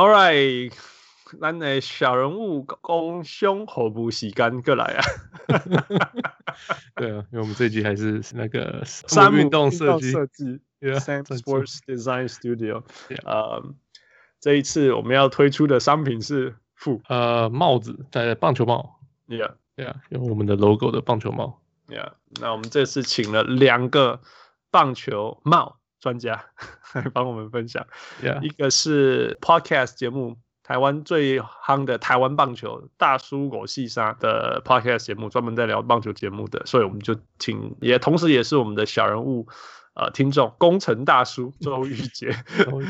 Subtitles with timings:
[0.00, 0.72] All right，
[1.38, 5.04] 咱的小人物公胸何不洗干过来啊？
[6.96, 12.82] 对啊，因为我们这集还是那个三运动设计设计 Sam Sports Design Studio。
[13.26, 13.62] 呃，
[14.40, 21.60] 这一次我们要推出的商品是副呃帽子，在棒球帽，，Yeah Yeah，，用我们的 logo 的棒球帽。
[21.88, 22.12] Yeah。
[22.40, 24.22] 那我们这次请了两个
[24.70, 26.44] 棒球帽专家
[26.94, 27.86] 来帮我们分享。
[28.42, 39.46] 一个是 Podcast 节目，台湾最夯的台湾棒球大叔狗细沙的 Podcast 节目，专门在聊棒球节目的，所以我们就请，也同时也是我们的小人物
[39.94, 42.30] 呃听众，工程大叔 周玉杰，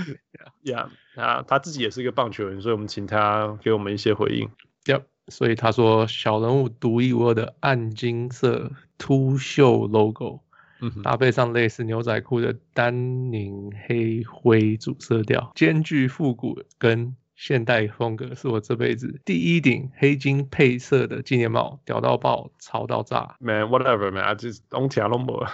[0.62, 4.50] Yeah，啊，他自己也是一个棒球人，所以我们请他给我们一些回应。
[4.84, 10.40] Yep，所以他说小人物独一无二的暗金色凸秀 logo，
[10.80, 23.36] 嗯，搭配上类似牛仔裤的丹宁黑灰主色调，兼具复古跟现代风格，是我这辈子第一顶黑金配色的纪念帽，屌到爆，潮到炸。
[23.40, 25.46] Man, whatever, man，I just don't care no more。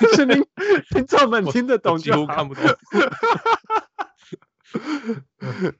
[0.00, 0.44] 就 是您
[0.90, 2.64] 听众们听得懂几就好乎看不懂。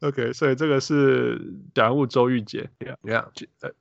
[0.00, 1.40] OK，所以这个是
[1.74, 3.26] 小人物周玉杰 Yeah.，Yeah，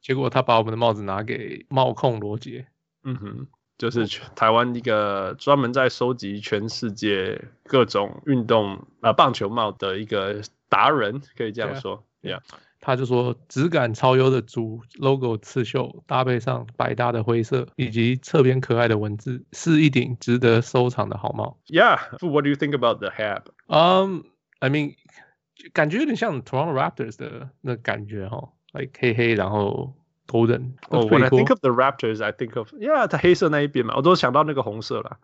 [0.01, 2.67] 结果他把我们的帽子拿给帽控罗杰。
[3.03, 3.47] 嗯哼，
[3.83, 12.39] 就是全台湾一个专门在收集全世界各种运动呃棒球帽的一个达人，可以这样说，Yeah，
[12.79, 21.59] 他就说质感超优的主 logo 刺绣，搭配上百搭的灰色以及侧边可爱的文字，是一顶值得收藏的好帽。
[21.67, 23.41] Yeah，What do you think about the hat？
[23.67, 24.95] 嗯、um,，I mean，
[25.73, 29.93] 感觉有点像 Toronto Raptors 的那感觉哈，like 黑黑然后
[30.33, 30.73] golden。
[30.89, 35.17] 哦、oh,，When I think of the Raptors，I think of yeah，它黑色那一边嘛，我都想到那个红色了。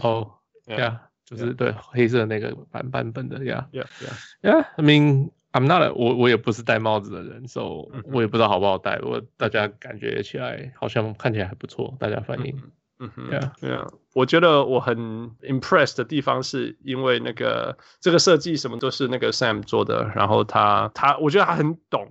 [0.00, 0.32] 哦
[0.66, 5.30] ，Yeah，就是对黑色那个版版本的，Yeah，Yeah，Yeah，I mean。
[5.52, 8.98] I'm not a, 我我也不是戴帽子的人，所、so, 以我也不知道好不好戴。
[9.00, 12.54] 我大家感觉起来好像看起来还不错，大家反应。
[12.98, 14.98] 嗯哼，Yeah，Yeah，我觉得我很
[15.40, 22.06] impressed 的地方是因为那个这个设计什么都是那个 Sam 做的，然后他他我觉得他很懂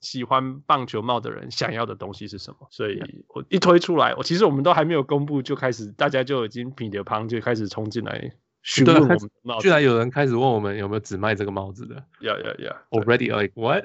[0.00, 8.32] 喜欢棒球帽的人想要的东西是什么，所以我一推出来，我其实我们都还没有公布就开始，大家就已经品流旁就开始冲进来。
[8.62, 12.76] 询问我们帽子，居然有人开始问我们有没有只卖这个帽子的？Yeah, yeah, yeah.
[12.90, 13.84] Already like what？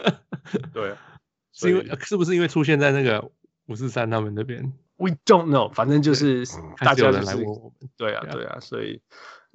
[0.72, 0.96] 对，
[1.52, 3.30] 是因为是不是因为出现在那个
[3.66, 6.44] 五四三他们那边？We don't know，反正就是
[6.78, 7.90] 大家、就是、来问我们。
[7.96, 9.00] 对啊，对啊，所以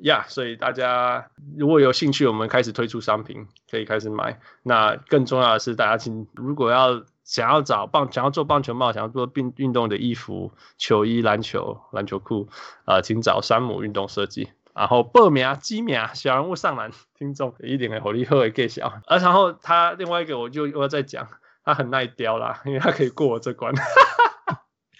[0.03, 4.39] 呀所以大家如果有兴趣，我们开始推出商品，可以开始买。
[4.61, 12.49] 那更重要的是，大家请如果要想要找棒，想要做棒球帽，想要做运运动的衣服、球衣、篮球、篮球裤，
[12.85, 14.49] 呃，请找山姆运动设计。
[14.75, 18.91] 然后报名、机名、小人物上篮，听众一定会火力会给小。
[19.07, 21.27] 而然后他另外一个，我就又要再讲，
[21.63, 23.73] 他很耐雕啦，因为他可以过我这关。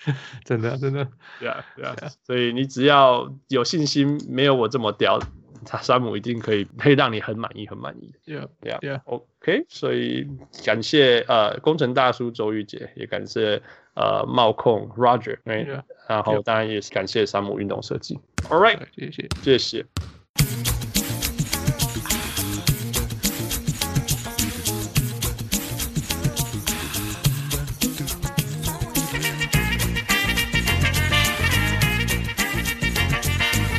[0.46, 1.08] 真的，真的，
[1.40, 1.96] 对啊，对啊。
[2.26, 5.20] 所以你只要有信心，没有我这么屌。
[5.66, 8.14] 他山姆一定可以，可以让你很满意，很满意。
[8.26, 9.00] Yeah, yeah, yeah.
[9.06, 10.28] OK，所以
[10.66, 13.62] 感谢呃工程大叔周玉杰，也感谢
[13.94, 15.84] 呃帽控 Roger，、yeah.
[16.10, 18.20] 然后当然也是感谢山姆运动设计。
[18.50, 19.86] All right，谢谢，谢谢。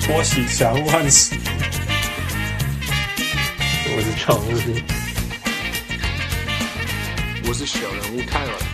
[0.07, 1.35] 恭喜强万喜。
[3.87, 4.77] 我是强人物，
[7.49, 8.74] 我是小人物泰尔。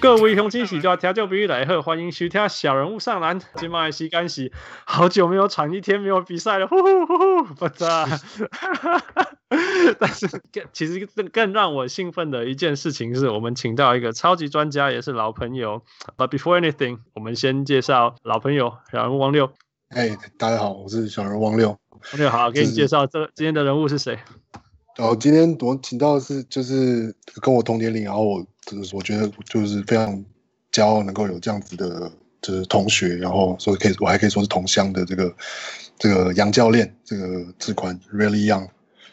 [0.00, 3.40] 各位乡亲喜就要听就必须来喝，欢迎收听小人物上篮。
[3.56, 4.52] 今麦时间是
[4.84, 8.06] 好久没有喘一天没有比赛了，呼呼呼呼，不咋。
[9.98, 15.82] 但是更其实更更让我兴奋的一件事情是我们请到一个超级专家，也是老朋友。
[16.16, 19.50] But before anything，我们先介绍老朋友小人物王六。
[19.88, 21.70] 哎，大家好，我是小人物汪六。
[21.70, 24.16] 王六好，给你介绍这今天的人物是谁？
[24.98, 30.24] 哦，今天我请到的是就是跟我同年龄，然后我就是我觉得就是非常
[30.70, 32.12] 骄傲能够有这样子的，
[32.42, 35.34] 就是同学，然后所以可以我还可以说是同乡的这个
[35.98, 38.68] 这个杨教练，这个志宽 Really Young。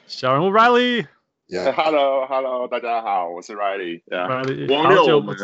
[0.08, 1.06] 小人物 Riley。
[1.48, 1.72] Yeah.
[1.72, 4.02] Hello Hello，大家好，我是 Riley。
[4.08, 4.28] Yeah.
[4.28, 5.38] Riley，汪六，我们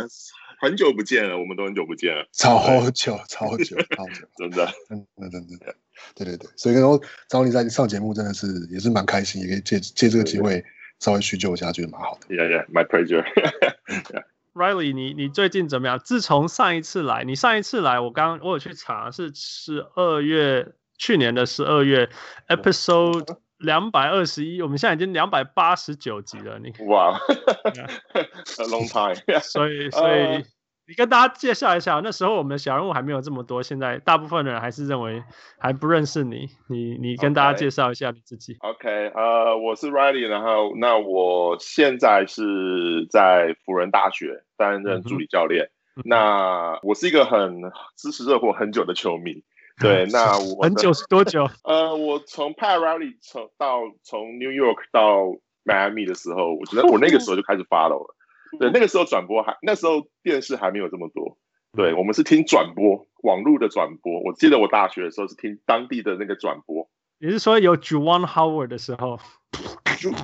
[0.59, 5.75] 很久不见了，我们都很久不见了，超久超久超久， 真的真的真的。
[6.15, 6.99] 对对对，所以然后
[7.29, 10.63] 找你在上节目真的是也是蛮开心，也可以借借这个机会
[11.01, 12.33] 稍微叙旧一下，觉得蛮好的。
[12.33, 13.25] Yeah yeah, my pleasure.
[14.53, 15.99] Riley，你你最近怎么样？
[15.99, 22.09] 自从上一次来，你上一次来，我刚我有去查，是十二月去年的十二月
[22.47, 26.59] ，episode 两百二十一，我们现在已经两百八十九集了。
[26.59, 27.17] 你哇，
[28.59, 29.15] a long time。
[29.41, 30.45] 所以，所以
[30.91, 35.23] 你跟大家介绍一下，那时候我们的小人物还没有这么多，现在大部分的人还是认为
[35.57, 36.49] 还不认识你。
[36.67, 38.57] 你，你跟大家介绍一下你自己。
[38.59, 45.69] OK，呃，我是 Riley，然后那我现在是在辅仁大学担任助理教练。
[45.95, 47.61] 嗯、那我是一个很
[47.95, 49.45] 支持热火很久的球迷。
[49.79, 51.47] 对， 那我很久是多久？
[51.63, 58.15] 呃，我从 Pat Riley 从到从 New York 到 Miami 的时候，我觉得我那个时候就开始 follow 了。
[58.59, 61.37] 对，那个时候转播还那时候电视还没有这么多。
[61.73, 64.19] 对，我们是听转播，网络的转播。
[64.23, 66.89] 我记得我大学的时候是听当地的那个转播。
[67.19, 69.19] 你是说有 Juwan Howard 的时候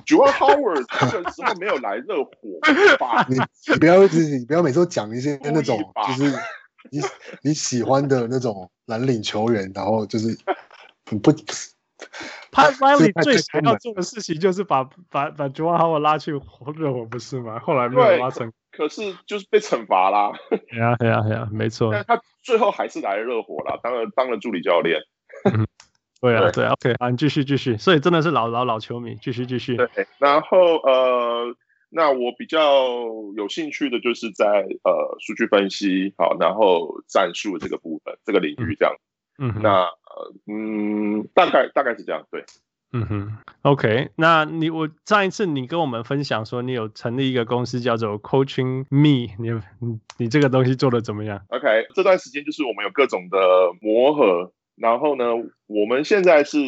[0.05, 2.31] ？Juwan Howard 那个时候没有来热火
[2.99, 3.25] 吧？
[3.29, 3.37] 你
[3.71, 6.33] 你不要一直你不要每次都讲一些那种 就是。
[6.89, 7.01] 你
[7.41, 10.29] 你喜欢的那种蓝领球员，然后就是
[11.05, 11.33] 很不
[12.51, 17.59] Pat Riley 最想要做的事情就是把把把 Juwan Howard 拉去热火，不是吗？
[17.59, 20.31] 后来没有拉成，可是就是被惩罚啦。
[20.49, 21.91] 对啊，对啊，对啊，没错。
[21.91, 25.01] 但他最后还是来了热火了，当了当了助理教练。
[26.21, 27.77] 对啊，对啊，OK，啊，你继续继续。
[27.77, 29.77] 所以真的是老老老球迷，继续继续。
[29.77, 29.89] 对，
[30.19, 31.55] 然后呃。
[31.89, 32.85] 那我比较
[33.37, 34.45] 有兴趣的就是在
[34.83, 38.93] 呃数据分析好，然后战术这个部分这个领域这样，
[39.39, 39.87] 嗯，嗯那
[40.45, 42.43] 嗯大概大概是这样，对，
[42.91, 53.37] 嗯哼，OK，那你我上一次你跟我们分享说你有成立一个公司叫做 Coaching Me，你你你这个东西做的怎么样？OK，这段时间就是我们有各种的
[53.81, 55.25] 磨合，然后呢，
[55.67, 56.59] 我们现在是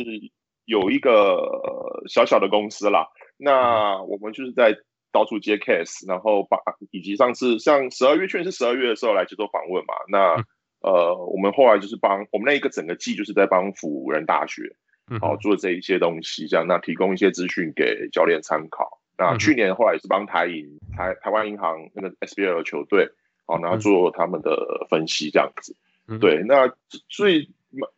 [0.66, 3.08] 有一个小小的公司啦，
[3.38, 4.78] 那我们就是在。
[5.12, 6.60] 到处接 case，然后把
[6.92, 9.96] 以及上次像十二月，去年是十二月的时候来接受访问嘛。
[10.08, 10.46] 那、嗯、
[10.82, 14.76] 呃，我们后来就是帮我们那一个整个季就是在帮辅仁大学，
[15.20, 19.00] 好、嗯、做这一些东西，这样那提供一些资讯给教练参考。
[19.18, 23.10] 那去年后来也是帮台银台台湾银行那个 SBL 的球队，
[23.46, 25.76] 好，然后做他们的分析这样子。
[26.08, 26.74] 嗯、对，那
[27.10, 27.50] 所以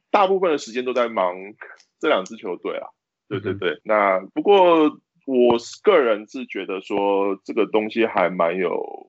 [0.10, 1.36] 大部分的时间都在忙
[2.00, 2.88] 这两支球队啊。
[3.28, 4.98] 对对对，嗯、那不过。
[5.28, 9.08] 我个人是觉得说这个东西还蛮有，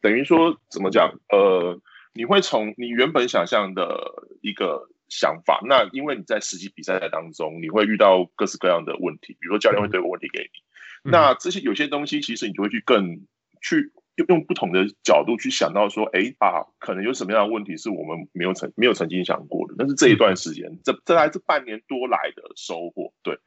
[0.00, 1.12] 等于说怎么讲？
[1.28, 1.78] 呃，
[2.12, 13.20] 你会从你原本想象的一个想法，那因为你在实际比赛当中，你会遇到各式各样的问题，比如说教练会丢个问题给你，那这些有些东西其实你就会去更
[13.62, 23.38] 去用用不同的角度去想到说，哎啊，可能有什么样的问题是我们没有曾没有曾经想过的，但是这一段时间，这这还是半年多来的收获，对。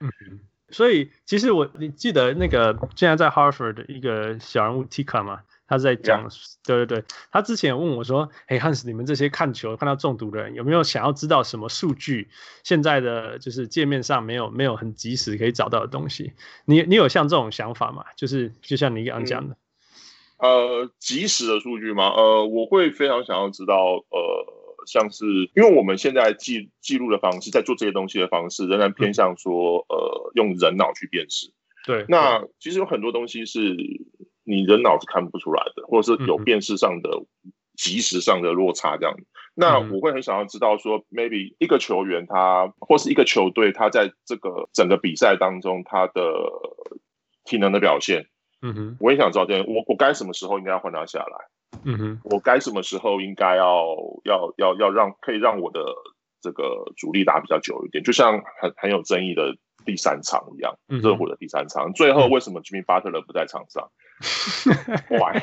[0.69, 5.42] 所以其实我你记得那个现在在 Harvard 的一个小人物 Tika 吗？
[5.68, 6.27] 他在讲.
[6.65, 12.30] 对对对，他之前有问我说：“嘿，Hans，你们这些看球看到中毒的人，有没有想要知道什么数据？
[12.63, 16.33] 现在的就是界面上没有没有很及时可以找到的东西？
[16.65, 18.06] 你你有像这种想法吗？
[18.15, 19.57] 就是就像你刚刚讲的，
[20.38, 22.10] 嗯、呃，及时的数据吗？
[22.10, 23.75] 呃，我会非常想要知道，
[24.10, 25.25] 呃。”像是，
[25.56, 31.54] 因为我们现在记记录的方式，在做这些东西的方式，仍然偏向说，嗯、呃，用人脑去辨识。
[31.86, 33.77] 对，那其实有很多东西是
[34.44, 37.10] 你人脑是看不出来的，或者是有辨识上的、
[37.75, 39.16] 及时上的落差这样。
[39.18, 39.25] 嗯、
[39.56, 46.22] 那我会很想要知道说、嗯、，maybe 一个球员他或是一个球队，他在这个整个比赛当中，他的
[47.46, 48.27] 体能的表现，
[48.62, 51.38] 嗯哼，我也想知道这样，我我该什么时候应该要换他下来。
[51.86, 55.84] 嗯哼，我该什么时候应该要要要要让可以让我的
[56.39, 63.89] 这个主力打比较久一点，就像很很有争议的第三场一样，热火的第三场，最后为什么 Jimmy Butler 不在场上
[65.10, 65.42] ？Why？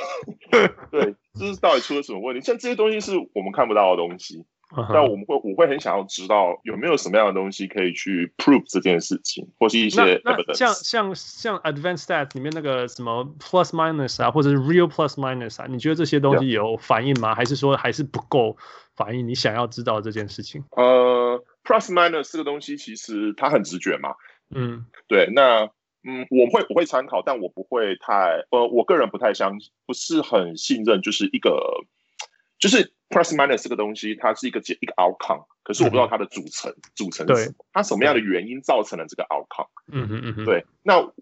[0.90, 2.44] 对，这是到底出了什么问题？
[2.44, 4.44] 像这些东西是我们看不到的东西。
[4.92, 10.22] 但我们会，我会很想要知道有没有什么样的东西可以去 prove 这件事情，或是一些
[10.54, 17.34] 像像像 advanced stats 里面那个什么 plus minus 啊，或者是 real plus minus 啊，你觉得这些东西有反应吗？Yeah.
[17.34, 18.56] 还是说还是不够
[18.94, 19.26] 反应？
[19.26, 20.62] 你想要知道这件事情？
[20.76, 24.10] 呃、uh,，plus minus 这个东西其实它很直觉嘛。
[24.54, 25.68] 嗯，对，那
[26.02, 31.84] 嗯，我会我会参考，但我不会太呃，我个人不太相信，不是很信任，就是一个
[32.58, 32.92] 就是。
[33.10, 39.66] Plus minus 这个东西，它是一个结一个 outcome，可是我不知道它的组成，嗯、组成是什么，它什么样的原因造成了这个 outcome？
[39.90, 40.64] 嗯嗯嗯，对。
[40.84, 41.12] 那我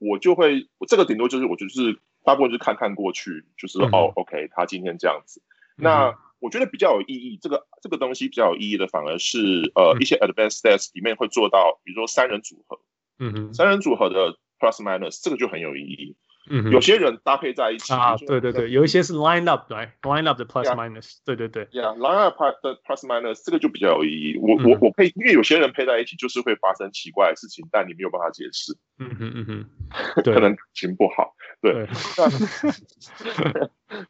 [0.00, 5.42] 我就会，这个顶多就是我就是大部分就是看看过去，就是、嗯、哦，OK，他今天这样子。
[5.76, 12.80] 嗯、那我觉得比较有意义，这个这个东西比较有意义的，反而是呃、嗯、一些 advanced stats 里面会做到，比如说三人组合，
[13.18, 16.16] 嗯嗯，三人组合的 plus minus 这个就很有意义。
[16.50, 24.36] 嗯哼，有些人搭配在一起啊，对对对，有一些是 line up 来 line up 的 plus minus，对对对，yeah，line up 的 plus minus 这个就比较有意义。
[24.36, 28.76] 我我我配，因为有些人配在一起就是会发生奇怪的事情，但你没有办法解释。
[28.98, 31.34] 嗯哼嗯哼，可能感情不好。
[31.62, 31.88] 对，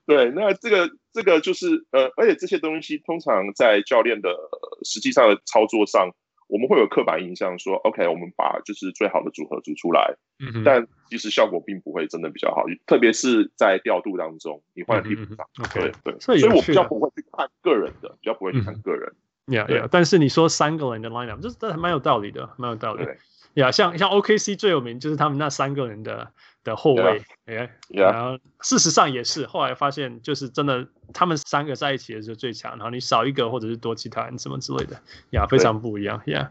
[0.04, 4.36] 对，那这个这个就是呃，而且这些东西通常在教练的
[4.82, 6.10] 实际上的操作上。
[6.54, 19.12] 我们会有刻板印象说，OK，我们把就是最好的组合组出来，嗯，但其实效果并不会真的比较好，特别是在调度当中，你换替补上，OK，对对，所以我比较不会去看个人的，比较不会去看个人
[19.48, 23.16] ，Yeah Yeah，但是你说三个人的 lineup，这这还蛮有道理的，蛮有道理的
[23.56, 26.32] ，Yeah，像像 OKC 最有名就是他们那三个人的。
[26.64, 36.50] 的后卫，哎，然后事实上也是，后来发现就是真的，他们三个在一起的时候最强，然后你少一个或者是多其他人什么之类的，呀，非常不一样，呀，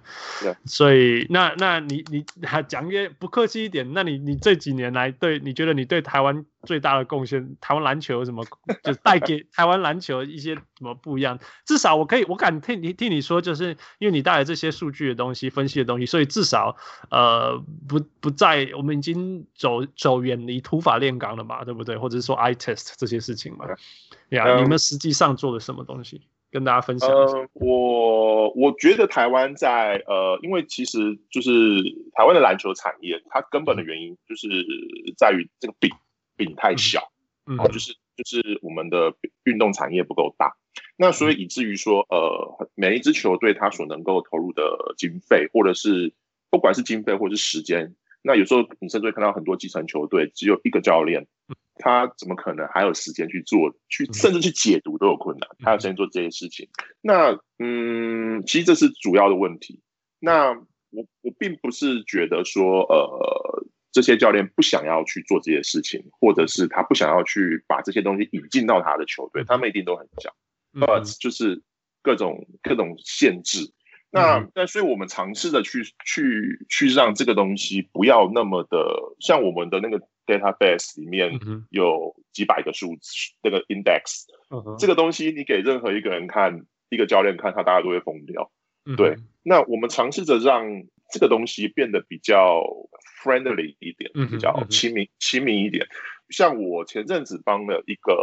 [0.65, 8.45] 所以那那你你还讲一些不客气一点，那你你这几年来对，你觉得你对台湾最大的贡献，台湾篮球有什么，
[8.83, 11.39] 就带给台湾篮球一些什么不一样？
[11.65, 16.77] 至少我可以，我敢听你听你说，就是因为你带来这些数据的东西、分析的东西，所以至少
[17.09, 19.83] 呃不不在我们已经走。
[20.03, 21.95] 走远离土法炼钢了嘛，对不对？
[21.95, 23.65] 或者是说 eye test 这些事情嘛？
[24.31, 26.19] 呀、yeah, 嗯，你们实际上做了什么东西？
[26.51, 27.37] 跟大家分享一下。
[27.37, 31.49] 呃、我我觉得台湾在呃，因为其实就是
[32.15, 34.47] 台湾的篮球产业，它根本的原因就是
[35.17, 35.89] 在于这个饼
[36.35, 37.09] 饼太小，
[37.45, 39.13] 嗯，就是就是我们的
[39.45, 40.53] 运动产业不够大，
[40.97, 46.13] 那所以以至于说呃，每一支球队它所能够投入的经费，或者是
[46.49, 47.95] 不管是经费或者是时间。
[48.25, 51.27] 那有时候你甚至会看到很多基层球队只有一个教练，
[51.75, 56.69] 他怎么可能还有时间去做，去甚至去解读都有困难，还有时间做这些事情。
[57.01, 59.81] 那嗯，其实这是主要的问题。
[60.19, 60.51] 那
[60.89, 70.33] 我我并不是觉得说呃这些教练不想要去做这些事情，或者是他不想要去把这些东西引进到他的球队，他们一定都很想，
[70.79, 71.61] 呃，就是
[72.01, 73.73] 各种各种限制。
[74.13, 78.77] 那那所以，我们尝试着去去去让这个东西不要那么的
[79.19, 81.39] 像我们的那个 database 里面
[81.71, 84.25] 有几百个数字，那个 index，
[84.77, 88.51] 这个东西你给任何一个人看，一个教练看，他大家都会疯掉。
[88.95, 90.63] 对，那我们尝试着让
[91.11, 92.61] 这个东西变得比较
[93.23, 95.87] friendly 一点，比较亲民亲民一点。
[96.29, 98.13] 像我前阵子帮了一个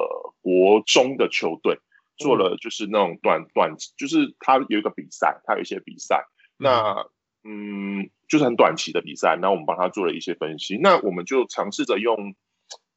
[0.40, 1.80] 国中的球队。
[2.20, 6.24] 做了就是那种短短，就是他有一个比赛，他有一些比赛，
[6.58, 7.06] 那
[7.42, 12.34] 嗯，就是很短期的比赛，那我们帮他做了一些分析，那我们就尝试着用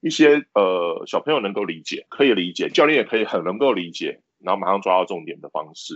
[0.01, 5.95] 一些呃小朋友能够理解、可以理解，教练也可以很能够理解，然后马上抓到重点的方式，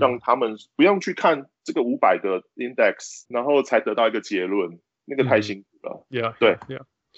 [0.00, 6.04] 让他们不用去看这个五百个 index，然后才得到一个结论，那个太辛苦了。
[6.10, 6.58] Yeah, 对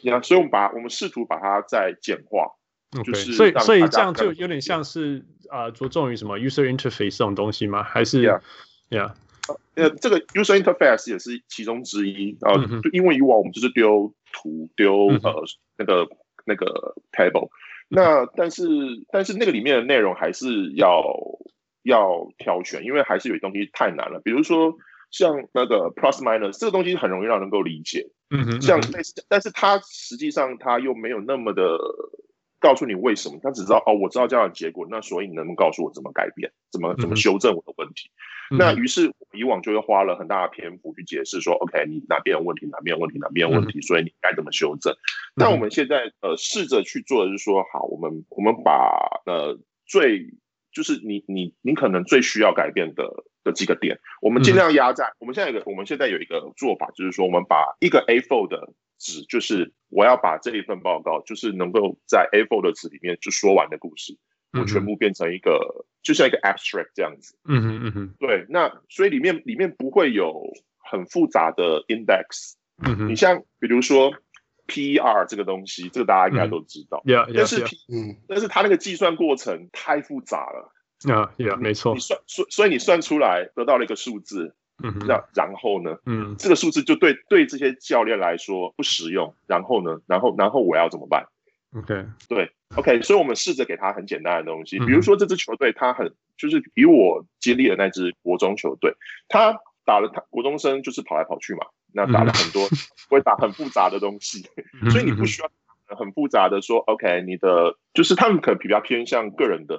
[0.03, 2.58] ，Yeah，所以我们把我们试图把它再简化。
[3.05, 7.83] 就是所以所以这样就有点像是啊、呃，着重于什么 user interface 这种东西吗？
[7.83, 8.41] 还是呀
[8.89, 9.15] 呀？
[9.75, 12.53] 呃，这个 user interface 也是其中之一啊。
[12.53, 15.45] 呃嗯、因为以往我们就是丢图丢呃
[15.77, 16.09] 那个
[16.47, 17.51] 那个 table，
[17.89, 18.65] 那但是
[19.13, 21.05] 但是那个里面的内容还是要
[21.83, 24.23] 要挑选，因为还是有些东西太难了。
[24.25, 24.79] 比如说
[25.11, 31.79] 像那个 plus minus 这个东西很容易让人能够理解，嗯哼，像类似，但是它实际上它又没有那么的。
[32.61, 38.11] 告诉你为什么，他只知道哦，我知道这样的结果，那所以你能不能告诉我怎么改变，怎么怎么修正我的问题？
[38.51, 44.95] 嗯、那于是以往就会花了很大的篇幅去解释说、嗯、，OK，你哪边有问题，哪边有问题，哪边有问题，所以你该怎么修正？
[45.37, 50.35] 那、嗯、我们现在呃试着去做的是说，好，我们我们把呃最
[50.73, 58.73] 就是你你你可能最需要改变的的几个点，我们尽量压在、嗯、我们现在有个我们现在有一个做法，就是说我们把一个 A4 的。
[58.99, 64.19] 纸就是我要把这一份报告，就是能够在 A4 的纸里面就说完的故事，
[64.53, 67.39] 我全部变成一个，就像一个 abstract 这样子。
[67.45, 72.55] 嗯嗯嗯嗯，对，那所以里面里面不会有很复杂的 index。
[72.85, 74.13] 嗯哼，你像比如说
[74.67, 77.03] PER 这个东西，这个大家应该都知道。
[77.07, 80.73] Yeah，但是 P，嗯，但是它那个计算过程太复杂了。
[81.13, 81.95] 啊，Yeah，没错。
[81.95, 84.55] 你算，所所以你算出来得到了一个数字。
[84.83, 85.97] 嗯，那然后呢？
[86.07, 89.35] 嗯，这个数字就对对这些教练来说不实用。
[89.47, 90.01] 然后呢？
[90.07, 91.27] 然后然后我要怎么办
[91.75, 98.95] ？OK，对，OK，所以我们试着给他很简单的东西，比如说这支球队他很就是比我经历的那支国中球队，
[99.29, 102.67] 他打了他国中生就是跑来跑去嘛，那打了很多
[103.11, 104.47] 会打很复杂的东西，
[104.91, 105.51] 所以你不需要
[105.97, 109.77] 很复杂的说 OK，你的就是他们可能比较偏向个人的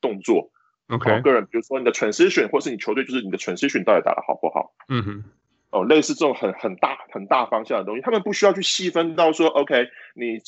[0.00, 0.50] 动作。
[0.88, 4.72] OK，个人，比如说你的 transition，或是你球队，就是你的 transition 到底打得好不好？
[4.88, 5.24] 嗯哼。
[5.70, 10.38] 哦，类似这种很很大很大方向的东西，他们不需要去细分到说，OK，你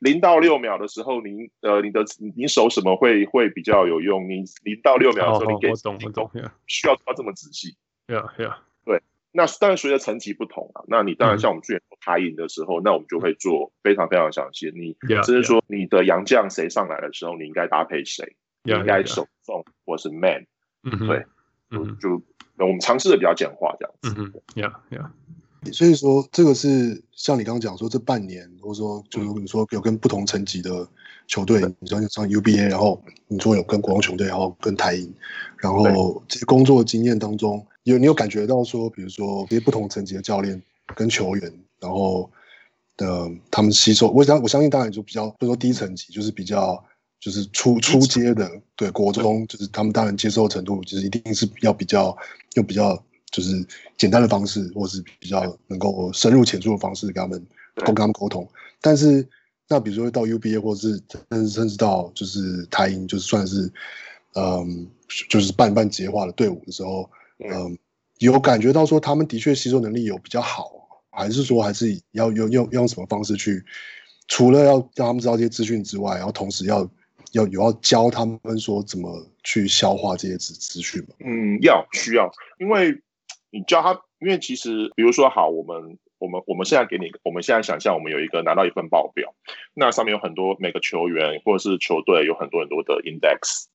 [0.00, 4.28] 零到六秒的时候，你呃你的你守什么会会比较有用？
[4.28, 6.28] 你零到六秒的时候，你给我懂我懂，
[6.66, 7.76] 需要到这么仔细。
[8.08, 8.24] 对啊
[8.84, 9.00] 对。
[9.30, 14.72] 那当然随着层级不同啊，那你当然像我们之前做台银的时候，那我们就会做非常非常详细。
[14.74, 20.46] 你甚至说你的洋将谁上来的时候，你应该搭配谁，你应该守送或是 man，
[20.82, 21.24] 嗯对，
[21.70, 22.20] 嗯就。
[22.56, 24.14] 那我们尝试的比较简化，这样子。
[24.16, 25.72] 嗯哼，Yeah, Yeah。
[25.72, 30.86] 所以说，这个是像你刚刚讲说，这半年，或者说，就是你说有跟不同层级的
[31.26, 35.12] 球队，你说像 UBA，然后你说有跟国王球队，然后跟台银，
[35.58, 40.62] 然后这些工作经验当中，有你有感觉到说，比如说这些不同层级的教练
[40.94, 42.30] 跟球员，然后
[42.96, 46.84] 的他们吸收，我想我相信，当然就比较，比如说低层级，就是比较。
[47.24, 52.14] 就是初初阶的，对国中，就是他们当然接受程度，就是一定是要比较
[52.52, 53.66] 用比较就是
[53.96, 58.46] 简单的方式，或是比较能够深入浅出的方式跟他们跟他们沟通。
[58.82, 59.26] 但是
[59.66, 63.72] 那比如说到 UBA 或是甚至甚至到就是台英，就是算是
[64.34, 64.86] 嗯，
[65.30, 67.78] 就是半半职业化的队伍的时候，嗯，
[68.18, 70.70] 有感觉到说他们的确吸收能力有比较好，
[71.08, 73.64] 还是说还是要用用用什么方式去，
[74.28, 76.86] 除了要让他们知道这些资讯之外，然后同时要。
[77.34, 81.14] 要有要教他们说怎么去消化这些资资讯吗？
[81.18, 83.02] 嗯，要需要，因为
[83.50, 89.34] 你教他，因为其实比如说好，我们我们我们现在给你，我们现在想象我们有一个拿到一份报表，
[89.74, 93.66] 那上面有很多每个球员或者是球队有很多很多的 index，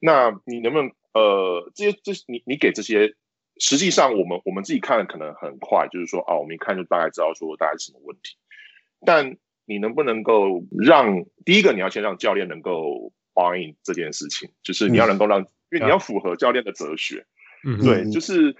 [0.00, 3.14] 那你能不能呃这些这你你给这些，
[3.58, 8.36] 实际上我们我们自己看可能很快，就是说啊，我们一看就大概知道说大概是什么问题，
[9.06, 9.36] 但。
[9.66, 17.24] 你能不能够让第一个，你要先让教练能够 buy in 这件事情，就是你要能够让，嗯、因为你要符合教练的哲学，
[17.64, 18.54] 嗯，对，就是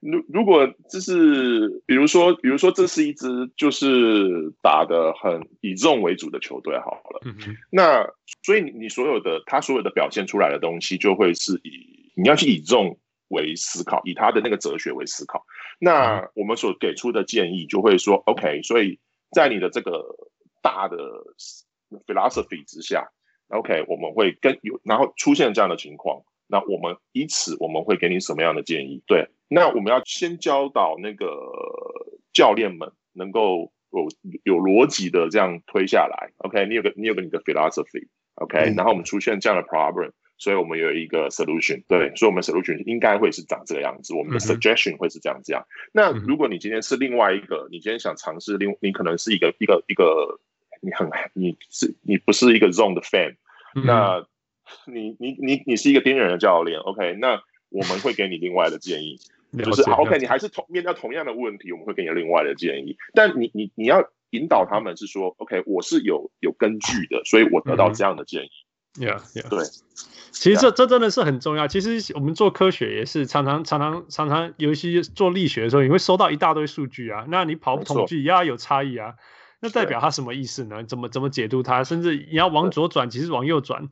[0.00, 7.36] 如如果就是比如说，比如说这是一支就是打的很以 zone 为主的球队，好了，嗯，
[7.70, 8.04] 那
[8.42, 12.96] 所以你所有的他所有的表现出来的东西，就会是以你要去以 zone
[13.28, 15.44] 为思考，以他的那个哲学为思考，
[15.78, 18.98] 那我们所给出的建议就会说，OK，所以。
[19.34, 20.14] 在你的这个
[20.64, 20.96] 大的
[22.06, 23.12] philosophy 之下
[23.48, 29.02] ，OK，我们会跟有然后出现这样的情况，那我们以此我们会给你什么样的建议？
[29.06, 31.28] 对，那我们要先教导那个
[32.32, 34.08] 教练们能够有
[34.44, 38.72] 有逻辑的这样推下来，OK，你有个你有个你的 philosophy，OK，、okay?
[38.72, 40.12] 嗯、然后我们出现这样的 problem。
[40.36, 45.62] 所以我们有一个 solution，对，所以我们 solution 应该会是长这个样子，我们的 suggestion 会是这样这样。
[45.62, 50.40] 嗯、那如果你今天是另外一个，你今天想尝试另，你可能是一个一个一个，
[50.84, 53.36] 你很你是你不是一个 zone 的 fan，、
[53.74, 54.26] 嗯、那
[54.86, 59.18] 你你你你是一个盯人的教练，OK，那我们会给你另外的建议，
[59.64, 68.48] 就是 OK，你还是同面对同样的问题，我们会给你另外的建议，但你你你要引导他们是说，OK，我是有有根据的，所以我得到这样的建议。
[68.48, 68.64] 嗯。
[68.96, 69.48] Yeah, yeah.
[69.48, 69.64] 对，
[70.30, 71.66] 其实这这真的是很重要。
[71.66, 77.26] 其实我们做科学也是常常常常常常，尤其做力学的时候，你会收到一大堆数据啊。
[77.28, 79.14] 那你跑统计也要有差异啊，
[79.64, 80.84] 那代表它什么意思呢？
[80.84, 81.82] 怎么怎么解读它？
[81.82, 83.88] 甚至你要往左转，其实往右转，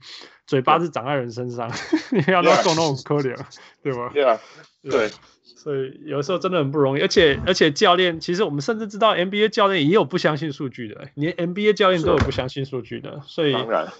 [0.47, 1.73] 嘴巴是长在人身上，
[2.11, 3.35] 你要到做那种 科学，
[3.83, 4.11] 对吧？
[4.13, 4.39] 对啊，
[4.83, 5.11] 对。
[5.43, 13.57] 所以有时候真的很不容易，而且而且教练，其实我们甚至知道 NBA 教练也有不相信数据的，连 NBA 教练都有不相信数据的，所以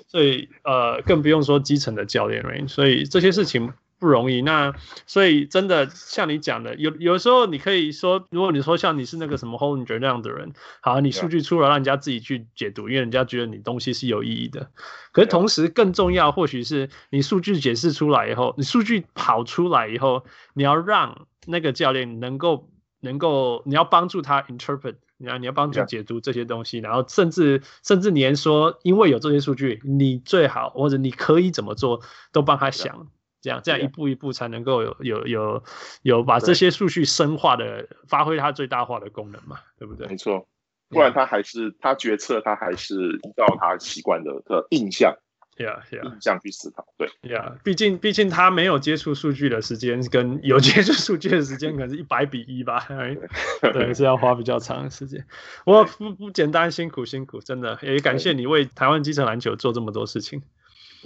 [0.09, 3.73] 所以呃更不用说基层的教练，所以这些事情。
[4.03, 4.75] 不容易，那
[5.07, 14.73] 所以真的像你讲的，有有时候你可以说，如果你说像你是那个什么 Hollinger 那样的人，好，你数据出来让人家自己去解读，因为人家觉得你东西是有意义的。
[15.13, 32.01] 可是同时更重要，或许是你数据解释出来以后，你数据跑出来以后，你要让那个教练能够能够，你要帮助他 interpret，你要你要帮助解读这些东西，然后甚至甚至连说，因为有这些数据，你最好或者你可以怎么做，
[32.33, 33.07] 都帮他想。
[33.43, 35.63] 这样，这样一步一步才能够有有有
[36.03, 40.07] 有把这些数据深化的发挥它最大化的功能嘛，对不对？
[40.07, 40.47] 没错，
[40.89, 45.17] 不然他还是他决策，他还是依照他习惯的的印象
[45.57, 52.87] ，yeah yeah，印象去思考，对，yeah，毕竟毕竟他没有接触数据的时间跟有接触数据的时间可能是一百比一吧，
[53.61, 55.25] 对，对，是要花比较长的时间。
[55.67, 60.43] 我不不简单，辛苦辛苦，真的也感谢你为台湾基层篮球做这么多事情。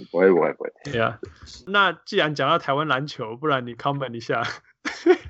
[0.05, 1.19] 不会不会不会，对呀。
[1.67, 4.43] 那既然讲到台湾篮球，不然你 comment 一下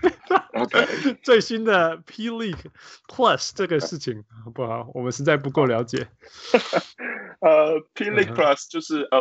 [1.24, 2.66] 最新的 P League
[3.08, 4.90] Plus 这个事情好不好？
[4.94, 6.08] 我们实在不够了解。
[7.40, 9.20] 呃，P League Plus 就是呃，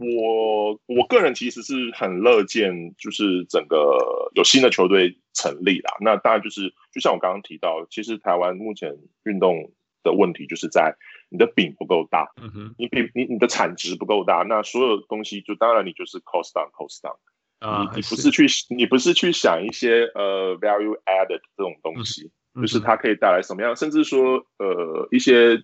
[0.00, 3.98] 我我个人其实是很乐见，就是整个
[4.34, 5.92] 有新的球队成立啦。
[6.00, 9.70] 那当然就是，就像我刚刚提到，其实台湾目前运动
[10.02, 10.96] 的问题就是在
[11.28, 17.16] 你的饼不够大，嗯哼，你饼你你的产值不够大，那所有东西就当然你就是 cost down cost down，
[17.58, 25.62] 啊，你你不是去你不是去想一些呃 value added 这种东西，嗯、就是它可以带来什么样，甚至说呃一些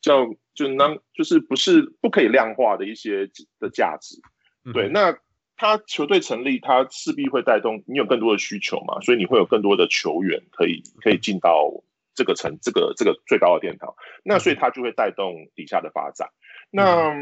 [0.00, 4.20] 叫就能就是不是不可以量化的一些的价值，
[4.64, 5.18] 嗯、对，那。
[5.58, 11.70] 他球队成立，他势必会带动你有更多的需求嘛，所以你会有更多的球员可以可以进到
[12.16, 16.30] 这个层这个这个最高的殿堂，那所以它就会带动底下的发展。
[16.70, 17.14] 那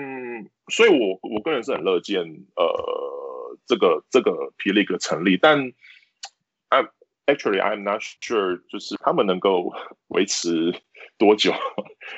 [0.69, 2.23] 所以我我个人是很乐见
[2.57, 5.73] 呃这个这个 P League 成立，但
[6.71, 6.89] I'm
[7.27, 9.73] actually I'm not sure 就是他们能够
[10.09, 10.73] 维持
[11.19, 11.53] 多久？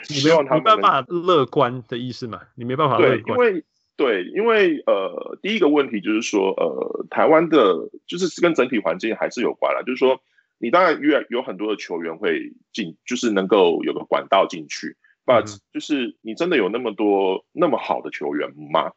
[0.09, 2.43] 你没有没办法乐观的意思嘛？
[2.55, 3.65] 你没办法乐观，因为。
[3.99, 9.83] 对，因为呃，第一个问题就是说，呃，台湾的，就是跟整体环境还是有关了。
[9.85, 10.21] 就是说，
[10.59, 18.93] 你当然越有很多的球员会进，就是能够有个管道进去，but、嗯、就是你真的有那么多那么好的球员吗？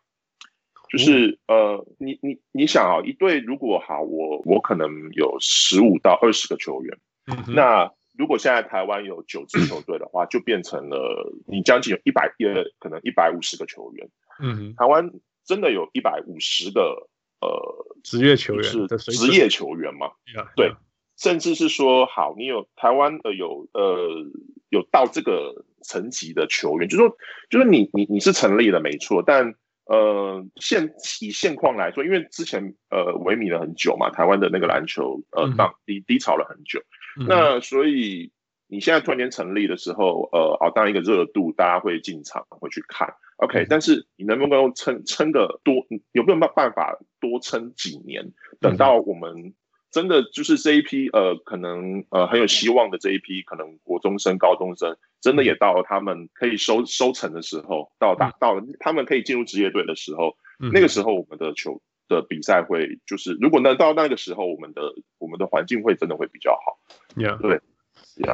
[0.89, 14.09] 就是、嗯、呃，你你你想啊，一队如果好，我我可能有十五到二十个球员，嗯、那如果现在台湾有九支球队的话，就变成了你将近有一百呃，可能一百五十个球员。
[14.41, 15.11] 嗯，台湾
[15.45, 17.07] 真的有一百五十个
[17.39, 20.53] 呃职业球员，是职业球员吗？Yeah, yeah.
[20.55, 20.73] 对，
[21.19, 24.25] 甚至是说，好，你有台湾的有呃
[24.69, 27.17] 有到这个层级的球员，就是说，
[27.49, 29.53] 就是你你你是成立的没错，但
[29.85, 36.79] 呃现以现况来说，因为之前呃萎靡了很久嘛，台湾的那个篮球呃当低低潮了很久，
[37.19, 38.31] 嗯、那所以
[38.67, 43.13] 你现在突然间成立的时候，呃，好当一个热度，大家会进场会去看。
[43.37, 45.85] OK，但是你能不能够撑撑个多？
[46.11, 48.31] 有没有办办法多撑几年？
[48.61, 49.53] 等到我们
[49.91, 60.35] 真的就是这一批呃，可能呃很有希望的这一批，可能国中生、高中生，真的也到了他们可以收收成的时候，到达到了他们可以进入职业队的时候，
[60.71, 64.81] 那个时候我们的球的比赛会就是，如果能到那个时候，我们的
[65.17, 66.79] 我们的环境会真的会比较好。
[67.15, 67.37] Yeah.
[67.41, 67.61] 对。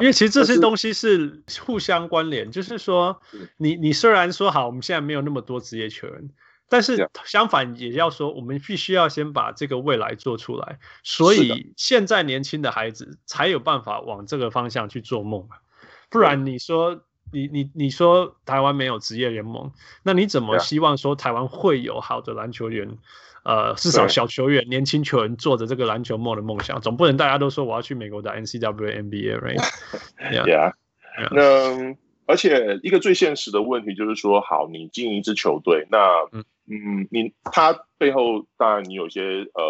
[0.00, 3.20] 为其实这些东西是互相关联，就是说，
[3.56, 6.28] 你你虽然说好，我们现在没有那么多职业球员，
[6.68, 15.48] 但是相反也要说，我们必须要先把这个未来做出来，所以现在年轻的孩子才有办法往这个方向去做梦，
[16.10, 17.02] 不然你说
[17.32, 22.98] 你你你说台湾没有职业联盟，那你怎么希望说台湾会有好的篮球员？
[23.44, 30.72] 呃，至少小球员、年轻球员做着这个篮球梦的梦想，总不能大家都说我要去美国打 NCAA、 NBA，right？Yeah，
[31.30, 31.94] 那
[32.26, 35.98] 而且一个最现实的问题就是说，好，你经营一支球队，那
[36.68, 39.20] 嗯，嗯，你他背后当然你有些
[39.54, 39.62] 呃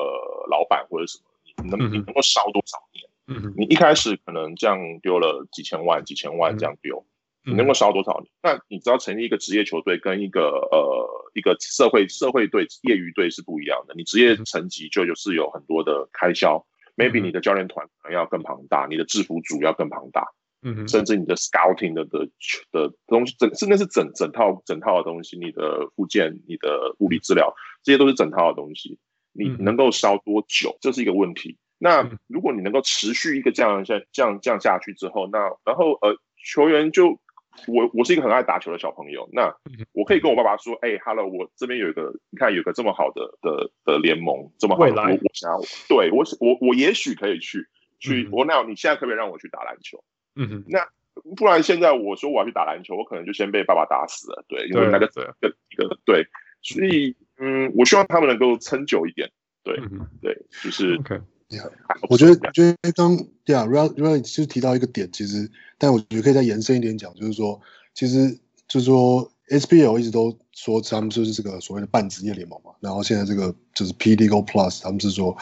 [0.50, 1.24] 老板或者什么，
[1.64, 3.04] 你能你能够烧多少年？
[3.28, 6.98] 嗯嗯，你一开始可能这样丢了几千万、几千万这样丢。
[6.98, 7.12] 嗯
[7.48, 8.26] 你能够烧多少年？
[8.42, 13.94] 那你知道成立一个职业球队跟一个呃一个社会社会队业余队是不一样的。
[13.94, 20.26] 你职业层级就就是有很多的开销，maybe 你的教练团可能要更庞大，你的制服组要更庞大，
[20.66, 22.28] 嗯，甚至你的 scouting 的的
[22.72, 28.98] 的东西整，甚至是整整套整套的东西，你的附件、你的物理治疗，这些都是整套的东西。
[29.32, 31.56] 你能够烧多久，这是一个问题。
[31.78, 37.20] 那如果你能够持续一个这样下这样这样下去之后，那然后呃球员就。
[37.66, 39.50] 我我是一个很爱打球的小朋友，那
[39.92, 47.66] 我可以跟我爸爸说，哎、欸、，Hello，我这边有一个，你看有个这么好的的的联盟，这么好的，我我想要，对我我我也许可以去
[47.98, 50.04] 去，我那你现在可不可以让我去打篮球？
[50.36, 50.86] 嗯哼，那
[51.36, 56.26] 不然现在我说我要去打篮球，我可能就先被爸爸打死了，对，因为那个一个一个对，
[56.62, 59.30] 所以嗯，我希望他们能够撑久一点，
[59.64, 59.76] 对
[60.22, 60.96] 对，就是。
[60.98, 61.20] Okay.
[62.10, 67.60] 我觉得，觉得刚对啊，Ray Ray 其实提到一个点，其实，但我觉得可以再延伸一点讲，就是说，
[67.94, 75.36] 其实就是说，SBL 一直都说他们就是这个所谓的半职业联盟嘛，然后现在这个就是 P League Plus，他们是说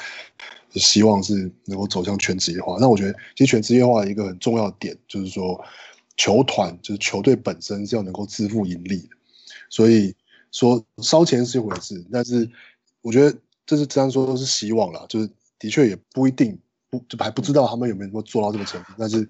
[0.70, 2.76] 希望是能够走向全职业化。
[2.80, 5.62] 那我觉得，其实全职业化的一个很重要的点，就是说，
[6.16, 9.16] 球团就是球队本身是要能够自负盈利的，
[9.70, 10.14] 所以
[10.52, 12.48] 说烧钱是一回事，但是
[13.02, 13.36] 我觉得
[13.66, 15.30] 这是这样说都是希望啦，就是。
[15.56, 16.58] 的确也不一定，
[16.90, 19.26] 不就还不知道他们有没有能够做到这个程度，但是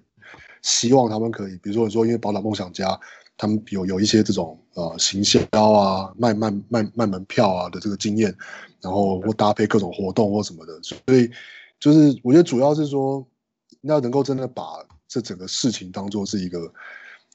[0.62, 2.98] 希望他们可以，比如说你说，因为宝岛梦想家
[3.36, 8.34] 他们有有一些这种呃行销啊、卖卖卖卖门票啊的这个经验，
[8.80, 11.30] 然后或搭配各种活动或什么的，所以
[11.78, 13.26] 就是我觉得主要是说，
[13.82, 14.64] 要能够真的把
[15.08, 16.72] 这整个事情当做是一个，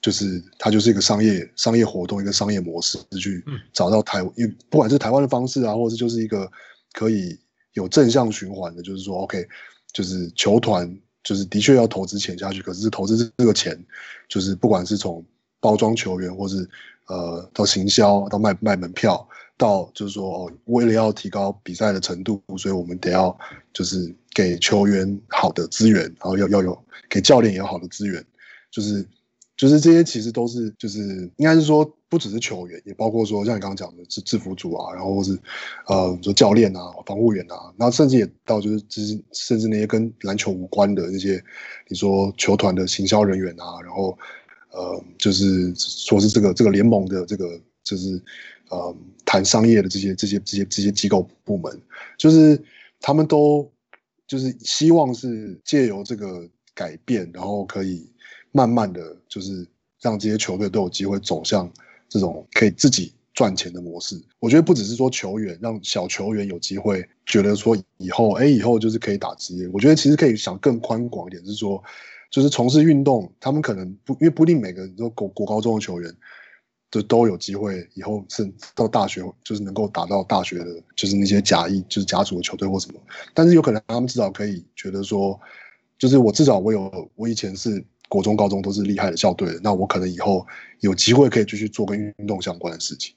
[0.00, 6.50] 就是它就是一个商业商业活动，一个商业模式，去找到台，因为不管是台湾的方式啊，或者是就是一个
[6.92, 7.38] 可以。
[7.74, 9.46] 有正向循环的，就是说，OK，
[9.92, 13.80] 就是球团就是的确要投资钱下去，可是投资这个钱，
[14.28, 15.24] 就是不管是从
[15.60, 16.68] 包装球员，或是
[17.06, 23.38] 呃到行销，到卖卖门票，到就是说哦，为了要提高比赛的程度，所以我们得要
[23.72, 28.24] 就是给球员好的资源，然后要要有给教练也有好的资源，
[28.70, 29.06] 就是。
[29.56, 30.98] 就是这些其实都是，就是
[31.36, 35.38] 应该是说，不只是球员，也包括说像你刚刚讲的是制服组啊，然后或是
[35.86, 41.44] 呃说教练啊、防护员啊，然后甚至也到就是就是甚至那些跟篮球无关的那些，
[41.88, 44.18] 你说球团的行销人员啊，然后
[44.72, 48.22] 呃就是说是这个这个联盟的这个就是
[48.68, 51.80] 呃谈商业的这些这些这些这些机构部门，
[52.18, 52.62] 就是
[53.00, 53.70] 他们都
[54.26, 58.08] 就是希望是借由这个改变，然后可以。
[58.52, 59.64] 慢慢的就是
[60.00, 61.72] 让这些球队都有机会走向
[62.08, 64.20] 这种可以自己赚钱的模式。
[64.40, 69.68] 我觉得不只是说球员，让小球员有机会觉得说以后，哎，以后就是可以打职业。
[69.72, 71.80] 我觉得其实可以想更宽广一点，是说，
[72.30, 76.14] 就是从事运动，他们可能不，因为不一定每个人都国国高中的球员
[76.90, 83.00] 就都有机会以后是到大学，就是能够打到大学的，就是那些甲一就是甲组的球队或什么。
[83.34, 85.38] 但是有可能他们至少可以觉得说，
[85.98, 87.84] 就是我至少我有我以前是。
[88.10, 90.44] 国中、高中都是厉害的校队的，那我可能以后
[90.80, 93.14] 有机会可以继续做跟运动相关的事情，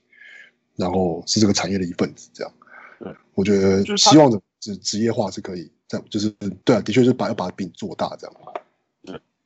[0.76, 2.30] 然后是这个产业的一份子。
[2.32, 2.54] 这样，
[3.00, 6.30] 对，我觉得希望的职职业化是可以，这样就是
[6.64, 8.36] 对啊，的确是把要把饼做大这样。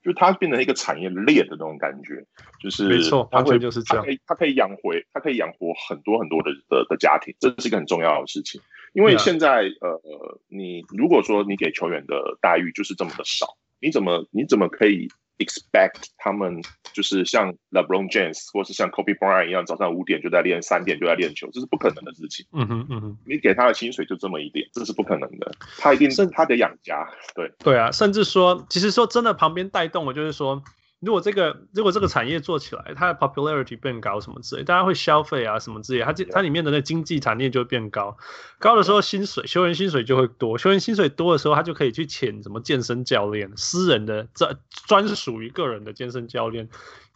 [0.08, 2.26] 对，就它变成一个产业链的那种感觉，
[2.62, 8.62] 就是没错，它会就是这样，它可以它可以养活它可以养活很多很多的的的家庭，这是一个很重要的事情。
[8.93, 10.02] 因为现在.呃，
[10.50, 13.46] 你如果说你给球员的待遇就是这么的少，
[13.80, 16.62] 你怎么你怎么可以？expect 他们
[16.93, 22.45] 就是像 LeBron James 或是像 Kobe Bryant 一样，早上五点就在练，三点就在练球，这是不可能的事情。
[22.54, 25.52] 嗯哼嗯哼，你给他的薪水就这么一点，这是不可能的。
[25.78, 27.08] 他一定是他得养家。
[27.36, 30.63] 对对啊，甚至说，其实说真的，旁边带动的就是说。
[30.99, 38.17] 如果这个如果这个产业做起来，它的 popularity 变高什么之类，大家会消费啊什么之类，它这它里面的那经济产业就会变高，
[38.57, 44.57] 高的时候薪水球员薪水就会多，球员薪水多的时候，他就可以去请什么健身教练、私人的专
[44.88, 46.67] 专属于个人的健身教练、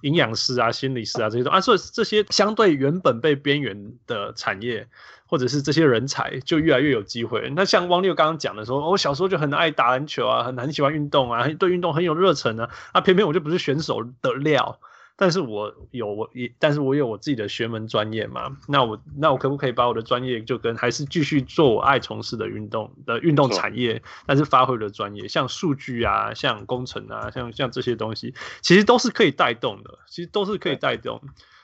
[0.02, 4.88] 营养师啊、心理师啊这些东啊，所以这些相对原本被边缘的产业。
[5.32, 7.50] 或者是这些人才就越来越有机会。
[7.56, 12.70] 那像汪六刚刚讲的说，我小时候就很爱打篮球啊，很很喜欢运动啊，对运动很有热忱啊。
[12.92, 14.78] 啊，偏偏我就不是选手的料，
[15.16, 18.58] 但是我有我也，但是我有我自己的学门专业嘛。
[18.68, 31.22] 那我那我可不可以把我的专业就跟还是继续做我爱从事的运动的运动产业，但是发挥的专业，像数据啊，像工程啊，像像这些东西，其实都是可以带动的，其实都是可以带动。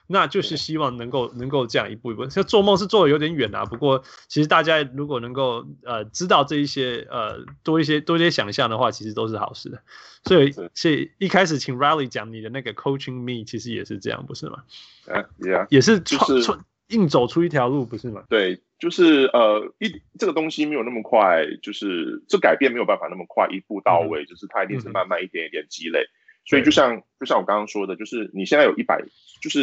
[0.07, 3.65] 那就是希望能够能够这样一步一步，像做梦是做的有点远啊。
[3.65, 9.81] 不过其实大家如果能够呃知道这一些呃多一些多一些想象的话，其实都是好事的。
[10.23, 14.63] 所以所以一开始请 Riley 讲你的那个 Coaching Me，其实也是这样，不是吗？
[15.07, 18.23] 哎，Yeah，也是创创硬走出一条路，不是吗？
[18.29, 25.99] 对，就是呃一这个东西没有那么快，就是这改变没有办法那么快一步到位，嗯、就是它一定是慢慢一点一点积累。
[25.99, 26.15] 嗯
[26.47, 29.01] 所以就像就像我刚刚说的，就是你现在有一百，
[29.41, 29.61] 就是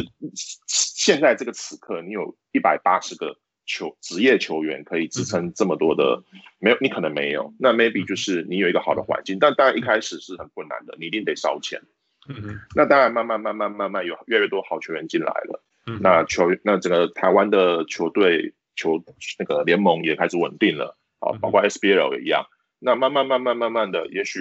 [0.66, 6.22] 现在这个此刻，你有一百八十个球职业球员可以支撑这么多的，
[6.58, 11.80] 没有你可能没有，那 maybe 就是你有一个好的环境，但当然一开始是很困难的，你一定得烧钱。
[12.28, 15.62] 嗯，那当然慢慢慢慢慢慢有越来越多好球员进来了，
[16.00, 19.02] 那球那整个台湾的球队球
[19.38, 22.46] 那个联盟也开始稳定了，啊，包括 SBL 也一样，
[22.78, 24.40] 那慢慢慢慢慢慢的，也许。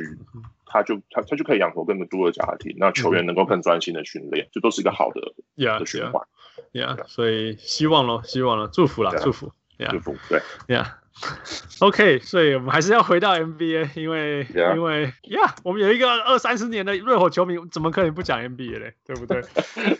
[0.66, 5.22] 他就他他就可以养活更多的家庭，那球员能够更专心的训练，这都是一个好的
[5.56, 6.26] 的循环。
[6.72, 9.52] Yeah，所以希望咯，希望咯，祝福啦，祝福，
[9.90, 11.03] 祝福，对，Yeah。
[11.80, 14.76] OK，所以我们还是要回到 NBA，因为 Yeah.
[14.76, 18.94] 因为呀，yeah, 我们有一个二三十年的热火球迷，怎么可能不讲 NBA 嘞？
[19.06, 19.42] 对不对？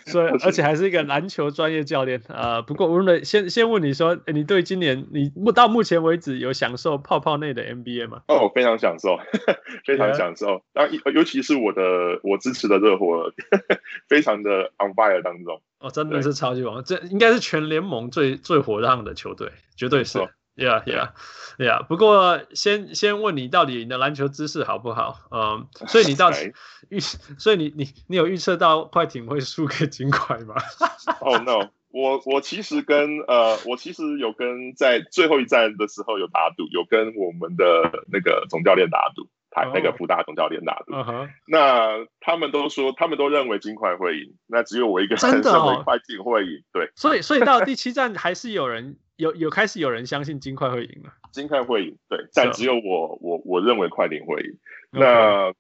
[0.06, 2.62] 所以 而且还是一个篮球专业教练啊、呃。
[2.64, 8.22] 不过无论的，先先问你说，你对今年你目到目前为止有享受泡泡内的 NBA 吗？
[8.28, 9.18] 哦，非常享受，
[9.86, 10.64] 非常享受。
[10.74, 11.12] 那 Yeah.
[11.12, 11.82] 尤其是我的
[12.24, 13.32] 我支持的热火，
[14.10, 15.62] 非常的 on fire 当中。
[15.80, 20.20] 哦，真的是超级王，对这应该是全联盟最最火烫的球队，绝对是。
[20.56, 21.10] Yeah, yeah,
[21.58, 21.84] yeah.
[21.88, 25.18] 不过先先问你，到底你的篮球知识好不好？
[25.32, 26.54] 嗯， 所以你到底
[26.90, 27.00] 预，
[27.40, 30.54] 所以你你你有预测到快艇会输给金块吗？
[31.22, 39.74] 哦、oh, no，我我其实跟呃，我其实有跟在最后一站的时候有打赌，有跟我们的那个总教练打赌，台、oh.
[39.74, 40.94] 那个福大总教练打赌。
[40.94, 41.30] Uh huh.
[41.48, 46.64] 那他们都说，他们都认为金块会赢，那只有我一个人认为快艇会赢。
[46.72, 49.00] 对，所以所以到第七站还是有人。
[49.24, 54.60] 有有开始有人相信金块会赢了，金块会赢，对，但只有我我我认为快艇会赢。
[54.92, 55.54] 那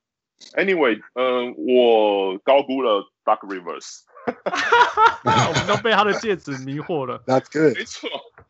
[0.57, 4.01] Anyway，嗯、呃，我高估了 Duck Rivers，
[5.23, 7.23] 我们都被他的戒指迷惑了。
[7.25, 8.09] That's good，没错，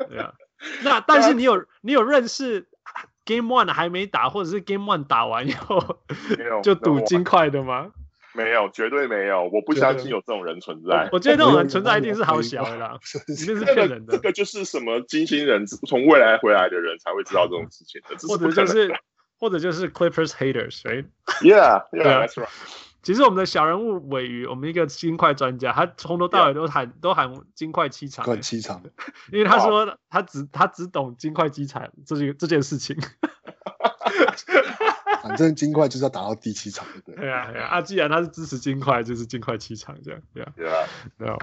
[0.09, 0.33] 对啊。
[0.83, 2.67] 那但是你有你有认识
[3.25, 5.99] Game One 还没打，或者是 Game One 打完以后
[6.63, 7.91] 就赌金块的吗？
[8.33, 11.07] 没有，绝对没有，我不相信有这种人存在。
[11.11, 14.13] 我觉得这种人存在一定是好小的啦， 一定是骗人的。
[14.13, 18.91] 这个就是什么金星人从未来回来的人才会知道这种事情的，或者就是
[19.39, 22.47] 或者就是 Clippers haters，right？Yeah，Yeah，that's right。
[23.03, 26.91] 其实我们的小人物尾鱼，我们一个金块专家，他从头到尾都喊 Yeah.
[27.01, 28.81] 都喊金块七场，七场，
[29.31, 32.95] 因为他说他只他只懂金块机场这件这件事情。
[35.23, 37.21] 反正金块就是要打到第七场，对不对？
[37.21, 37.67] 对啊，对啊。
[37.67, 40.85] 啊，既然他是支持金块，就是金块七场这样，对啊，对啊，
[41.17, 41.37] 对啊。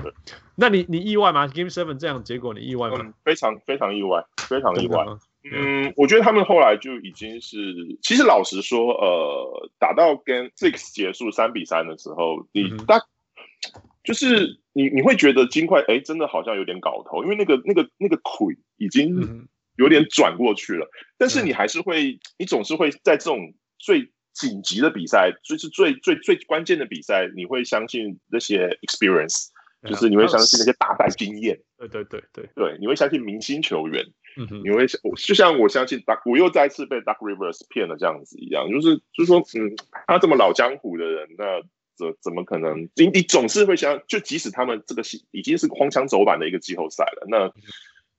[0.54, 2.98] 那你你意外吗？Game Seven 这样结果你意外吗？
[3.00, 5.06] 嗯，非常非常意外，非常意外。
[5.50, 7.56] 嗯，我觉得他们后来就已经是，
[8.02, 23.54] 其实老实说，呃，打到 Game Six 结束三比三的时候，你大、嗯、就是你你会觉得金块哎，真的好像有点搞头，因为那个那个那个腿已经有点转过去了，嗯、但是你还是会，你总是会在这种。
[23.80, 29.48] 最紧急的比赛，就是最最最关键的比赛，你会相信那些 experience，
[29.88, 31.60] 就是你会相信那些大赛经验。
[31.78, 34.04] 对对对对对，你会相信明星球员。
[34.36, 39.74] 嗯哼，你会就像我相信 Doc，我又再次被 Doc Rivers 骗了这样子一样，就是就是说，嗯，
[40.06, 41.60] 他这么老江湖的人，那
[41.96, 42.88] 怎怎么可能？
[42.94, 47.52] 你你总是会想，就即使他们这个已经是荒腔走板的一个季后赛了，那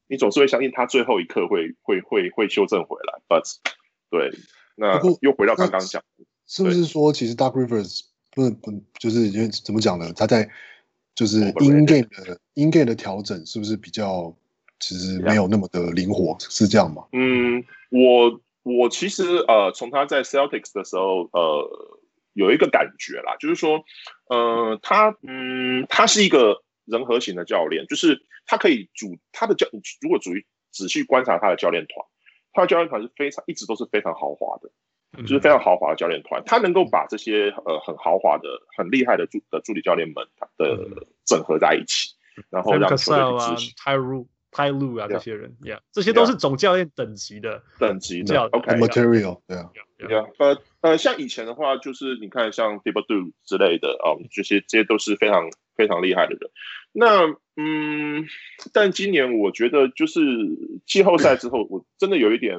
[0.08, 3.22] 你总是会相信他最后一刻会会会会修正回来。
[3.30, 3.46] But
[4.10, 4.32] 对。
[4.76, 6.02] 那又回到刚刚讲，
[6.48, 10.12] 是不是说其实 Dark Rivers 不能不就是因为怎么讲呢？
[10.14, 10.50] 他在
[11.14, 14.36] 就是 in game 的 in game 的调整是不是比较
[14.80, 16.36] 其实没有那么的灵活？
[16.40, 17.06] 是这样吗？
[17.12, 22.00] 嗯，我我其实呃从他在 Celtics 的时候呃
[22.34, 23.84] 有一个感觉啦，就是说
[24.28, 29.68] 呃他嗯他是一个人和型的教练，就是他可以组他的教，
[30.02, 32.06] 如果注意仔细观察他的教练团。
[32.54, 34.70] 他的教练团是非常一直都是非常豪华的，
[35.24, 36.42] 就是非常豪华的教练团。
[36.46, 42.16] 他能够把这些呃很豪华的、很厉害的助的助理教练们的整合在一起，
[42.50, 43.74] 然后让球队去执行。
[43.78, 48.42] 泰鲁、泰鲁啊，这些人，Yeah，这些都是总教练等级的等级的。
[48.52, 50.26] OK，Material，对啊，对啊。
[50.40, 56.52] 呃呃，像以前的话，就是你看像 Thibodeau 之类的啊，这些这些都是非常非常厉害的人。
[56.94, 58.26] 那嗯，
[58.74, 60.20] 但今年我觉得就是
[60.86, 62.58] 季后赛之后，我真的有一点，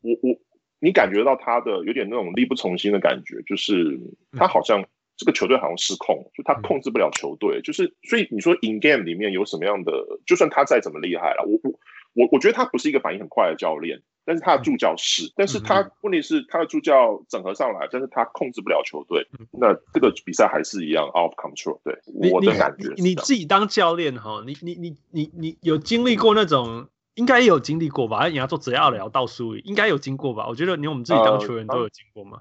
[0.00, 0.38] 我我
[0.80, 4.00] 你感觉到他的有点那种力不从心的感觉，就是
[4.32, 4.84] 他好像
[5.16, 9.92] 这个球队好像失控，就他控制不了球队，就是所以你说 in game 里面有什么样的，
[10.26, 11.78] 就算他再怎么厉害了，我我
[12.14, 14.02] 我我觉得他不是一个反应很快的教练。
[14.26, 21.78] 但是他的助教是，但是他问题是他的助教整合上来，但是他控制不了球队，那这个比赛还是一样 out of control。
[21.84, 21.98] 对，
[22.30, 28.28] 我的感觉，你自己当教练哈，你你你你你有经历过那种，应该也有经历过吧？
[28.28, 30.46] 你要做只要聊到输，应该有经过吧？
[30.48, 32.40] 我觉得你我们自己当球员都有经过吗？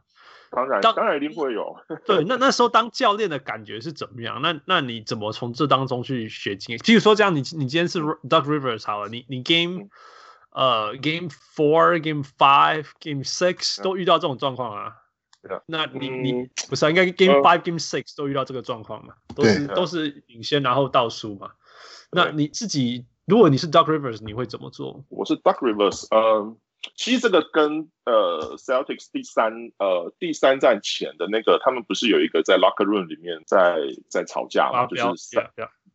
[0.52, 1.76] 当然，当然一定会有。
[2.06, 4.42] 对，那那时候当教练的感觉是怎么样？
[4.42, 6.80] 那那你怎么从这当中去学经验？
[6.80, 9.90] 譬如说这样，你你今天是 Doc Rivers 好了，你你 game。
[10.54, 14.98] 呃，game four，game five，game six 都遇到这种状况啊。
[15.42, 19.16] 对的，那你你，不是，应该 game five，game six 都遇到这个状况嘛。
[19.36, 21.52] 都是都是领先，然后倒数嘛。
[22.12, 25.04] 那你自己，如果你是 duck rivers，你会怎么做？
[25.10, 26.06] 我是 duck rivers。
[26.16, 26.56] 嗯，
[26.96, 35.36] 其实这个跟呃 Celtics 第三呃第三站前的那个，他们不是有一个在 locker room 里面在在吵架嘛，就是。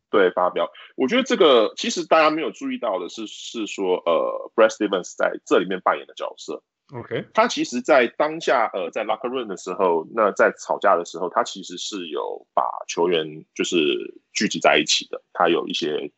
[0.09, 0.69] 对，发飙。
[0.95, 6.63] 我觉得这个其实大家没有注意到的是，是说呃，Brad Stevens 在这里面扮演的角色。
[6.91, 13.77] OK，他其实，在当下呃，在 Locker Room 的时候，那在吵架的时候，他其实是有把球员就是
[14.33, 16.11] 聚集在一起的，他有一些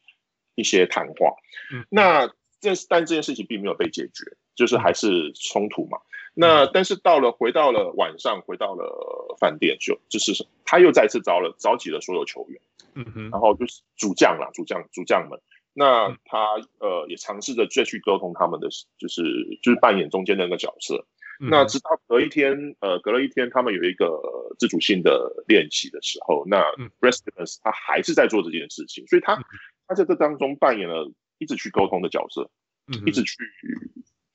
[0.56, 1.36] 一些谈话。
[1.74, 2.28] 嗯，那
[2.62, 5.98] 这但这件事情并没有被解决，就是还是冲突嘛。
[6.34, 12.62] 那但是到了回到了晚上，回到了饭店，就就是他又再次招了召集了所有球员。
[12.94, 15.40] 嗯哼，然后就是主将啦，主将主将们，
[15.74, 16.38] 那他
[16.80, 18.68] 呃也尝试着再去沟通他们的，
[18.98, 19.24] 就是
[19.62, 21.06] 就是扮演中间的那个角色。
[21.40, 24.22] 嗯、那直到隔一天，呃，隔了一天，他们有一个
[24.60, 26.62] 自主性的练习的时候，那
[27.00, 29.42] Brad Stevens 他还是在做这件事情，所以他
[29.88, 32.50] 他在这当中扮演了一直去沟通的角色，
[32.88, 33.38] 嗯、一直去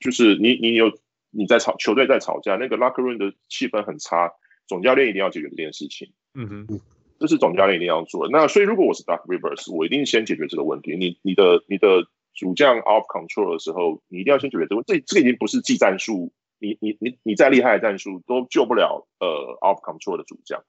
[0.00, 0.90] 就是你你有
[1.30, 4.32] 你在吵球队在吵架，那个 locker room 的气氛很差，
[4.66, 6.12] 总教练一定要解决这件事情。
[6.34, 6.80] 嗯哼。
[7.18, 8.30] 这是总教练一定要做的。
[8.30, 10.98] 那所以，如果我是 Doc Rivers，我一定先解决这个问题。
[10.98, 14.82] 你、你的、你的主将 off control 的时候，你一定要先解决这个。
[14.82, 19.26] 这这个已经不是技战术，你你你你再厉害的战术都救不了呃
[19.62, 20.62] off control 的主将。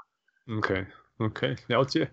[0.58, 0.86] OK
[1.18, 2.12] OK，了解。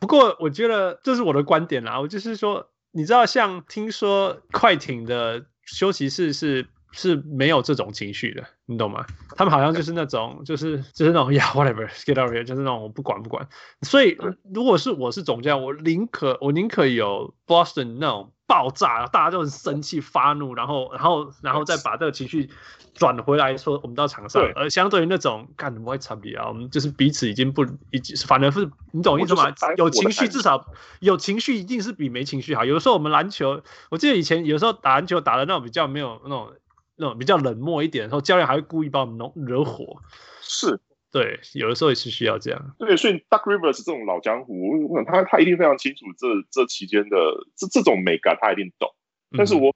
[0.00, 6.68] 不过我觉得这是我的观点啦，我就是说，你知道，像听说快艇的休息室是。
[6.96, 9.04] 是没有这种情绪的，你懂吗？
[9.36, 13.48] 他们好像就是那种，就是就是那种 呀，whatever，get out here，就是那种我不管不管。
[13.82, 14.16] 所以
[14.54, 22.48] 如果是我是总监，我宁可我宁可有 Boston 那种爆炸，大家都很生气发怒，然后然后然后再把这个情绪
[22.94, 24.40] 转回来说，我们到场上。
[24.54, 29.52] 而相对于那种干不会差别啊，我们就是彼此已经不已经反而是你懂意思吗？
[29.76, 30.64] 有情绪至少
[31.00, 32.64] 有情绪一定是比没情绪好。
[32.64, 36.52] 有的时候我们篮球，我记得以前有时候打篮球打的那种比较没有那种。
[36.96, 40.00] 那种比较冷漠一点，然后教练还会故意把我们弄惹火，
[40.40, 40.80] 是
[41.10, 42.74] 对，有的时候也是需要这样。
[42.78, 47.16] 对，所以 Duck Rivers 这种老江湖，我想他他一定非常清楚这这期间的
[47.56, 48.90] 这这种美感，他一定懂。
[49.36, 49.72] 但是我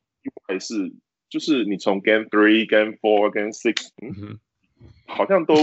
[0.48, 4.38] 还是、嗯、就是你从 Game Three、Game Four、Game Six，嗯，
[5.06, 5.54] 好像都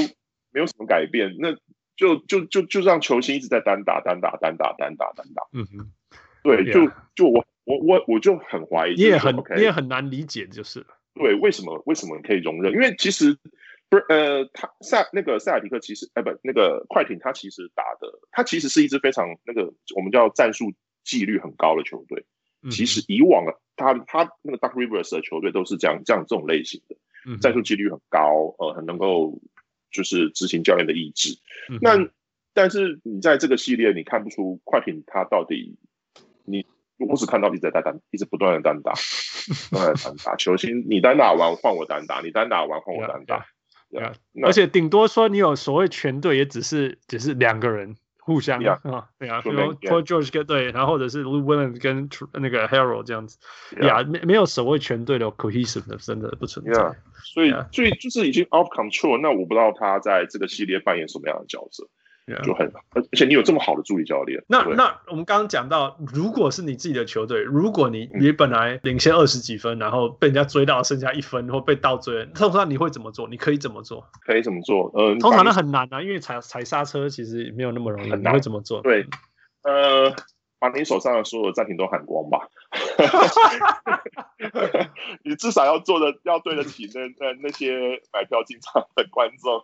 [0.52, 1.54] 没有什么改变，那
[1.98, 5.44] 就就就就让球星一直在单打、单打、单打、单打、单打。
[5.52, 5.92] 嗯哼，
[6.44, 10.86] 对，就就我我我我就很怀疑，你也很你也很难理解，就是。
[11.16, 12.74] 对，为什么为什么可以容忍？
[12.74, 13.38] 因为其实
[13.90, 22.26] 不是呃，他塞那个塞尔迪克其实哎不那个快艇，他其实打的他其实是一支非常那个我们叫战术纪律很高的球队。
[22.62, 23.46] 嗯、其实以往
[23.78, 29.42] 他他那个 Duck Rivers 的球队都是这样这样这种类型的，嗯、战术纪律很高，呃，很能够
[29.90, 31.38] 就是执行教练的意志。
[31.70, 32.10] 嗯、那
[32.54, 35.78] 但是你在这个系列，你看不出快艇他到底
[36.44, 36.66] 你。
[36.98, 38.94] 我只看到一直在单打，一直不断的单打，
[39.70, 40.36] 不断的单打。
[40.36, 43.46] 球星，你单打完换我单打，你单打完换我单打。
[43.92, 48.80] 对啊，而且顶多说你有所谓全队，也只是只是两个人互相啊，
[49.20, 53.38] 对啊，比如 Paul George 跟对，然后或者是 Lou Williams 跟那个 Harold 这样子，
[53.82, 56.96] 呀，没没有所谓全队的 cohesive 的，真的不存在。
[57.24, 61.88] 所以，所以就是已经 off control，那我不知道他在这个系列扮演什么样的角色。
[62.44, 64.44] 就很，而且你有这么好的助理教练。
[64.48, 73.28] 那那我们刚刚讲到，如果是你自己的球队，如果你你本来领先二十几分，然后被人家追到剩下一分，或被倒追，通常你会怎么做？
[73.28, 74.08] 你可以怎么做？
[74.26, 74.92] 可以怎么做？
[74.96, 78.10] 呃，通常那很难啊，因为踩踩刹车其实没有那么容易。
[78.10, 78.34] 很难。
[78.34, 78.82] 你会怎么做？
[78.82, 79.06] 对，
[79.64, 80.16] 呃。
[80.58, 82.40] 把你手上的所有暂停都喊光吧，
[85.24, 89.64] 你至少要做的要对得起那那那些买票进场的观众，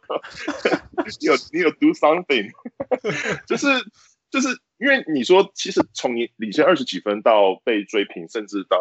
[1.20, 2.52] 你有你有 do something，
[3.48, 3.68] 就是
[4.30, 8.80] 就是因为你说，其实从你领先二十几分到被追平，甚至到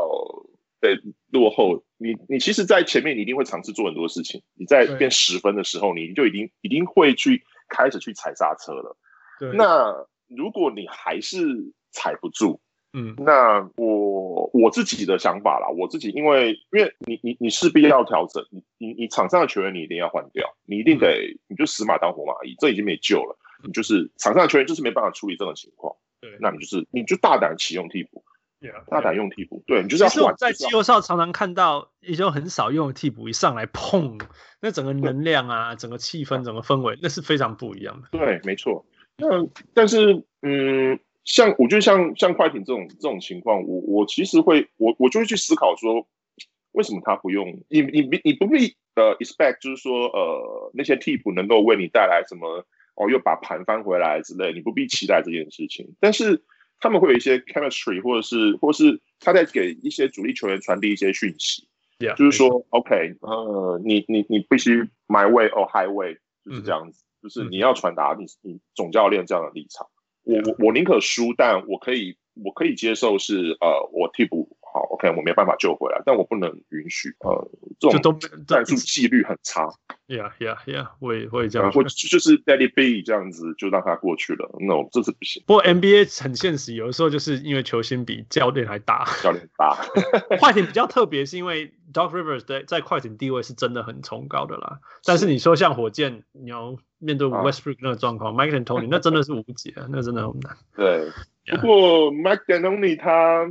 [0.81, 0.97] 被
[1.31, 4.43] 落后，你你其实，在前面你一定会尝试做很多事情。
[4.55, 8.97] 你在变十分的时候，你就已经一定会去开始去踩刹车了。
[9.39, 12.61] 对，那如果你还是踩不住，
[12.93, 28.25] 嗯，那我我自己的想法啦，我自己因为因为你你你势必要调整，你你你场上的球员你一定要换掉，你一定得、嗯、你就死马当活马医，这已经没救了，你就是场上的球员就是没办法处理这种情况，对，那你就是你就大胆启用替补
[28.61, 30.17] ，yeah, 大胆用替补，对，你就是要换。
[30.17, 34.19] 其实我在季后赛常常看到也就很少用替补一上来碰，
[34.61, 38.09] 那整个能量啊，整个气氛，整个氛围，那是非常不一样的。
[38.19, 38.85] 对，没错。
[39.17, 40.99] 那但是嗯。
[41.25, 46.07] 像我觉得像像快艇这种这种情况，我我其实会我我就会去思考说，
[46.73, 52.65] 为什么他不用你你你不必呃 expect 就是说呃那些替补能够为你带来什么
[52.97, 55.95] 哦又把盘翻回来之类，你不必期待这件事情。
[56.01, 56.43] 但是
[56.81, 61.69] 他们会有一些 chemistry 或者是或是他在给一些主力球员传递一些讯息
[61.99, 62.67] ，yeah, 就是说.
[62.71, 69.87] OK 呃你你你必须 my way or highway 就是这样子，嗯、就是你要传达你你总教练这样的立场。
[69.87, 70.00] 我
[70.31, 79.69] 我我宁可输，但我可以我可以接受是呃我替补好，OK，我没办法救回来，但我不能允许呃这种战术纪律很差。
[80.07, 85.43] Yeah yeah yeah，我也会这样，或就是 it be 这样子就让他过去了，No，这是不行。
[85.47, 89.77] 不过 NBA 很现实，有的时候就是因为球星比教练还大，教练大。
[90.39, 94.81] 快艇比较特别，是因为 Doc Rivers 在在快艇地位是真的很崇高的啦。
[95.05, 100.57] 但是你说像火箭，你要面对 Westbrook 那个状况，Mike D'Antoni 那真的是无解，那真的很难。
[100.75, 101.09] 对，
[101.61, 103.49] 不过 Mike D'Antoni 他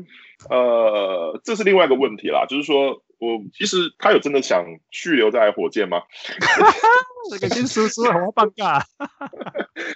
[0.49, 6.01] 呃，这是另外一个问题啦，就是说我其实他有真的想续留在火箭吗？
[7.29, 8.81] 这个新叔叔好尴尬！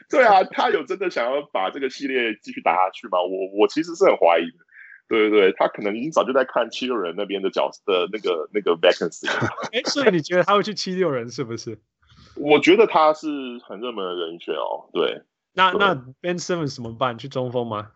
[0.09, 3.19] 对啊，他有真的想要把这个系列继续打下去吗？
[3.21, 4.65] 我我其实是很怀疑的。
[5.07, 9.29] 对对对，他可能已经早就在看七六人那边的角色的那个那个 vacancy。
[9.71, 11.79] 哎，所以你觉得他会去七六人是不是？
[12.35, 13.27] 我觉得他是
[13.67, 14.89] 很热门的人选哦。
[14.91, 15.21] 对，
[15.53, 17.17] 那那 Ben Simmons 怎么办？
[17.17, 17.91] 去中锋吗？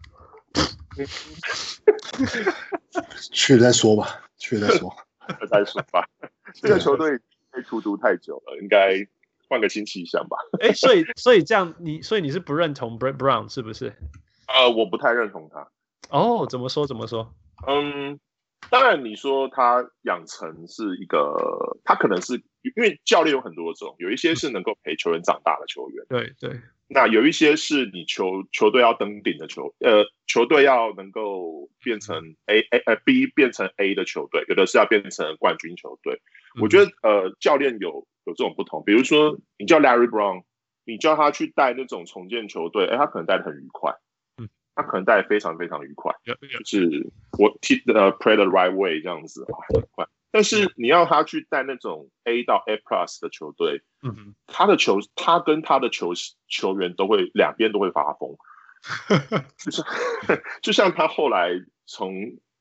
[3.32, 4.96] 去了再说吧，去了再说，
[5.50, 6.08] 再说吧。
[6.54, 7.18] 这个球队
[7.52, 9.06] 被荼毒太久了，应该
[9.48, 10.38] 换个新气象吧。
[10.62, 13.94] 哎，所以所以这样你所以你是不认同 Brett Brown 是不是？
[14.48, 15.68] 呃，我不太认同他。
[16.10, 17.34] 哦，怎么说怎么说？
[17.68, 18.20] 嗯，
[18.70, 22.42] 当然你说他养成是一个，他可能是
[22.76, 26.06] 因为教练有很多种，有一些是能够陪球员长大的球员。
[26.10, 26.60] 对对。
[26.90, 36.22] 那有一些是你球球队要登顶的球，呃，球队要能够变成 A A 呃 B 变成 A 的球队，有的是要变成冠军球队。
[36.56, 40.44] 嗯、我觉得呃，教练有有这种不同，比如说你叫 Larry Brown，
[40.86, 43.94] 你叫他去带那种重建球队，哎，他可能带的很愉快，
[44.38, 50.08] 嗯，他可能带的非常非常愉快，嗯、就是我踢呃 play the right way 这样子，很快。
[50.32, 56.14] 但是你要他去带那种 A 到 A plus 的球队，嗯哼，他的球，他跟他的球
[56.48, 58.36] 球员都会两边都会发疯，
[59.58, 59.86] 就像
[60.62, 61.52] 就像他后来
[61.86, 62.14] 从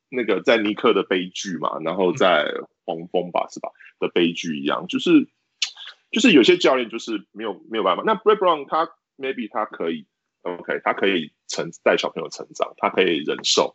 [0.08, 2.46] 那个在尼克的悲剧嘛，然后在
[2.84, 3.70] 黄蜂吧是吧？
[3.98, 5.28] 的悲剧一样，就是
[6.12, 8.02] 就是有些教练就是没有没有办法。
[8.06, 8.88] 那 Brett Brown 他
[9.18, 10.06] maybe 他可以
[10.42, 13.74] OK，他可以成带小朋友成长，他可以忍受。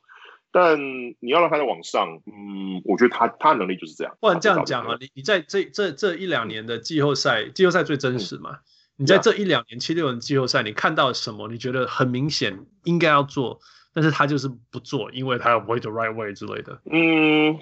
[0.53, 0.77] 但
[1.19, 4.17] 你要让他在网上，嗯，我觉得他他的能力就是这样。
[4.19, 8.51] 不然这样讲啊，你你在这这这一两年的季后赛，季后赛最真实嘛？
[8.51, 8.59] 嗯、
[8.97, 11.47] 你在这一两年七六人季后赛，你看到什么？
[11.47, 13.61] 你觉得很明显应该要做，
[13.93, 16.81] 但是他就是不做，因为他要 play the right way 之类的。
[16.91, 17.57] 嗯，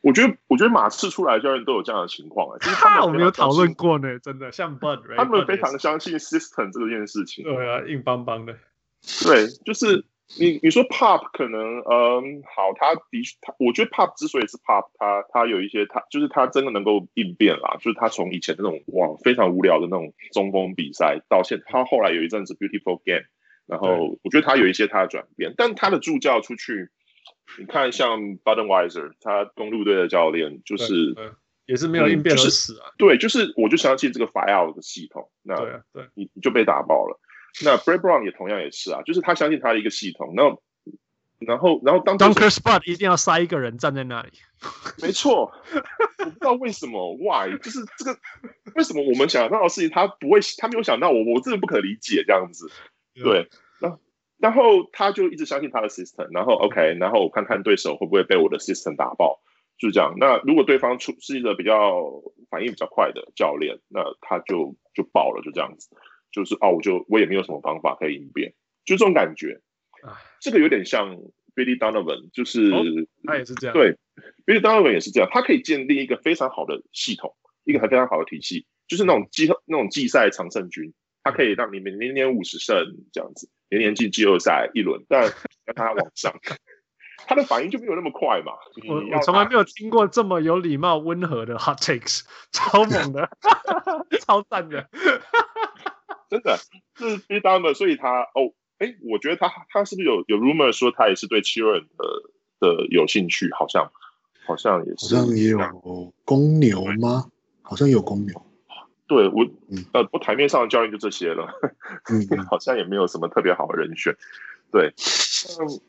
[0.00, 7.42] 我觉得我觉得马刺出来的教练都有这样的情况哎、欸，他 我们有讨论过呢，真的像 Bud，他们非常相信 system 这件事情。
[7.42, 8.54] 对啊，硬邦邦的。
[9.24, 10.04] 对，就是。
[10.36, 23.24] 你你说 Pop 可能嗯好，他的确他我觉得 Pop 之所以是 Pop，他他有一些他就是他真的能够应变啦，就是他从以前那种哇非常无聊的那种中锋比赛，到现他后来有一阵子 Beautiful Game，
[23.66, 26.90] 然后我觉得他有一些他的转变，但他的助教出去，
[27.58, 31.16] 你看像 Budenholzer 他公路队的教练就是
[31.64, 37.18] 也是没有应变而死啊、嗯就是，对，就是我就相信这个 Fire 的系统，那对对，你你就被打爆了。
[37.64, 40.62] 那 Brett Brown 也同样也是啊，就是他相信他的一个系统，然后，
[41.40, 44.30] 然后，然后当 Dunker Spot 一定要塞一个人站在那里，
[45.02, 45.52] 没错，
[46.18, 47.56] 我不知道为什么，Why？
[47.58, 48.18] 就是这个
[48.74, 52.70] 为什么我们想到的事情他不会，他没有想到我，我真的不可理解这样子，
[53.14, 53.48] 对，
[53.80, 53.98] 然后，
[54.38, 59.40] 然后他就一直相信他的 system，然后 OK，然后我看看对手会不会被我的 system 打爆，
[59.78, 60.14] 就是这样。
[60.18, 62.04] 那如果对方出是一个比较
[62.50, 65.88] 反应比较快的教练，那他就就爆了，就这样子。
[66.32, 68.54] 就是哦，我就我也没有什么方法可以应变，
[68.84, 69.60] 就这种感觉。
[70.40, 71.16] 这个有点像
[71.56, 72.84] Billy Donovan，就是、哦、
[73.24, 73.74] 他也是这样。
[73.74, 73.96] 对
[74.46, 82.76] ，Billy Donovan 也是这样，他可以建立一个非常好的系统，一个非常好的体系，就是那种季那种季赛常胜军，他可以让你们年年五十胜
[83.12, 85.22] 这样子，年年进季后赛一轮，但
[85.64, 86.32] 让他往上，
[87.26, 88.52] 他的反应就没有那么快嘛。
[88.86, 92.22] 我我从来没有听过这么有礼貌、温和的 hot takes，
[92.52, 93.28] 超猛的，
[94.24, 94.88] 超赞的。
[96.28, 96.56] 真的
[96.96, 102.04] 是 Billy Donovan，所以他哦，哎，我觉得他他是不是有有 rumor 说他也是对七六人的
[102.60, 103.50] 的有兴趣？
[103.52, 103.90] 好像
[104.46, 107.26] 好像也是，好像也有公牛吗？
[107.62, 108.44] 好像有公牛。
[109.06, 111.48] 对我，嗯、呃，不台面上的教练就这些了，
[112.10, 114.14] 嗯， 好像也没有什么特别好的人选。
[114.70, 114.92] 对，
[115.60, 115.80] 嗯，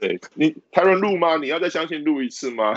[0.00, 1.36] 对你台湾路吗？
[1.36, 2.74] 你要再相信路一次吗？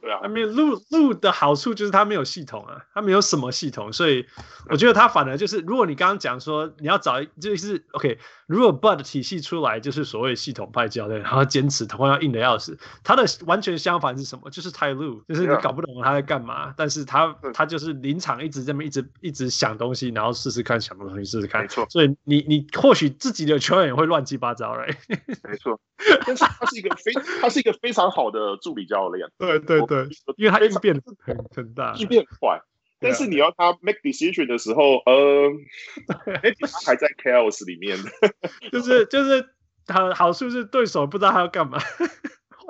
[0.00, 4.26] 对啊，没有路路的好处就是它没有系统啊，它没有什么系统，所以
[4.70, 14.48] 我觉得它反而就是，如果你刚刚讲说你要找就是 OK，如果 Bud 体系出来就是所谓系统派教练，然后坚持同样硬的要死，他的完全相反是什么？
[14.50, 24.96] 就是 Ty Lue，就是你搞不懂他在干嘛，但是他他就是临场一直这么一直一直想东西，然后试试看想东西试试看，没错，所以你你或许自己的球员也会乱七八糟，right？
[25.42, 25.80] 没错，
[26.24, 29.87] 但是他是一个非他是一个非常好的助理教练，对 对。
[29.87, 29.87] 对，
[30.36, 32.60] 因为他应变很很大，应变快。
[33.00, 35.50] 但是你要他 make decision 的时候，呃，
[36.08, 36.16] 他
[36.84, 37.96] 还在 chaos 里面，
[38.72, 39.48] 就是就是
[39.86, 41.78] 好好处是对手不知道他要干嘛，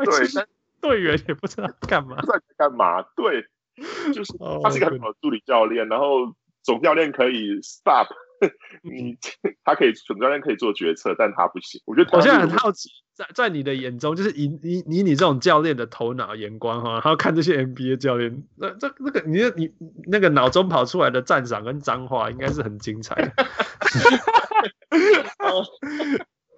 [0.04, 0.28] 对，
[0.82, 3.46] 队员也不知道干嘛，不知道干嘛，对，
[4.12, 8.08] 就是他是一个很好的助理教练，然后总教练可以 stop。
[8.82, 9.18] 你
[9.64, 11.80] 他可以总教练可以做决策，但他不行。
[11.86, 19.72] 我觉得我现在很好奇，在在你的眼中，就是以以以你这种教练的头脑眼光哈，然后看这些 NBA 教练，那这那个你你
[20.06, 23.32] 那个脑中跑出来的赞赏跟脏话，应该是很精彩的。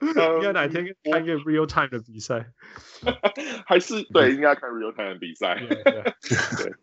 [0.03, 2.47] 应该哪天看一个 real time 的比赛，
[3.67, 5.59] 还是对，应该看 real time 的比赛。
[5.59, 6.75] 对。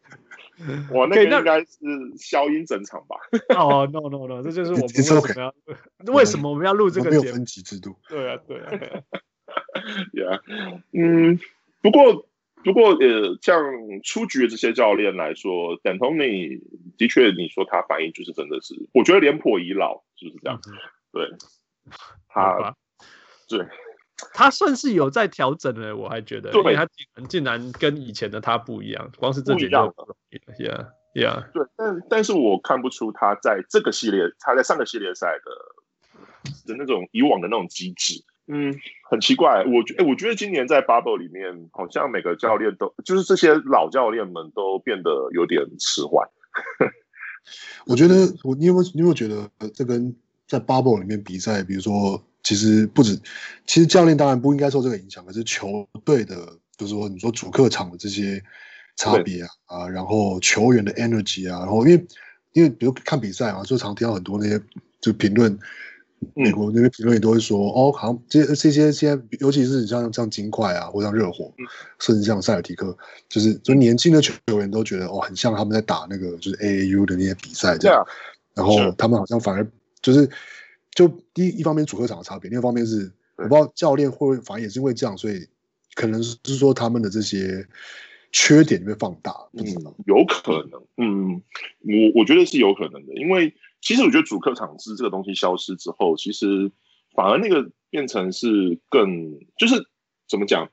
[0.92, 1.78] 我那个应该是
[2.18, 3.16] 消音整场吧？
[3.56, 7.22] 哦、oh,，no no no，这就是我们 为什么要为什么我们要录这个节目？
[7.24, 7.96] 没有分级制度。
[8.10, 8.72] 对啊，对啊。
[10.14, 10.42] ，Yeah，
[10.94, 11.40] 嗯，
[11.82, 12.28] 不过
[12.64, 13.64] 不过呃，像
[14.04, 16.62] 出局的这些教练来说，D'Antoni
[16.98, 20.60] 的确，你说他反应就是真的是，我觉得脸颇已老，就是这样。
[20.68, 20.74] 嗯、
[21.14, 21.30] 对，
[22.28, 22.76] 他，
[23.48, 23.60] 对，
[24.34, 26.88] 他算是有在调整了，我还觉得，对因为他
[27.28, 29.94] 竟然跟以前的他不一样，光是这几样
[30.60, 30.88] ，Yeah。
[31.14, 31.50] Yeah.
[31.52, 35.52] 对，但但是我看不出他在这个系列，他在上个系列赛的
[36.68, 38.76] 的那种以往的那种机制，嗯，
[39.10, 39.64] 很奇怪。
[39.66, 46.30] 我觉，哎，我觉得今年在 Bubble 里面，好像每个教练都，就是这些老教练们都变得有点迟缓。
[47.88, 48.14] 我觉得，
[48.44, 50.16] 我你有没有你有没有觉得，这跟
[50.48, 53.20] 在 Bubble 里面比赛，比如说，其实不止，
[53.66, 56.36] 其实教练当然不应该受这个影响，可是球队的，
[56.78, 58.42] 就是说你说主客场的这些。
[59.00, 62.08] 差别啊啊，然后球员的 energy 啊，然后因为
[62.54, 64.60] 因为比如看比赛啊，就常听到很多那些
[65.00, 65.56] 就评论，
[66.34, 71.66] 美国那边评论也都会说，嗯、哦，好像这这些现在，尤其是像像金块啊，或像热火，嗯、
[72.00, 72.98] 甚至像塞尔提克，
[73.30, 78.06] 就是就年轻的球员都觉得哦，很像他们在打那个就是 AAU 的那些比赛这样，啊、
[78.56, 79.64] 然后他们好像反而
[80.14, 80.30] 就是
[80.92, 85.46] 就第一一方面主客场的差别，另一方面是我不知道教练会不会反正也是因为这样，所以
[85.94, 87.68] 可能是说他们的这些。
[88.34, 89.64] 缺点被放大，嗯，
[90.06, 91.42] 有可能，嗯，
[91.82, 96.70] 我我觉得是有可能的，因为其实我觉得主客场制这个东西消失之后，其实
[97.16, 99.76] 反而那个变成是更，就是
[100.30, 100.70] 怎么讲，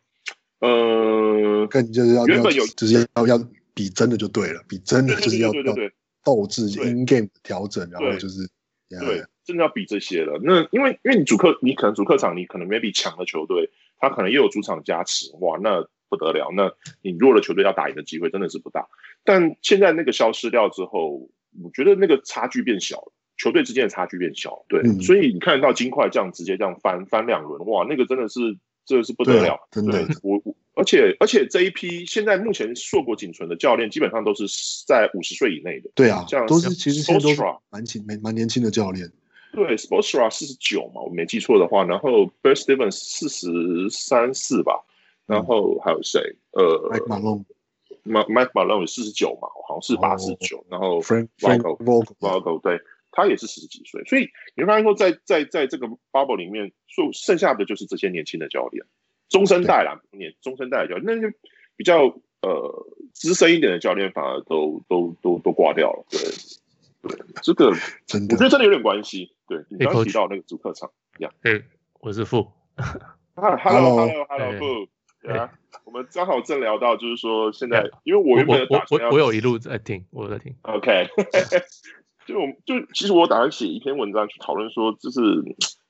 [0.59, 3.39] 呃，更就是要原本有就是要要
[3.73, 5.93] 比真的就对了，比真的就是要对对对
[6.25, 8.51] 斗志 in game 调整，然后就是
[9.01, 10.39] 对，真的要比这些了。
[10.43, 15.87] 那因为因为你主客你可能主客场你可能 maybe 强的球队，他可能又有主场加持，哇，那。
[16.07, 16.71] 不得了，那
[17.03, 18.87] 你弱的球队要打赢的机会真的是不大。
[19.25, 21.29] 但现在那个消失掉之后，
[21.61, 24.65] 我觉得那个差距变小了，球队之间的差距变小。
[24.69, 28.39] 对，嗯、所以你看到金块这样直接这样翻翻两轮，哇，那个真的是
[28.85, 30.07] 这个是不得了，真的。
[30.23, 30.41] 我
[30.75, 34.45] 而且而且这一批现在目前硕果仅存的教练，基本上都是
[34.87, 35.91] 在五十岁以内的。
[35.95, 39.11] 对啊，这样都是其实现在都是蛮轻蛮蛮年轻的教练。
[39.53, 44.85] 对，Spoelstra 四十九嘛，我没记错的话，然后 Brad Stevens 四十三四吧。
[45.27, 46.21] 然后还有谁？
[46.51, 50.67] 呃，Mike Malone，Mike Malone 四十九嘛，好像是八十九。
[50.69, 52.79] 然后 Frank Vogel，Vogel 对，
[53.11, 54.05] 他也是十几岁。
[54.05, 58.85] 所以你会发现说，在在在这个 bubble 里面，剩剩下的就是这些年轻的教练，
[59.35, 61.35] 中生代啦，年中生代的教练，那些
[61.77, 62.05] 比较
[62.41, 66.07] 呃资深一点的教练，反而都都都都挂掉了。
[66.09, 66.21] 对
[67.03, 67.73] 对，这个
[68.07, 69.35] 真的，我觉得真的有点关系。
[69.49, 71.65] 对，你刚刚提到那个主客场，呀，对，
[72.01, 72.47] 我是傅。
[73.35, 74.89] Hello，Hello，Hello，傅。
[75.21, 75.51] 对啊，
[75.85, 80.55] 我们刚好正聊到，就是说现在，因为我原本打算我我我有一路在听，我在听。
[80.63, 81.09] OK，
[82.25, 85.21] 就我就其实我打算写一篇文章去讨论说，就是，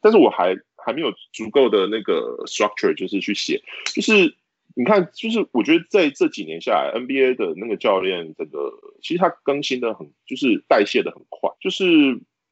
[0.00, 3.62] 但是我还还没有足够的那个 structure，就是去写。
[3.94, 4.34] 就是
[4.74, 8.72] 你看，就是我觉得在这几年下来，NBA 的那个教练，这个
[9.02, 11.50] 其实他更新的很，就是代谢的很快。
[11.60, 11.84] 就是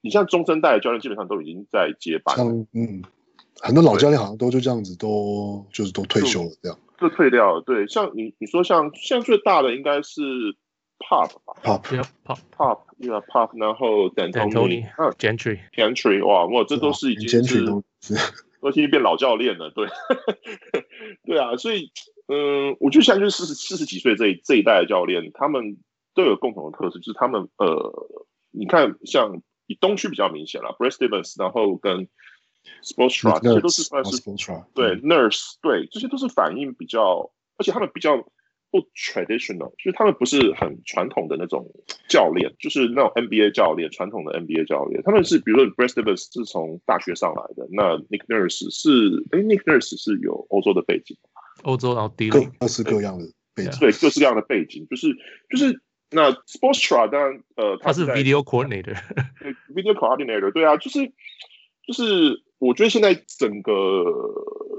[0.01, 2.45] 你像中生代的教练，基本上都已经在接班了。
[2.73, 3.03] 嗯。
[3.61, 7.61] 很多老教练好像都就这样子，都就是都退休了，这样就退掉了。
[7.61, 10.21] 对，像你你说像像最大的应该是
[11.03, 17.83] Pop 吧，Pop，Pop，Pop，对啊，Pop，然后 D'Antoni，嗯，Gentry，Gentry，哇，哇，这都是已经是都
[18.71, 19.89] 已经变老教练了，对，
[21.27, 21.91] 对啊，所以
[22.29, 25.79] 嗯，我觉得现在就是四十四十几岁这一这一代的教练，他们
[26.15, 28.09] 都有共同的特色，就是他们呃，
[28.53, 32.09] 你看像以东区比较明显了，Brad Stevens，然后跟
[32.85, 34.23] Sportstra，这些都是算是
[34.75, 38.25] 对 Nurse 对，这些都是反应比较，而且他们比较
[38.73, 41.71] 不 traditional，就是他们不是很传统的那种
[42.09, 48.89] 教练，就是那种 NBA 教练，传统的 NBA 教练，他们是比如说 Brad Stevens 是从大学上来的，那 Nick Nurse 是
[49.31, 51.17] 哎 Nick Nurse 是有欧洲的背景，
[51.65, 55.15] 欧洲然后低各式各样的背景，对各式各样的背景，就是
[55.51, 61.13] 就是那 Sportstra 当然呃他是 video Coordinator，Video coordinator 对啊，就是
[61.87, 62.43] 就是。
[62.63, 63.73] 我觉得现在整个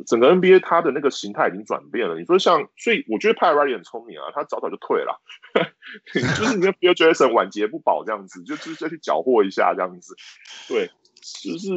[0.06, 2.18] 整个 NBA 它的那个形态已经转变了。
[2.18, 5.20] 你说像，所以我觉得 Pat Riley 很聪明啊，他早早就退了，
[6.14, 10.16] 就是你跟 Phil Jackson 晚节不保这样子，就就是再去搅和一下这样子。
[10.68, 10.89] 对，
[11.41, 11.70] 就是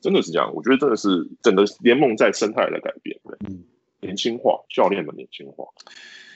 [0.00, 0.52] 真的是这样。
[0.54, 1.08] 我觉得真的是
[1.42, 3.64] 整个联盟在生态的改变，对，嗯，
[4.00, 5.64] 年轻化，教练的年轻化。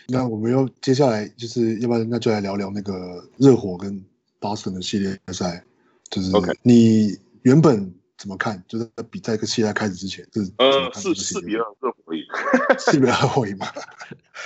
[0.09, 4.05] 那我们又接下来就是要不然那就来聊聊那个热火跟
[4.41, 5.64] Boston 的系列赛，
[6.11, 6.30] 就是
[6.62, 7.95] 你原本。
[8.23, 8.62] 怎么看？
[8.68, 12.23] 就是比赛跟系列开始之前，是呃，四四比二热火赢，
[12.79, 13.66] 四比二热火赢吗？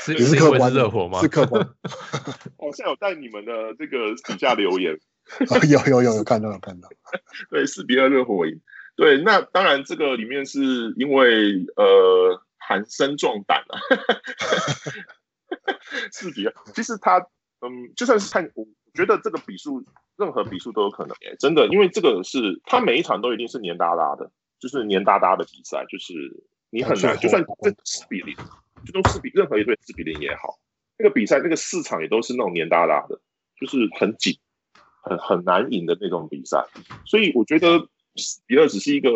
[0.08, 1.20] 也 是客观热火吗？
[1.20, 1.60] 是客观。
[2.56, 4.98] 我现在有在你们的这个底下留言，
[5.70, 6.88] 有有有有看到有看到。
[7.50, 8.62] 对，四比二热火赢。
[8.96, 13.76] 对，那当然这个里面是因为呃含生壮胆啊，
[16.10, 16.54] 四比二。
[16.74, 17.18] 其实他
[17.60, 18.66] 嗯，就算是看，我
[18.96, 19.84] 觉得这个比数
[20.16, 26.14] 任何比数都有可能诶，真的，因为这个是他每一场都一定是黏哒哒的，就是黏哒哒的比赛，就是
[26.70, 28.34] 你很难，就算这四比零，
[28.84, 30.58] 就都四比任何一队四比零也好，
[30.98, 33.20] 那个比赛那个四场也都是那种黏哒哒的，
[33.60, 34.36] 就是很紧。
[35.08, 36.66] 很很难赢的那种比赛，
[37.04, 37.86] 所以我觉得
[38.44, 39.08] 比尔只是一个，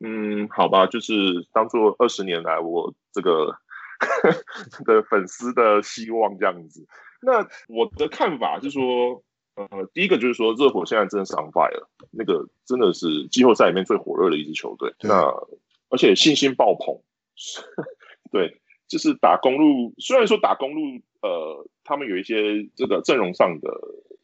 [0.00, 3.56] 嗯，好吧，就是当做二十年来我这个
[4.84, 6.84] 的粉丝的希望这样子。
[7.24, 9.22] 那我的看法是说，
[9.56, 14.92] 呃，第一个就是说，热火现在真的是 on fire，那个真的是季后赛里面最火热的一支球队。
[15.00, 15.32] 那
[15.88, 17.00] 而且信心爆棚，
[18.30, 23.70] 对，就是打公路，虽然说打公路，呃，他们有一些这个阵容上的。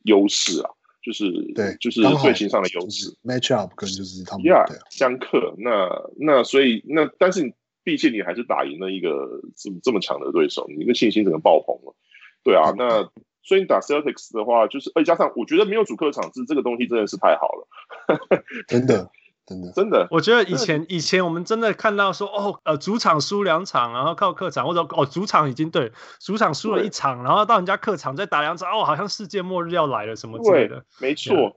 [0.04, 0.70] 优势啊，
[1.02, 5.54] 就是对，就是队形上的优势，match up 跟就是他们，yeah, 相克。
[5.58, 7.52] 那那所以那但是你
[7.84, 11.94] 毕竟你还是打赢了一个这么这么强的对手，你的信心整个爆棚了。
[12.42, 13.08] 对啊，那
[13.42, 19.10] 所以你打 Celtics 的话，就是再加上我觉得没有主客场制这个东西真的是太好了， 真的。
[19.46, 30.84] 真的，真的，我觉得以前以前我们真的看到说，哦，呃，主场输两场，然后靠客场，或者哦，主场已经对，主场输了一场，然后到人家客场再打两场，哦，好像世界末日要来了什么之类的。
[31.00, 31.56] 没错。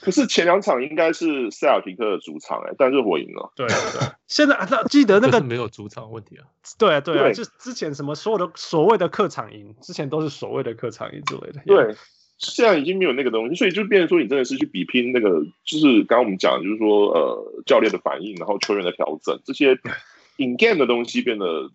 [0.00, 3.52] 可是前两场应该是塞尔提克的主场哎，但是火赢了。
[3.54, 6.44] 对对，现在那记得那个没有主场问题啊。
[6.78, 11.60] 对啊对啊，就之前什么所有的所谓的客场赢，之前都是所谓的客场赢之类的。
[11.66, 11.94] 对。
[12.42, 15.28] 现在已经没有那个东西，所以就变成说，你真的是去比拼那个，
[15.62, 19.78] 就是刚刚我们讲，就是说，呃，教练的反应，然后球员的调整，这些
[20.38, 21.70] in game 的东西变得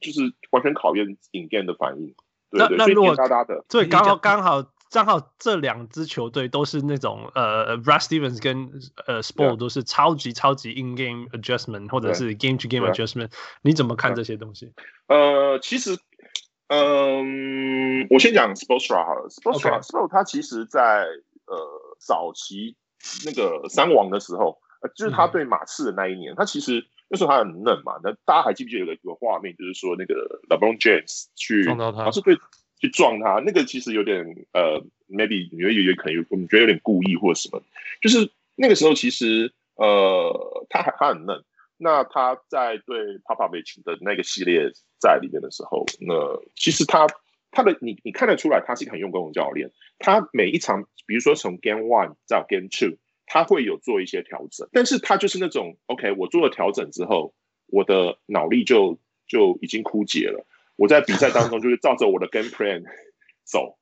[0.00, 2.12] 就是完全考验 in game 的反应。
[2.50, 3.64] 对对，所以黏哒哒的。
[3.68, 8.70] 对，刚好刚好刚好这两支球队都是那种呃，Brad Stevens 跟
[9.06, 13.30] 呃 Sport 都是超级超级 in game adjustment 或者是 game to game adjustment。
[13.62, 14.72] 你怎么看这些东西？
[15.06, 15.98] 呃，其实。
[16.70, 19.26] 嗯，我先讲 Sportsra 好了。
[19.30, 21.06] Spoelstra，Spoelstra 他其实在
[21.46, 21.56] 呃
[21.98, 22.76] 早期
[23.24, 27.94] 那个三王的时候，呃，就是他对马刺的那一年，嗯、他其实那时候他很嫩嘛。
[28.02, 30.14] 那大家还记不记得有个有个画面，就是说那个
[30.50, 32.38] LeBron James 去他，好像是对
[32.80, 37.62] 去撞他，那个其实有点呃，maybe 你觉得有点可能有，我们觉得有点故意或者什么。
[38.00, 41.44] 就是那个时候其实呃，他还他很嫩。
[41.80, 46.14] 那他在对 Popovich 的那个系列在里面的时候，那
[46.56, 47.06] 其实他
[47.52, 49.70] 他的你你看得出来，他是一个很用功的教练。
[50.00, 54.68] 他每一场，比如说从 Game One 到 Game Two，他会有做一些调整。
[54.72, 57.32] 但是他就是那种 OK，我做了调整之后，
[57.68, 58.98] 我的脑力就
[59.28, 60.44] 就已经枯竭了。
[60.78, 62.84] 我在比赛当中就是照着我的 Game Plan
[63.42, 63.76] 走，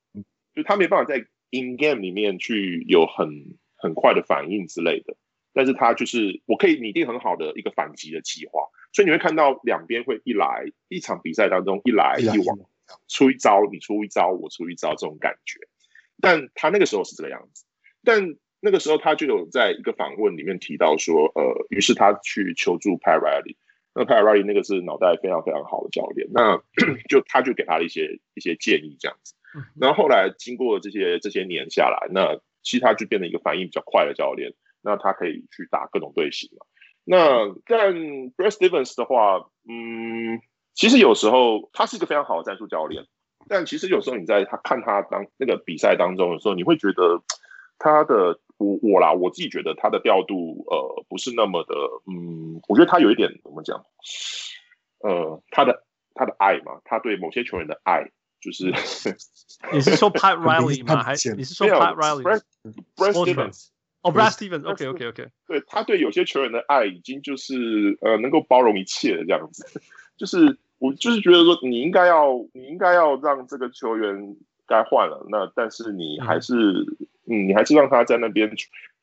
[0.54, 1.18] 就他没办法在
[1.50, 3.28] In Game 里面去有很
[3.76, 5.14] 很快的反应之类的。
[5.52, 8.60] 但是他就是我可以拟定很好的一个反击的计划，
[8.92, 12.58] 所以你会看到两边会一来一场比赛当中一来一往，
[13.08, 15.60] 出一招你出一招我出一招这种感觉。
[16.20, 17.64] 但他那个时候是这个样子，
[18.04, 23.56] 但那个时候他就有在一个访问里面提到说，呃，于是他去求助 Pat Riley，
[23.96, 26.58] 那 Pat Riley 那个是脑袋非常非常好的教练，那
[27.08, 29.34] 就他就给他了一些一些建议这样子。
[29.80, 34.52] 然后后来经过这些这些年下来，那其实他就变成一个反应比较快的教练。
[34.82, 36.66] 那他可以去打各种队形嘛？
[37.04, 40.40] 那但 Brad Stevens 的话，嗯，
[40.74, 43.06] 其实有时候他是一个非常好的战术教练，
[43.48, 47.22] 但其实有时候你在他看他当那个比赛当中的时候，你会觉得
[47.78, 51.74] 他的我我啦，我自己觉得他的调度呃不是那么的，
[52.06, 53.84] 嗯，我觉得他有一点怎么讲？
[55.00, 55.84] 呃，他的
[56.14, 58.72] 他的爱嘛，他对某些球员的爱，就是
[59.72, 61.02] 你是说 Pat Riley 吗？
[61.02, 63.68] 还是你是说 Pat Riley？Brad Stevens。
[64.02, 69.66] 哦、oh，Brad Stevens，OK OK OK，对，他对有些球员的爱已经就是呃能够包容一切的这样子，
[70.16, 76.54] 就是我就是觉得说你应该要你应该要让这个球员该换了，那但是你还是
[77.26, 78.50] 嗯，嗯你还是让他在那边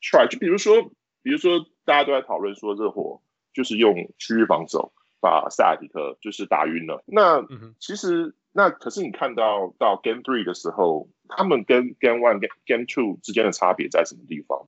[0.01, 0.83] try，就比如说
[1.21, 3.21] 比如说大家都在讨论说热火
[3.53, 7.45] 就是用区域防守把塞尔提克就是打晕了，那
[7.79, 11.09] 其实那可是你看到到 Game Three 的时候。
[11.35, 14.67] 他们跟 Game One、Game Two 之间的差别在什么地方？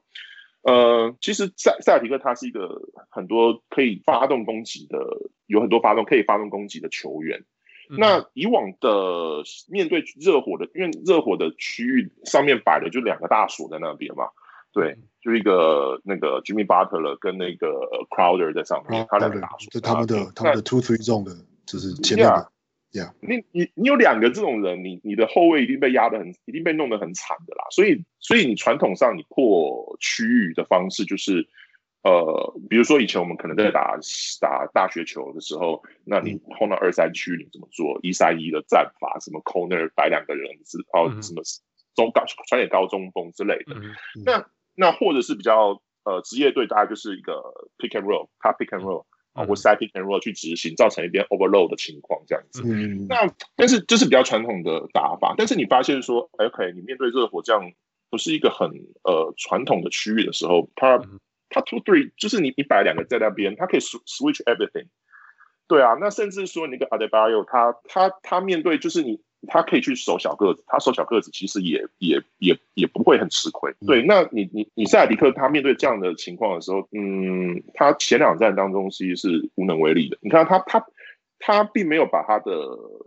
[0.64, 4.98] 呃，其实塞塞尔提克他是一个很多可以发动攻击的，
[5.46, 7.44] 有很多发动可以发动攻击的球员。
[7.90, 14.26] 嗯、那以往的面对热火的，因为热火的区域上面摆的就两个大锁在那边嘛，
[14.74, 17.68] 对，就一个那个 Jimmy Butler 跟那个
[18.10, 21.32] Crowder 在上面，他两个大锁，就他们的他们的 Two Three Zone 的，
[21.66, 22.52] 就是前面的。
[22.92, 23.12] Yeah.
[23.20, 27.66] 你你你有两个这种人，你你的后卫一定被压得很，一定被弄得很惨的啦。
[27.72, 31.46] 所以所以你传统上你破区域的方式就是，
[32.06, 33.98] 呃，比如说以前我们可能在打
[34.40, 38.00] 打大学球的时候，那你碰到二三区你怎么做？
[38.04, 41.42] 一三一的战法，什么 corner 摆两个人，是哦什么
[41.96, 43.76] 中高传点高中锋之类的。
[44.24, 44.46] 那
[44.76, 47.42] 那或者是比较呃职业队，大概就是一个
[47.80, 52.62] pick and roll，他 pick and roll 啊，或 side pick and roll 去执行，造成一边 overload 的情况这样子。
[52.64, 57.72] 嗯，那但是这是比较传统的打法，但是你发现说，OK，你面对热火这样
[58.12, 58.70] 不是一个很
[59.04, 61.02] 呃传统的区域的时候，他。
[61.56, 64.88] 他 two three 就是你你摆两个在那边，他可以 switch everything。
[65.70, 73.74] 对啊，那甚至说你个 Adebayo，他他他面对就是你，他可以去守小个子，他守小个子其实也也也也不会很吃亏。
[73.88, 80.18] 对，那你你你塞尔迪克他面对这样的情况的时候，嗯，他前两站当中其实是无能为力的。
[80.20, 80.86] 你看他他
[81.40, 82.52] 他并没有把他的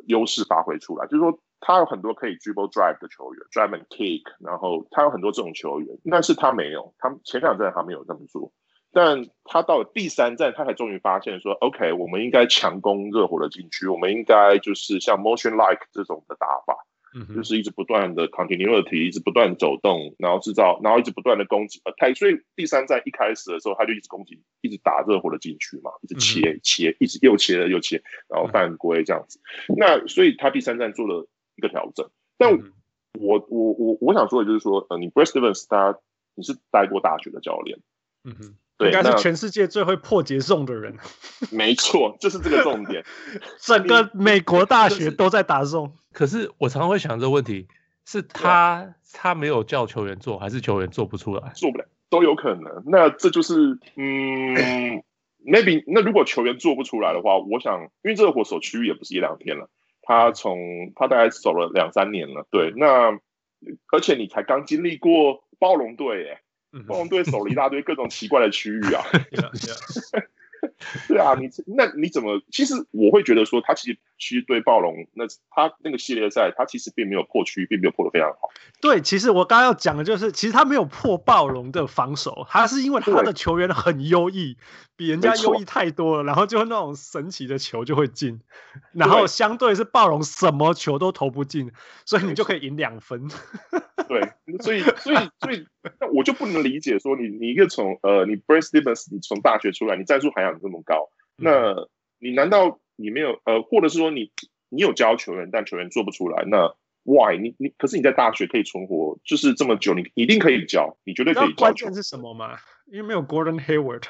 [0.07, 1.38] 优势发挥出来，就是说。
[1.61, 8.53] 他有很多可以 dribble drive 的球员，drive and kick，然后他有很多这种球员，但是他没有，他前两站他没有这么做，
[8.93, 16.77] 但他到了第三站，他才终于发现说，OK，我们应该强攻热火的禁区，我们应该就是像 motion like 这种的打法，
[17.15, 31.27] 嗯，就是一直不断的 continuity，一直不断走动，然后制造，然后一直不断的攻击，呃，他所以第三站一开始的时候，他就一直攻击，一直打热火的禁区嘛，一直切、嗯、切，一直又切了又切，然后犯规这样子，嗯、那所以他第三站做了。
[31.59, 32.53] 一个调整，但
[33.19, 35.99] 我我我我想说的就是说，呃，你 Brad Stevens 他
[36.37, 37.79] 你是待过大学的教练，
[38.23, 40.97] 嗯哼，对，应该是全世界最会破解 zone 的人，
[41.51, 43.05] 没错，就是这个重点，
[43.59, 47.67] 整个美国大学都在打 zone，可是我常常会想这个问题，
[48.07, 51.51] 是他他没有叫球员做，还是球员做不出来？
[51.57, 55.03] 做不了都有可能，那这就是嗯
[55.45, 59.69] ，maybe 那如果球员做不出来的话，我想，因为这个火手区域也不是一两天了。
[60.09, 63.11] 他从他大概走了两三年了，对，那
[63.93, 66.41] 而且你才刚经历过暴龙队，耶，
[66.87, 69.05] 暴龙队守了一大堆各种奇怪的区域啊。
[71.07, 72.43] 对啊，你那你怎么？
[72.51, 78.51] 其实我会觉得说，他其实其实对暴龙那他那个系列赛，他其实并没有破区，并没有破的非常好。
[78.81, 84.57] 对，其实我刚刚要讲的就是，其实他没有破暴龙的防守，他是因为他的球员很优异，
[84.97, 88.41] 比人家优异太多了，然后就那种神奇的球就会进，
[88.93, 91.71] 然后相对是暴龙什么球都投不进，
[92.05, 93.29] 所以你就可以赢两分。
[94.09, 95.66] 对，所以所以所以，
[96.01, 101.75] 那我就不能理解说你你一个从呃你 Brad Stevens 你从大学出来，你战术涵养这么高，那
[102.19, 104.30] 你难道你没有呃，或者是说你
[104.68, 106.74] 你有教球员，但球员做不出来，那
[107.05, 111.55] Why 你你可是你在大学可以存活就是这么久，你一定可以教，你绝对可以教。
[111.57, 112.59] 关键是什么吗？
[112.86, 114.03] 因为没有 Gordon Hayward，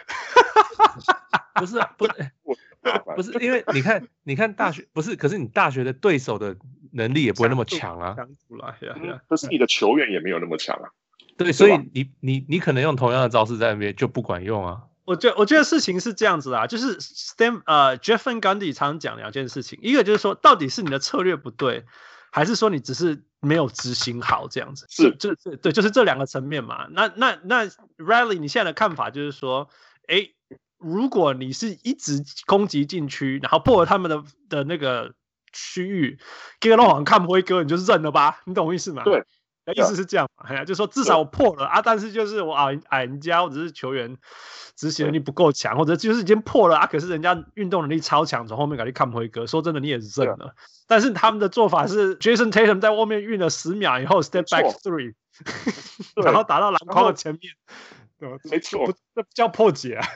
[1.55, 2.07] 不是不
[3.23, 6.57] 是不是，因为你看你看大学不是，可是你大学的对手的。
[6.91, 10.89] 能力也不会那么强啊，强出来呀，可是你的球员也没有那么强啊。
[11.37, 14.85] 对，所以你你你可能用同样的招式在那边就不管用啊。
[15.09, 21.87] 我觉我觉得事情是这样子啊，就是 Stem 呃 Jeff Van Gundy 常常讲两件事情，一个就是说到底是你的策略不对，
[22.31, 24.87] 还是说你只是没有执行好这样子？
[24.91, 26.87] 是，就对，就是这两个层面嘛。
[26.91, 27.65] 那那那
[27.97, 29.71] Riley 你现在的看法就是说，
[30.09, 30.29] 哎，
[30.77, 35.15] 如果你是一直攻击禁区，然后破了他们的的那个。
[35.51, 36.19] 区域
[36.61, 38.43] 给个让网看不会割，你就是认了吧？
[38.45, 39.03] 你懂我意思吗？
[39.03, 39.25] 对，
[39.73, 40.47] 意思是这样嘛？
[40.49, 44.17] 哎呀，就是说至少我破了啊，但是就是我矮矮人家，或者是球员
[44.77, 49.47] 执行能力不够强，或者就是已经破了啊，可是人家运动能力超强，从后面给你看不会割。
[49.47, 50.55] 说真的，你也是认了。
[50.87, 55.15] 但是他们的做法是，Jason Tatum 在外面运了十秒以后，step back three，
[56.23, 57.53] 然后打到篮筐的前面，
[58.19, 60.07] 对，没错，这叫破解啊。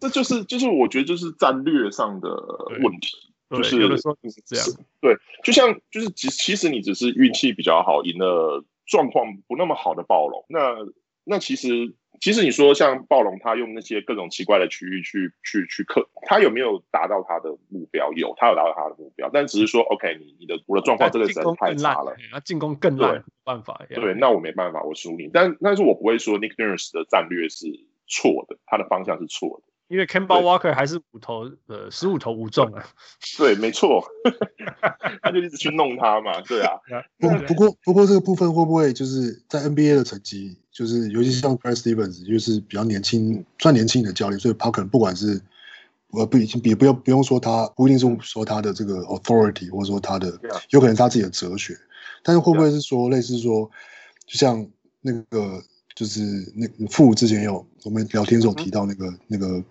[0.00, 2.30] 这就是就是我觉得就是战略上的
[2.82, 3.16] 问题。
[3.50, 4.64] 就是有的时候就是这样，
[5.00, 10.44] 对，就像就是其其实你只是运气比较好，赢了状况不那么好的暴龙。
[10.48, 10.74] 那
[11.24, 18.12] 那其实其实你说像暴龙，他用那些各种奇怪的区域去去去克，他有没有达到他的目标？
[18.12, 23.80] 有，他有达到他的目标，但只是说 OK，你你的我的状况真的实在太差了，那进攻更烂，没办法。
[23.88, 25.30] 对，那我没办法，我输你。
[25.32, 27.66] 但但是我不会说 Nick Nurse 的战略是
[28.08, 29.69] 错的，他的方向是错的。
[29.90, 32.86] 因为 Campbell Walker 还是五投呃十五投五中啊，
[33.36, 34.04] 对，没错，
[35.20, 36.78] 他就一直去弄他嘛，对啊。
[37.18, 45.42] 不不过不过这个部分会不会就是在 NBA 的成绩，就是尤其是像 Brad Stevens，就是比较年轻，算年轻的教练，所以他可能不管是
[46.12, 50.38] 呃不已经也不用不用说他不一定是说他的这个 authority，或者说他的
[50.68, 51.76] 有可能他自己的哲学，
[52.22, 53.68] 但是会不会是说类似说，
[54.24, 54.64] 就像
[55.00, 55.60] 那个。
[56.00, 59.62] 就是那父之前有我们聊天的时候提到那个、嗯、那个，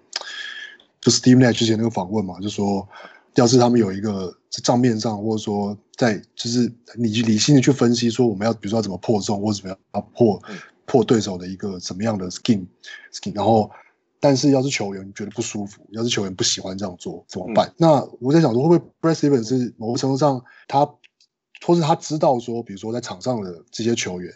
[1.01, 2.87] 就 Steve Nash 之前那个访问嘛，就说
[3.33, 10.39] 要是他们有一个在账面上，或者说在就是你理性的去分析说我们要比如说要怎么破中，或者怎么样要破
[10.85, 12.67] 破对手的一个什么样的 scheme
[13.11, 13.71] scheme，然后
[14.19, 17.67] 但是要是球员觉得不舒服，要是球员不喜欢这样做怎么办？
[17.69, 20.87] 嗯、那我在想说，会不会 Brad Stevens 是某个程度上他，
[21.65, 24.31] 或是他知道说，比如说在场上的这些球员，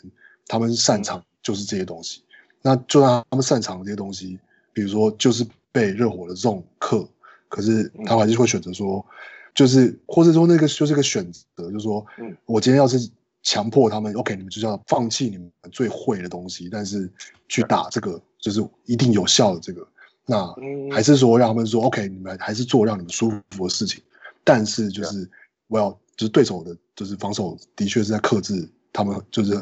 [0.47, 2.33] 他们擅长就是这些东西，嗯、
[2.63, 4.39] 那就让他们擅长的这些东西，
[4.73, 7.07] 比如说就是被热火的这种克，
[7.49, 9.05] 可是他还是会选择说，
[9.53, 12.03] 就是或者说那个就是个选择，就是说，
[12.45, 13.07] 我今天要是。
[13.45, 17.11] 强迫他们，OK，你们就是要放弃你们最会的东西，但是
[17.49, 19.85] 去打这个就是一定有效的这个。
[20.25, 20.55] 那
[20.89, 24.01] 还是说让他们说，OK，你们还是做让你们舒服的事情，
[24.45, 25.29] 但是就是
[25.67, 29.61] 我要就是对手的，就是防守的确是在克制他们，就是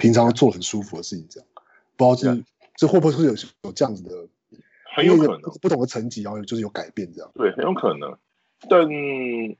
[0.00, 1.48] 平常做很舒服的事情，这样。
[1.96, 2.42] 不知道这
[2.76, 4.10] 这会不会是有有这样子的，
[4.96, 7.30] 很有可能不同的层级，然后就是有改变这样。
[7.34, 8.16] 对，很有可能。
[8.68, 8.80] 但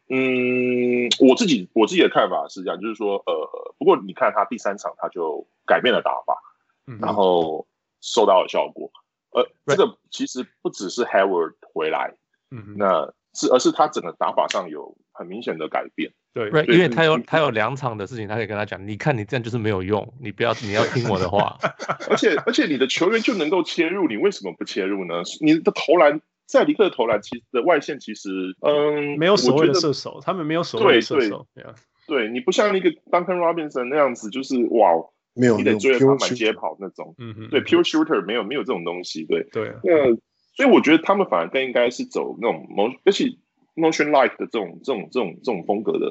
[0.09, 6.39] 嗯，我自己我自己的看法是这样，就是说，呃，不过你看他第三场他就改变了打法，
[6.87, 7.67] 嗯、然后
[8.01, 8.91] 收到了效果。
[9.33, 12.17] 呃，这个其实不只是 Hayward 回来，
[12.51, 16.13] 嗯，那是而是他整个打法上有很明显的改变。
[16.33, 21.59] 对，因为他有他有两场的事情，他可以跟他讲，你看你这样就是没有用，你不要你要听我的话。
[22.11, 25.23] 而且而且你的球员就能够切入，你为什么不切入呢？
[25.41, 26.21] 你的投篮。
[26.47, 28.29] 赛迪克的投篮其实的外线其实，
[28.63, 31.47] 嗯，没有所谓的射手，他们没有所谓的射手。
[31.55, 31.73] 对，对，
[32.09, 34.91] 对，你不像那个 Duncan Robinson 那样子，就是哇，
[35.33, 37.15] 没有，你得追着他满街跑那种。
[37.19, 39.25] 嗯嗯，对，pure shooter 没有没有这种东西。
[39.27, 40.07] 对对，那
[40.57, 43.27] 所以我觉得他们反而更应该是走那种 motion，而且
[43.81, 46.07] motion like 的这种这种这种这种风格的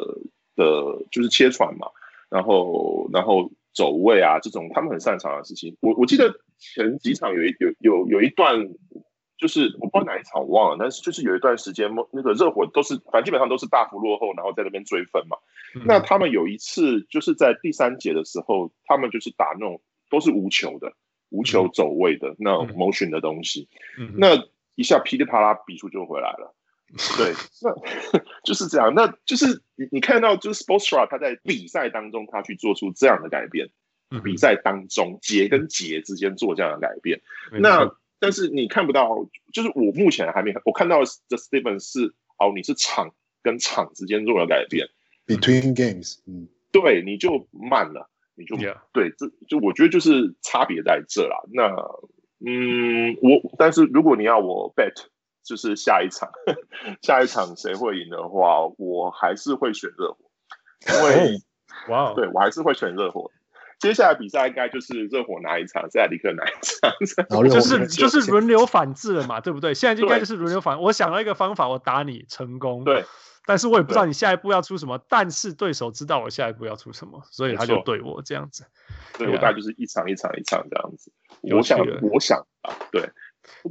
[0.55, 1.87] 的，就是切传嘛，
[2.29, 5.77] 然后然后走位啊这种他们很擅长的事情。
[5.79, 8.69] 我我记得前几场有一有有有一段。
[9.39, 15.37] 就是我不知道哪一场我忘了，但是就是有一段时间，那个热火都是反正基本上都是大幅落后，然后在那边追分嘛。
[15.75, 20.91] 嗯、那他们有一次就是在第三节的时候，他们就是打那种都是无球的、
[21.29, 23.69] 无球走位的、嗯、那种 motion 的东西。
[23.97, 24.35] 嗯、那
[24.75, 26.53] 一下噼里啪啦比数就回来了。
[26.91, 28.93] 嗯、 对， 那就是这样。
[28.95, 33.69] 那就是你你看到就是 Sportsra 他在比赛当中他去做出这样的改变，
[34.11, 37.21] 嗯、比赛当中节跟节之间做这样的改变，
[37.51, 37.95] 嗯、那。
[38.21, 41.05] 但是你看不到，就是我目前还没我看到的
[41.37, 44.89] Stevens 是哦，你是场跟场之间做了改变
[45.25, 48.57] ，between games，嗯，对，你就慢了，你就.
[48.91, 51.37] 对，这就我觉得就是差别在这啦。
[51.53, 51.69] 那
[52.45, 55.05] 嗯，我但是如果你要我 bet，
[55.43, 56.29] 就是下一场
[57.01, 60.17] 下一场谁会赢的话，我还是会选热火，
[60.87, 61.41] 因为
[61.89, 63.31] 哇，对我还是会选热火。
[63.79, 69.73] 接下来比赛应该就是热火拿一场，赛迪克拿一场，就是就是轮流反制了嘛，对不对？
[69.73, 70.81] 现在应该就是轮流反。
[70.81, 73.05] 我想到一个方法，我打你成功，对，
[73.45, 78.65] 但是我也不知道你下一步要出什么，但是对手知道我下一步要出什么，所以他就对我这样子。
[79.17, 81.13] 对，我大概就是一场一场一场这样子。
[81.43, 83.09] 我想，我想啊，对。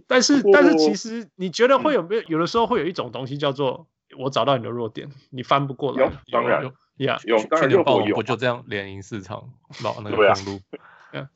[0.06, 2.22] 但是但是其实你觉得会有没有？
[2.22, 3.86] 有的时候会有一种东西叫做
[4.18, 6.04] 我找到你的弱点，你翻不过来。
[6.04, 6.70] 有，当然。
[6.98, 9.52] Yeah, 有，当然热火有，不就这样连赢四场，
[9.84, 10.60] 老那个公路。
[11.14, 11.28] 嗯，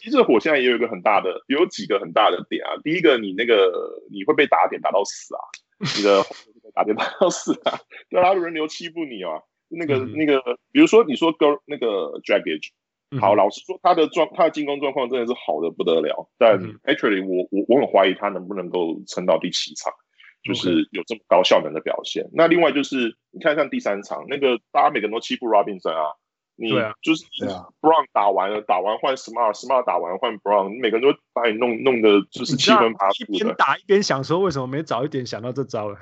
[0.00, 2.78] 其实火现在也有一个很大的，有几个很大的点啊。
[2.84, 3.72] 第一个，你那个
[4.12, 5.42] 你会被打点打到死啊，
[5.96, 6.22] 你的
[6.72, 7.76] 打点打到死啊，
[8.08, 9.42] 对啊，轮流欺负你啊。
[9.68, 10.40] 那个那个，
[10.70, 12.68] 比如说你说 Go 那个 Dragic，
[13.20, 19.92] 好，老实说他的状他的进攻状况真的是好的不得了，但 actually 我我我很怀疑他能不能够撑到第七场。
[20.46, 22.28] 就是有这么高效能的表现。
[22.34, 26.12] 那另外就是，你看像第三场那个，大家每个人都欺负 Robinson 啊，
[26.56, 26.70] 你
[27.02, 33.10] 就是对啊，Brown 打完了，打完换 Smart，Smart 打完换 Brown，每个人都把你弄弄的，就是七分八。
[33.10, 35.98] 一边打一边想说，为什么没早一点想到这招了？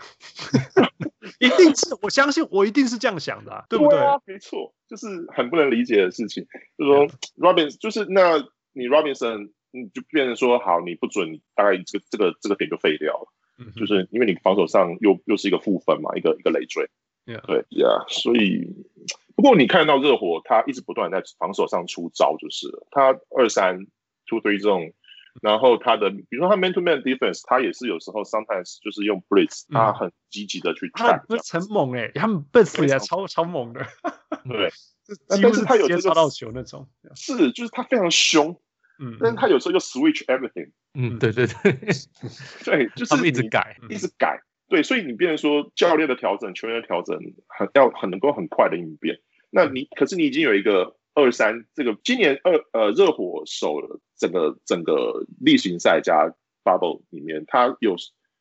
[1.40, 3.98] 一定是，我相信我一定是这样想的，啊，对不对？
[3.98, 6.46] 对啊，没错，就是很不能理解的事情。
[6.76, 8.38] 就是说 Robinson，就是那
[8.72, 13.26] 你 Robinson，你就变成说好，你不准，大概这个这个这个点就废掉了。
[13.76, 16.90] 就是因为你防守上又又是一个负分嘛，一个一个累赘.
[17.24, 18.66] 对呀，yeah, 所以
[19.36, 22.86] 不过你看到热火，他一直不断在防守上出招，就是了。
[22.90, 23.86] 他二三
[24.26, 24.92] two three 这种，
[25.40, 33.86] 然后他的比如说他 man to man defense，他也是有时候 sometimes 就是用 blitz，他很积极的去 track，那很猛哎，他们 blitz 也超超猛的，
[34.48, 34.70] 对，
[35.28, 38.58] 但是他有抓到球那种，是就是他非常凶。
[38.98, 40.70] 嗯，但是他有时候就 switch everything。
[40.94, 41.72] 嗯，对对对，
[42.62, 44.38] 对，就是一直改，一直改。
[44.72, 49.20] 对，所以你变成说教练的调整、球员的调整，很要很能够很快的应变。
[49.50, 57.96] 那你可是你已经有一个二三，这个今年二呃热火守了整个整个例行赛加 bubble 里面，他有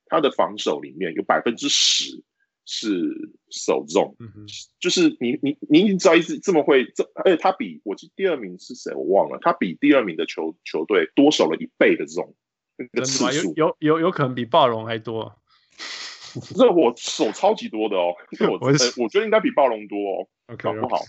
[0.06, 2.24] 他的防守里面有百分之十。
[2.64, 4.46] 是守重，嗯、哼
[4.80, 12.36] 就是你你你已经知道一直这么会这，而且他比我记得第二名是谁我忘了，他比第二名的球球队多守了一倍的这种
[12.78, 15.41] 那个次数有有有有可能比暴龙还多。
[16.56, 20.28] 热火手超级多的哦，我我、欸、我觉得应该比暴龙多哦。
[20.54, 21.02] OK，搞不好。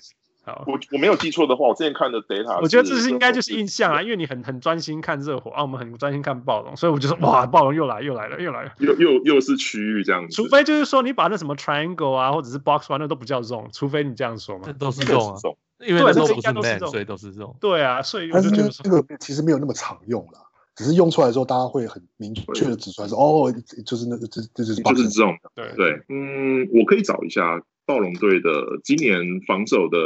[0.44, 10.34] 好，我我没有记错的话，我之前看的 data，我觉得这是应该就是印象啊，因为你很很专心看热火啊，我们很专心看暴龙，所以我就说哇，暴龙又来又来了又来了，又又又是区域这样子。
[10.34, 15.54] 除非就是说你把那什么 triangle 啊，或者是 box one 那都不叫 zone，除非你这样说嘛，这都是 zone 啊，
[15.86, 17.54] 因为对，都是不是 man，所以都是 zone。
[17.60, 20.40] 对啊，所以我就觉得这个其实没有那么常用了，
[20.74, 23.54] 只是用出来之后大家会很明确的指出来说，哦，
[23.84, 25.36] 就是那个这这是就是 zone。
[25.54, 27.62] 对对，嗯，我可以找一下。
[27.84, 28.48] 暴龙队的
[28.84, 29.98] 今年防守的，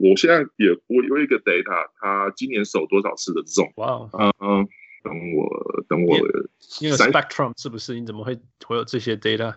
[0.00, 3.70] 我现在也我有一个 data，他今年守多少次的 zone？
[3.76, 4.68] 哇 Wow，嗯嗯，
[5.04, 6.16] 等我等我，
[6.80, 8.00] 因为 spectrum 是不是？
[8.00, 9.54] 你怎么会会有这些 data？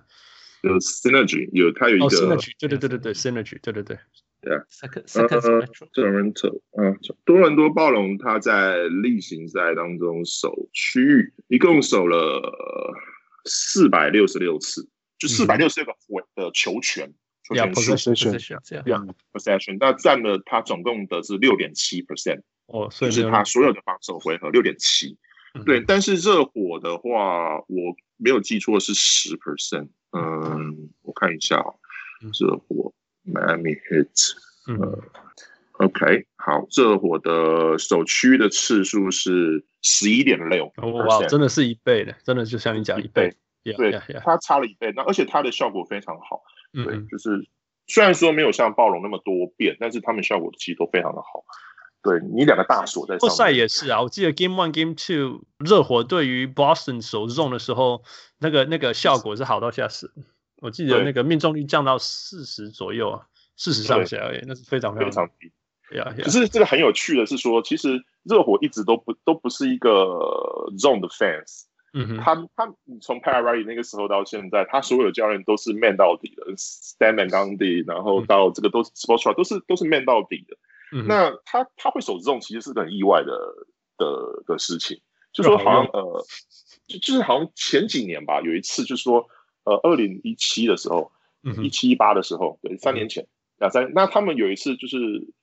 [0.64, 3.98] 有 synergy，有它有一个、oh, synergy，对对对对对，synergy，对对对，
[4.46, 4.62] 对啊。
[4.70, 12.94] second second spectrum，多伦多，嗯，多伦多暴龙他在例行赛当中守区域，一共守了
[13.46, 14.88] 四百六十六次。
[15.18, 15.96] 就四百六十六个
[16.36, 17.14] 的球权，
[17.48, 17.94] 球权数
[19.32, 25.18] ，possession，那占了他总共的是六点七 percent，哦，就是他所有的防守回合六点七，
[25.66, 25.82] 对。
[25.88, 31.74] 但是热火的话，我没有记错是十 percent，嗯，我看一下啊，
[32.38, 32.94] 热火
[33.26, 34.34] Miami Heat，
[34.68, 35.02] 嗯
[35.74, 40.72] ，OK，好，热火的首区的次数是十一点六，
[41.08, 43.36] 哇，真的是一倍的，真的就像你讲一倍。
[43.64, 46.44] 对，它差了一倍，那而且它的效果非常好。
[46.72, 47.50] 对，就是
[47.88, 51.44] 虽然说没有像暴龙那么多变，但是他们效果其实都非常的好。
[52.04, 53.20] 对，你两个大锁在上面。
[53.22, 58.04] 季后赛也是啊，我记得 Game One、Game Two 热火对于 Boston 守 zone 的时候，
[58.38, 60.14] 那个那个效果是好到吓死。
[60.62, 65.52] 我记得那个命中率降到四十左右啊，四十上下而已，那是非常非常低。
[66.24, 69.92] 可是这个很有趣的是说，其实热火一直都不都不是一个
[70.78, 71.66] zone 的 fans。
[71.94, 80.58] 嗯哼，他他从 Pat Riley 那个时候到现在，他所有的教练都是 man 到底的，Stan Van Gundy，然后到这个都是 Spoelstra 都是都是 man 到底的。
[80.92, 83.32] 嗯、那他他会守这种其实是个很意外的
[83.98, 85.00] 的的事情，
[85.32, 86.26] 就说好像呃，
[86.88, 89.26] 就就是好像前几年吧，有一次就是说
[89.66, 91.12] 呃，二零一七的时候，
[91.62, 94.98] 一七一八的时候，对，三年前两三，那他们有一次就是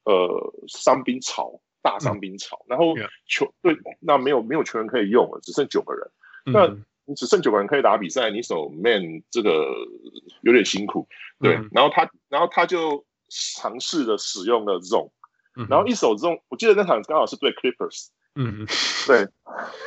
[0.04, 2.94] 呃，伤兵潮，大伤兵潮，嗯、然后
[3.26, 6.10] 球队那没有没有球员可以用了，只剩九个人。
[6.44, 6.66] 那
[7.04, 9.66] 你只剩九个人可以打比赛，你守 man 这个
[10.42, 11.08] 有点辛苦，
[11.40, 11.56] 对。
[11.56, 15.10] 嗯、然后他，然后他就尝试着使用了 zone，、
[15.56, 18.66] 嗯、然后一手 zone，我记得那场刚好是对 Clippers，嗯，
[19.06, 19.28] 对。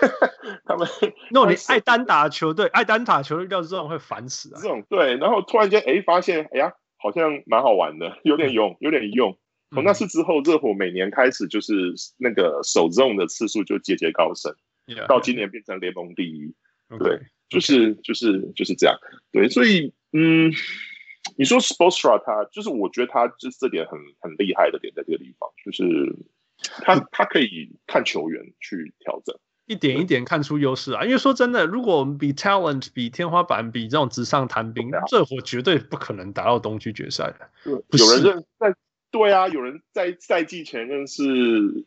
[0.66, 0.88] 他们，
[1.32, 4.62] 那你爱单打球队，爱单打球队叫 zone 会烦死啊。
[4.62, 9.38] zone 对，然后突然间哎发现，哎呀，好像蛮好玩的，有点用，有点用。
[9.72, 11.74] 从、嗯、那次之后，热火每年开始就是
[12.18, 14.56] 那个守 zone 的次数就节节高升。
[14.86, 16.54] Yeah, 到今年变成联盟第一
[16.90, 17.20] ，okay, 对，
[17.50, 18.96] 就是.就是就是这样，
[19.32, 20.54] 对，所以嗯，
[21.38, 25.84] 你说 Sportsra 他就是我觉得他就是这点很很厉害的点在这个地方，就是
[26.82, 29.36] 他他可以看球员去调整，
[29.66, 31.04] 一点一点看出优势啊。
[31.04, 37.50] 因为说真的，如果我们比 talent 比天花板比这种纸上谈兵，热火绝对不可能打到东区决赛的。
[37.66, 38.76] 有人认在。
[39.12, 41.24] 对啊，有人在赛季前认识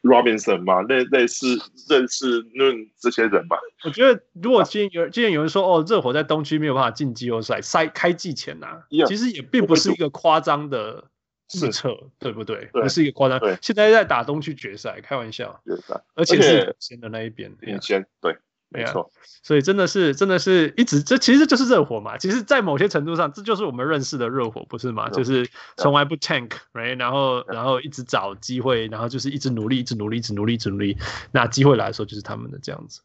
[0.01, 0.81] Robinson 吗？
[0.81, 3.59] 类类似认识论这些人吧。
[3.85, 11.11] 我觉得如果今天有今天有人说哦，热火在东区没有办法进季后赛，赛开季前呐、啊，Yeah, 其实也并不是一个夸张的
[11.55, 12.68] 预测，对不对？
[12.72, 13.38] 对不是一个夸张。
[13.38, 15.61] 对现在在打东区决赛，开玩笑。
[15.64, 18.36] 决赛，而且是先的那一边，领先对。
[18.70, 19.11] 没错，
[19.43, 22.18] 所以真的是，真的是一直这其实就是热火嘛。
[22.18, 25.09] 其实，在某些程度上，这就是我们认识的热火，不是吗？
[25.09, 25.48] 就是
[25.78, 26.98] 从来不 tank，right？
[26.98, 30.98] 然后，然后一直找机会，然后就是一直努力，一直努力，一直努力，一直努力。
[31.32, 33.01] 那机会来的时候，就是他们的这样子。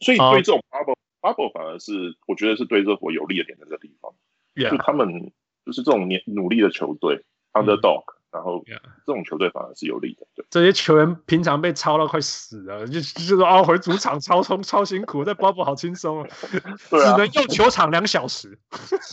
[0.00, 4.12] 所以对这种 bubble bubble 反而是我觉得是对热火有利的点在这个地方。
[4.54, 5.32] 就他们
[5.64, 8.04] 就是这种年努力的球队，underdog。
[8.32, 8.64] 然后，
[9.06, 10.26] 这种球队反而是有利的。
[10.34, 16.28] 对，这些球员平常被抄到快死了，就就说啊，回主场超冲超辛苦，在 bubble 好轻松，啊
[16.88, 18.58] 只能用球场两小时。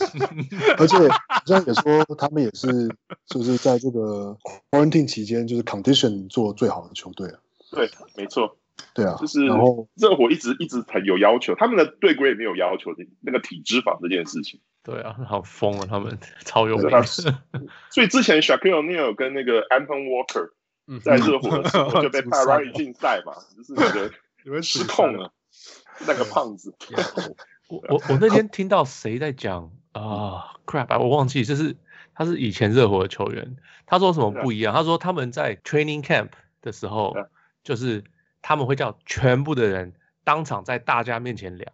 [0.78, 2.88] 而且，好像也说，他们也是
[3.26, 4.34] 就是在这个
[4.70, 7.38] quarantine 期间，就是 condition 做最好的球队啊。
[7.72, 8.56] 对，没错。
[8.94, 14.60] 对啊，就是然后热火一直一直很有要求，他们的队规也没有要求那个体脂肪这件事情。
[14.90, 15.86] 对啊， 好疯啊！
[15.88, 16.88] 他们超有名。
[17.90, 20.50] 所以之前 Shaquille O'Neal 跟那个 Anton Walker
[21.02, 23.74] 在热火的时候 就被 Pat Riley 禁赛嘛，就是
[24.44, 25.32] 那个失控了，
[26.06, 26.74] 那个胖子。
[27.68, 30.98] 我我我那天听到谁在讲啊？Crap！
[30.98, 31.76] 我忘记，就是
[32.14, 33.56] 他是以前热火的球员，
[33.86, 34.74] 他说什么不一样？
[34.74, 36.30] 他说他们在 Training Camp
[36.62, 37.14] 的时候，
[37.62, 38.02] 就是
[38.42, 39.94] 他们会叫全部的人。
[40.22, 41.72] 当场在大家面前量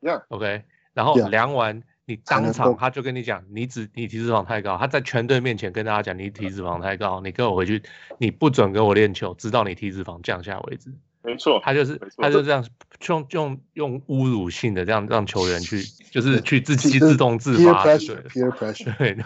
[0.00, 0.62] Yeah.，OK，
[0.94, 7.82] 然后.量完你当场他就跟你讲，你脂你体脂肪太高，他在全队面前跟大家讲你体脂肪太高，你跟我回去，
[8.16, 10.90] 你不准跟我练球，直到你体脂肪降下为止。
[11.22, 12.64] 没错，他就是他就这样
[13.06, 19.24] 用用用侮辱性的这样让球员去，就是去自己这自动自 peer 发， 对对 pressure，peer pressure，对对，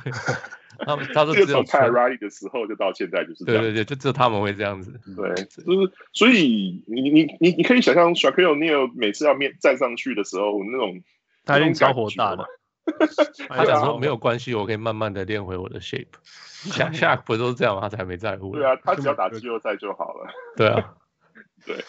[0.85, 3.63] 他们他说只有纯 Pat Riley 的时候就到现在就是这样。
[3.63, 4.99] 对对对，就只有他们会这样子。
[5.15, 11.01] 对，就是所以你你你你可以想象 Shaquille O'Neal 每次要面站上去的时候那种
[11.45, 12.45] 他一定超火大的。
[13.49, 16.09] 他讲说没有关系，我可以慢慢的练回我的 shape。
[16.71, 17.83] 下 下不都是这样吗？
[17.83, 18.53] 他才没在乎。
[18.55, 20.31] 对啊，他只要打季后赛就好了。
[20.57, 20.95] 对啊，
[21.67, 21.85] 对。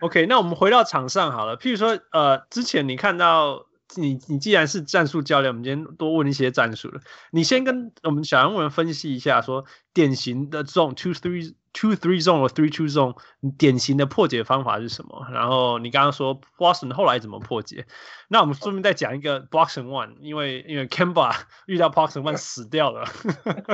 [0.00, 1.58] OK，那我们回到场上好了。
[1.58, 7.00] 譬如说，呃，之前你看到你，你既然是战术教练，我们今天多问一些战术了。
[7.30, 13.16] 你先跟我们小人物们分析一下，说典型的这种 two three two three zone 或 three two zone，
[13.58, 15.26] 典型的破解方法是什么？
[15.32, 17.86] 然后你刚刚说 Boston 后来怎么破解？
[18.28, 21.34] 那我们顺便再讲一个 Boston One，因为因为 Kemba
[21.66, 23.04] 遇到 Boston One 死掉了，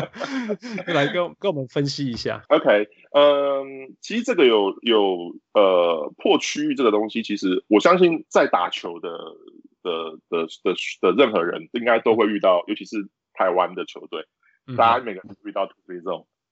[0.86, 2.44] 来跟跟我们分析一下。
[2.48, 9.10] OK，嗯，其实这个有有呃破区域这个东西，其实我相信在打球的
[9.82, 14.26] 的的的的任何人应该都会遇到，尤其是台湾的球队，
[14.66, 16.02] 嗯、大家每个人都遇到 two three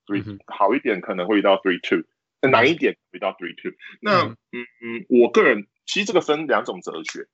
[0.05, 2.03] zone，three、嗯、好一点可能会遇到 three two，
[2.49, 3.71] 难一点遇到 three two。
[4.01, 7.27] 那嗯嗯，我个人其实这个分两种哲学。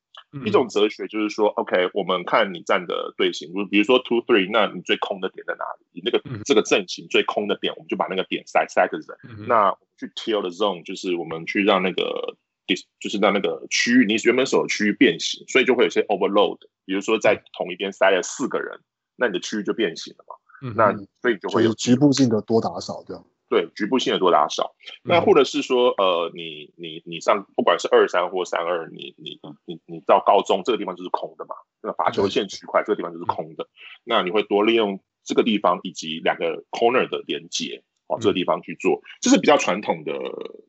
[0.45, 5.85] 一种哲学就是说，OK，我们看你站的队形，比如说 two three，那你最空的点在哪里？
[5.91, 9.45] 你那个这个阵型最空的点，我们就把那个点塞塞个人。
[9.49, 16.59] 那去 till the zone，就是我们去让那个就是让那个区域，你原本所的区域变形，所以就会有些 overload。
[16.85, 18.79] 比如说在同一边塞了四个人，
[19.17, 20.35] 那你的区域就变形了嘛？
[20.75, 23.25] 那所以就会有局部性的多打少这样。
[23.49, 24.73] 对，局部性的多打少，
[25.03, 33.67] 那或者是说，呃，你你你上不管是二三或三二，你你你你到高中这个地方就是空的嘛，那罚球线区块这个地方就是空的，
[34.05, 40.13] 那你会多利用这个地方以及两个 corner 的连接，哦，这个地方去做，这是比较传统的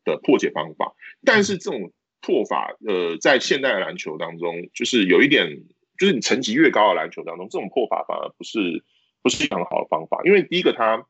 [0.05, 0.93] 的破解方法。
[1.25, 5.63] 但是这种破法，呃，在现代的篮球当中，就是有一点，
[5.99, 8.83] 就是你层级越高的篮球当中，这种破法反而不是
[9.23, 11.07] 不是一个很好的方法，因为第一个它。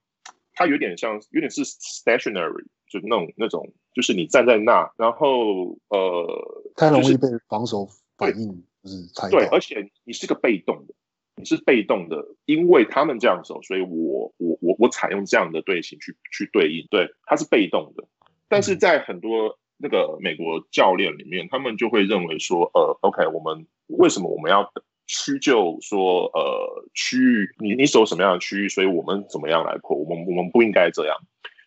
[0.55, 9.30] 它有点像，有点是 stationary，就是那种那种，就是你站在那，然后呃，太容易被防守反应，就是猜。
[9.30, 10.93] 对，而且你是个被动的，
[11.36, 18.06] 你是被动的，因为他们这样走，所以我我我我采用这样的队形去去对应，对，它是被动的。
[18.47, 24.70] 但是在很多那个美国教练里面，他们就会认为说，呃，OK，我们为什么我们要
[25.12, 25.14] 等？
[25.14, 29.94] 区就说，呃，区域你你守什么样的区域，所以我们怎么样来破？
[29.94, 31.16] 我们我们不应该这样。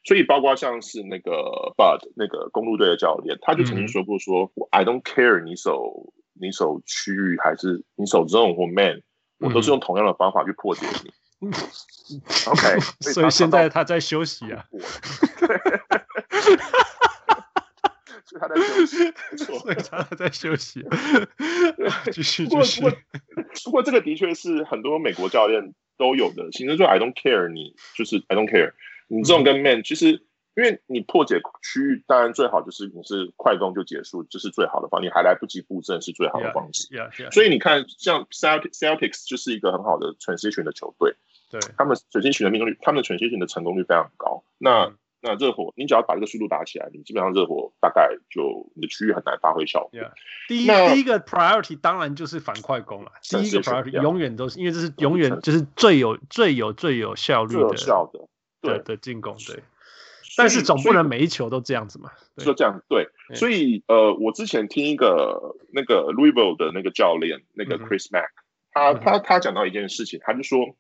[0.03, 1.31] 所以包括像是那个
[1.77, 9.01] Bud 那个公路队的教练，他就曾经说过说，嗯、I don't care 你守你守区域还是你守 zone 或 man，
[9.39, 11.11] 我都是用同样的方法去破解你。
[11.41, 11.53] 嗯、
[12.47, 14.65] OK， 所以现在他在休息啊。
[18.39, 20.84] 他在休息， 所以他在休息。
[22.11, 22.81] 继续，继续。
[22.81, 26.49] 不过，这个的确是很多美国教练都有的。
[26.52, 28.73] 其实说 “I don't care”，你就是 “I don't care”。
[29.07, 30.23] 你这种跟 man，其实
[30.56, 35.07] 因为你破解区域，当然最好就是你是快攻就结束，这、就是最好的方式。
[35.07, 36.88] 你还来不及布阵，是最好的方式。
[36.88, 37.31] Yeah, yeah, yeah.
[37.31, 41.15] 所以你看，像 Celtics 就是一个很好的 transition 的球队。
[41.52, 44.43] 对，他们 transition 的命中率，他们的 transition 的成功率非常高。
[44.57, 44.91] 那
[45.26, 49.99] 那热火，你只要把这个速度打起来，你基本上热火大概就你的区域很难发挥效果。
[49.99, 50.11] Yeah.
[50.47, 53.11] 第一第一个 priority 当然就是反快攻了。
[53.23, 58.19] 第一个 priority 永远都是因为这是永远就是最有最有最有效率的最有效的
[58.61, 59.64] 对的进攻对。
[60.38, 62.11] 但是总不能每一球都这样子嘛。
[62.38, 68.31] 就这样对，所以呃，我之前听一个那个 Louisville 的那个教练那个 Chris Mack，、嗯、
[68.72, 70.76] 他他他讲到一件事情，他就说。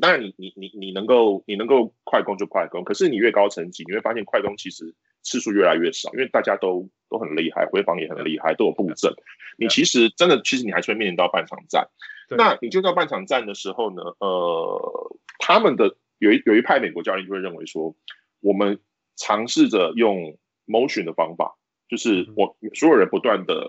[0.00, 9.12] 当然你，你你你你能够你能够快攻就快攻，可是你越高层级，你会发现快攻其实次数越来越少，因为大家都都很厉害，回防也很厉害，都有布阵。
[9.58, 11.88] 你其实真的，其实你还是会面临到半场战。
[12.30, 17.94] 那你就到半场战的时候呢，呃，他们的有一有一派美国教练就会认为说，
[18.40, 18.80] 我们
[19.16, 21.58] 尝试着用 motion 的方法，
[21.88, 23.68] 就是我所有人不断的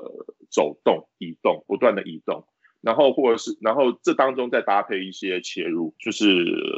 [0.50, 2.48] 走动、移动，不断的移动。
[2.84, 6.28] 然后或者是，然后这当中再搭配一些切入，就是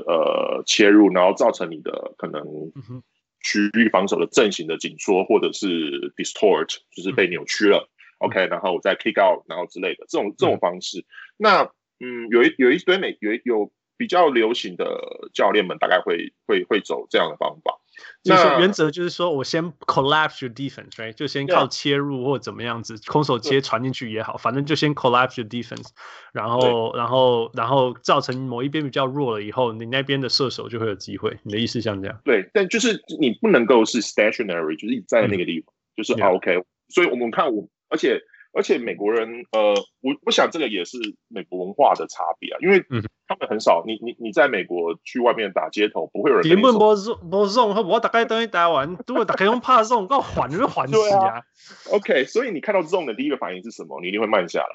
[0.08, 2.44] 呃切入，然后造成你的可能
[3.42, 7.90] 区域防守的阵型的紧缩，或者是 distort，就是被扭曲了。
[8.20, 11.04] OK，然后我再 kick out，然后之类的这种这种方式。
[11.38, 11.64] 那
[12.00, 17.80] 嗯，有一有一堆美有有比较流行的教练们大概会会会走这样的方法。
[18.24, 21.14] 就是原则就是说我先 collapse your defense，right？
[21.14, 25.88] 就先靠切入或怎么样子，空手接传进去也好，反正就先 collapse your defense，
[26.34, 31.38] 然后然后然后造成某一边比较弱了以后，你那边的射手就会有机会。
[31.44, 32.20] 你的意思像这样？
[32.26, 36.64] 对，但就是你不能够是 stationary，就是一直在那个地方，嗯、就是、啊、OK。
[36.90, 38.22] 所以我们看我，而且。
[38.56, 42.80] 而且美国人，呃，我我想这个也是美国文化的差别啊，因为
[43.28, 46.48] 他们很少，你你你在美国去外面打街头，不会有人。
[46.48, 46.96] 根本不
[47.30, 51.42] 不送，我大概等于打完，如果大概用怕送，够缓就缓死啊。
[51.92, 54.00] OK，所以你看到这种的第一个反应是什么？
[54.02, 54.68] 你一定会慢下来。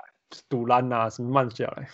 [0.51, 1.89] 堵烂啊，什么慢下来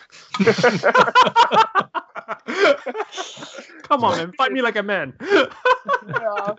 [3.89, 5.13] ？Come on man，fight me like a man。
[5.17, 5.45] 对
[6.17, 6.53] 啊，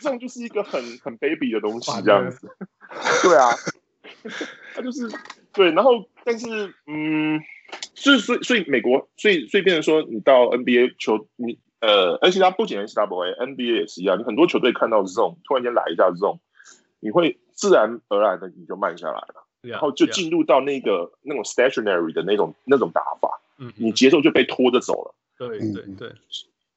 [0.00, 2.48] 这种就是一个很很卑鄙的东西，这样子。
[3.22, 3.50] 对啊。
[4.74, 5.08] 他就是
[5.52, 7.40] 对，然后但是嗯，
[7.94, 16.40] 所以所以所以美国，所以所以变成说，你到 NBA 球，你呃，NCAA 不仅 NCAA，NBA 也是一样，你很多球队看到这种突然间来一下这种，
[17.00, 21.10] 你会自然而然的你就慢下来了，yeah, 然后就进入到那个 yeah.
[21.22, 26.12] 那种 stationary 的那种那种打法，嗯，你节奏就被拖着走了，对对对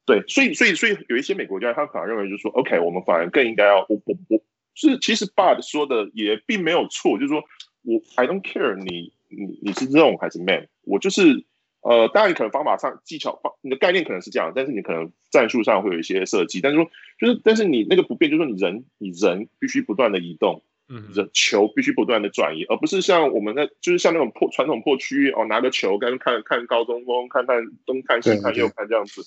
[0.06, 4.40] 对，所以所以所以有一些美国家他反而认为就是说，OK，我们反而更应该要我我我。
[4.80, 7.42] 是，其实 Bud 说的也并没有错，就是说
[7.82, 11.44] 我 I don't care 你你你是 zone 还是 man，我就是
[11.82, 20.62] 呃，当然可能方法上技巧方你的概念可能是这样，但是你可能战术上会有一些设计，但是说就是但是你那个不变，就是说你人你人必须不断的移动。
[20.92, 29.22] 嗯，人球必须不断的转移，而不是像我们那，就是像那种破传统破区域哦，拿个球跟看看高中锋，看看东看西看右看这样子，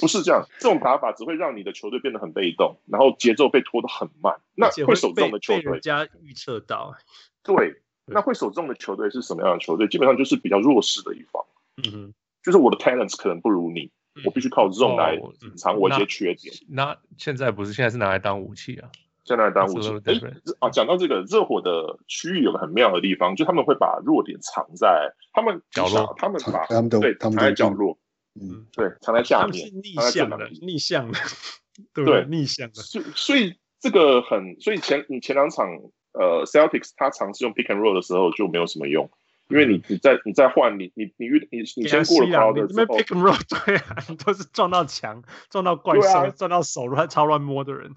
[0.00, 0.44] 不是这样。
[0.58, 4.34] 这种打法只会让你的球队变得很被动，然后节奏被拖得很慢。
[4.56, 6.96] 那会守中的球队，被人家预测到。
[7.44, 7.76] 对，
[8.06, 9.86] 那会守中的球队是什么样的球队？
[9.86, 11.44] 基本上就是比较弱势的一方。
[11.76, 13.92] 嗯哼，就是我的 talents 可能不如你，
[14.24, 16.52] 我必须靠 zone 来隐藏我一些缺点。
[16.68, 18.90] 那，那现在不是现在是拿来当武器啊？
[19.24, 19.88] 现在当武器。
[20.04, 20.14] 哎，
[20.60, 27.98] 啊，讲到这个热火的区域有个很妙的地方，就他们会把弱点藏在他们角落，他们把他们对藏在角落，
[28.40, 31.18] 嗯，对，藏在下面，逆向的， 逆向的，
[31.94, 32.74] 对，逆向的。
[32.74, 35.66] 所以，所以这个很，所以前你前两场
[36.12, 39.10] 呃，Celtics 他尝试用 pick and roll 的时候就没有什么用，
[39.48, 47.96] 因为你你在你在换你你你遇你你先过了高的时候，pick and roll 对啊，都是撞到墙、撞到怪兽、撞到手乱超乱摸的人。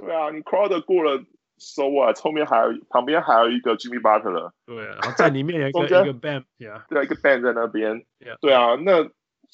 [0.00, 1.22] 对啊，你 Crowder 过了
[1.58, 2.18] ，so what？
[2.20, 8.36] 后面还有旁边还有一个 Jimmy Butler，对，然后在里面有一个一个 Bam，对啊，一个 Bam 在那边，yeah.
[8.40, 9.10] 对啊，那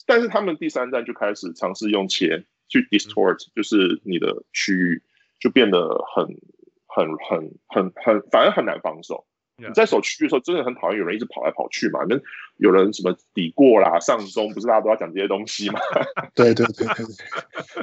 [0.06, 5.02] 但是他们第三站就开始尝试用切去 distort，、嗯、就是你的区域
[5.40, 6.26] 就变得很
[6.86, 9.26] 很很很很，反而很难防守。
[9.56, 9.68] Yeah.
[9.68, 12.18] 你在守区域的时候，真的很讨厌有人一直跑来跑去嘛，那
[12.56, 15.78] 有人什么底过啦、上中，不是大家都要讲这些东西吗？
[16.34, 17.06] 对对对对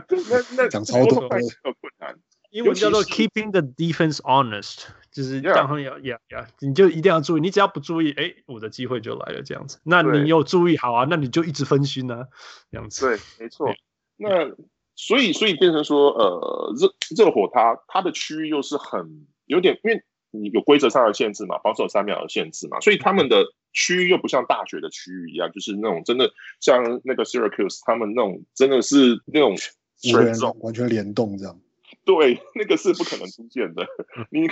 [0.10, 2.14] 对， 那那讲超多，很困难。
[2.52, 9.80] 英文叫做 keeping the defense honest，就是当然要要要，你就一定要注意，你只要不注意，哎，我的机会就来了这样子。
[9.84, 12.28] 那你有注意好啊，那你就一直分心呢、啊，
[12.70, 13.06] 这样子。
[13.08, 13.74] 对，没错。
[14.18, 14.54] 那
[14.96, 26.30] 所以所以变成说，呃，热热火它它的区域又是很有点，因为你有规则上的限制嘛，防守三秒的限制嘛，所以他们的区域又不像大学的区域一样，就是那种真的
[26.60, 29.56] 像那个 Syracuse 他们那种真的是那种
[30.02, 31.58] 全完全联动这样。
[32.06, 33.88] 对，那个是不可能出现的。
[34.30, 34.48] 你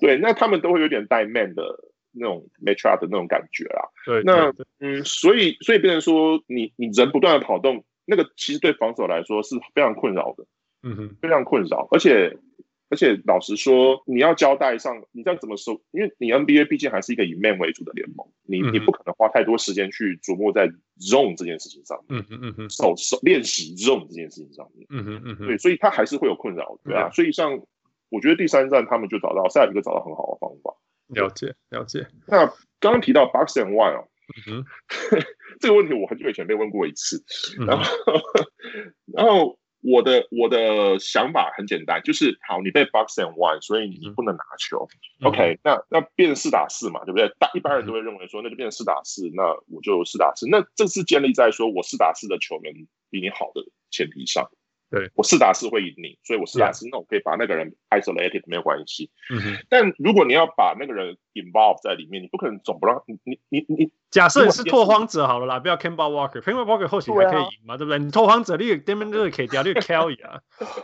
[0.00, 1.62] 对，那他们都会有点带 man 的
[2.12, 3.88] 那种 matchup 的那种感觉啦。
[4.04, 10.44] 对，那嗯，所以所以变成说，你你人不断的跑动，那个其实对防守来说是非常困扰的。
[10.82, 12.36] 嗯哼，非常困扰，而且。
[12.88, 20.68] 而且老实说，你要交代上，你再怎么说，因为你 NBA 毕竟还是一个以 man 为主的联盟，你你不可能花太多时间去琢磨在
[21.00, 27.60] zone 这件事情上面，嗯嗯嗯手手练习 zone 这件事情上面，嗯嗯嗯对，所以他还是会有困扰，对啊，所以像
[28.08, 30.72] 我觉得第三站他们就找到塞尔提克找到很好的方法，
[31.08, 32.06] 了解了解。
[32.28, 32.46] 那
[32.78, 34.08] 刚刚提到 box and one 哦，
[34.48, 34.64] 嗯
[35.58, 37.24] 这个问题我很久以前被问过一次，
[37.66, 37.84] 然后
[39.12, 39.58] 然后。
[39.86, 44.88] 我的我的想法很简单，就是好，你被 box and one，所以你不能拿球。
[45.20, 47.28] 嗯、OK，那那变成四打四嘛，对不对？
[47.38, 50.48] 大一般人都会认为说，那就变成四打四，那我就四打四。
[50.48, 52.72] 那这是建立在说我四打四的球门
[53.10, 54.50] 比你好的前提上。
[54.88, 59.10] 对，我四打四会赢你，所以我四打四，那我可以把那个人 isolated 没有关系。
[59.30, 59.56] 嗯哼。
[59.68, 63.90] 但如果你要把那个人 involve 在里面，你不可能总不让你你你你。
[64.10, 67.98] 假设你是拓荒者好了啦，不要 Kemba Walker，Kemba Walker 后期还可以赢嘛，对不对？
[67.98, 70.40] 你拓荒者，你 Damian Lillard 可以掉，你 Kelly 啊，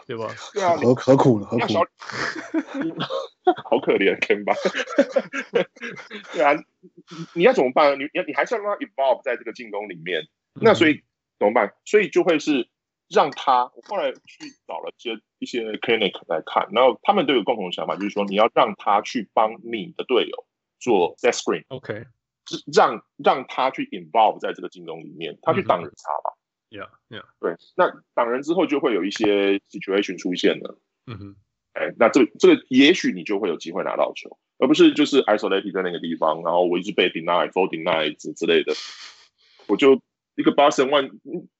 [0.07, 0.27] 对吧？
[0.53, 1.47] 对啊，何何苦了？
[1.47, 1.74] 何苦？
[3.65, 4.55] 好可怜 Kemba。
[6.35, 6.55] 对啊，
[7.35, 7.97] 你要怎么办？
[7.99, 10.27] 你你你还是要让他 involve 在这个进攻里面。
[10.55, 11.03] 那所以。
[11.39, 11.73] 怎么办？
[11.85, 12.69] 所以就会是
[13.12, 20.47] 让他，我后来去找了一些一些 clinic 来看，然后他们都有共同的想法，就是说你要让他去帮你的队友
[20.80, 22.06] 做 set screen，OK，
[22.74, 26.34] 让让他去 involve 在这个进攻里面，他去挡人差吧。
[26.70, 27.24] Yeah, yeah.
[27.39, 30.78] 对，那挡人之后就会有一些 situation 出现了。
[31.06, 31.36] 嗯哼，
[31.74, 38.72] 哎，那这个这个也许你就会有机会拿到球，而不是就是 isolated 在那个地方，然后我一直被 deny、full deny 之之类的，
[39.66, 40.01] 我就
[40.35, 41.11] 一个 Boston one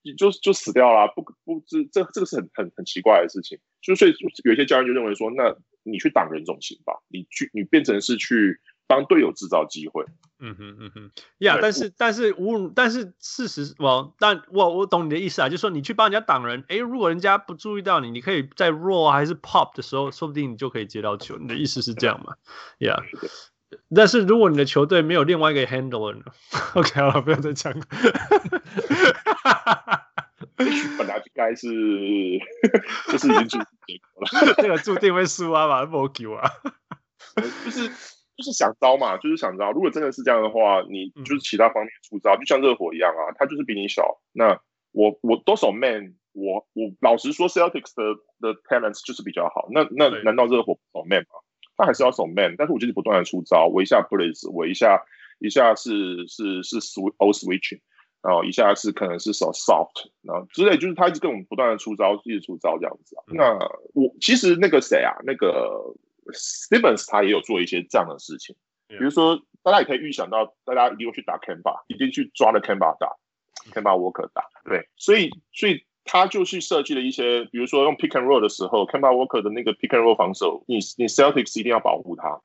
[0.03, 1.13] 你就就死掉了。
[1.15, 3.59] 不不，这这这个是很很很奇怪的事情。
[3.81, 8.61] 就所以有些教练就认为说，那你去挡人总行吧，你去你变成是去。
[8.89, 10.05] 帮队友制造机会，
[10.39, 21.39] 嗯哼嗯哼，呀、yeah，但是但是无但是事实，我但我我懂你的意思啊，就是说你去帮人家挡人，诶，如果人家不注意到你，你可以在 roll 还是 pop 的时候，说不定你就可以接到球。
[21.39, 22.35] 你的意思是这样吗？
[22.81, 23.31] 呀、yeah，
[23.95, 26.23] 但是如果你的球队没有另外一个 handler 呢？
[26.75, 27.73] OK 好了，不要再讲。
[30.99, 31.69] 本来应该是
[33.11, 36.51] 就是已经注定结果了， 这个注定会输啊嘛，不给啊，
[37.65, 37.91] 就是。
[38.35, 39.71] 就是想招嘛，就是想招。
[39.73, 44.21] 如果真的是这样的话，你就是其他方面出招，嗯、就像热火一样啊，他就是比你小。
[44.33, 44.59] 那
[44.91, 49.69] 我我多少 man，我我老实说，Celtics 的的 talents 就是比较好。
[49.71, 51.29] 那那难道热火不守 man 吗？
[51.77, 55.03] 他还是要守 man，但是我就是不断的出招，我一下 blitz，我一下
[55.39, 57.81] 一下是是是 switch switching，
[58.23, 63.59] 然后一下是可能是守 soft，然后之类，就是他一直跟我们不断的出招，一直出招这样子那
[63.95, 65.95] 我其实那个谁啊，那个。
[66.33, 68.55] Stevens 他也有做一些这样的事情，
[68.87, 73.17] 比如说大家也可以预想到，大家一定会去打 Canba，一定去抓了 Canba 打
[73.73, 80.03] ，Canba Walker 打，对，所以所以他就去设计了一些，比如说用 Pick and Roll 的时候 c a m b a Walker 的那个 Pick and
[80.03, 82.41] Roll 防守，你你 Celtics 一定要保护他，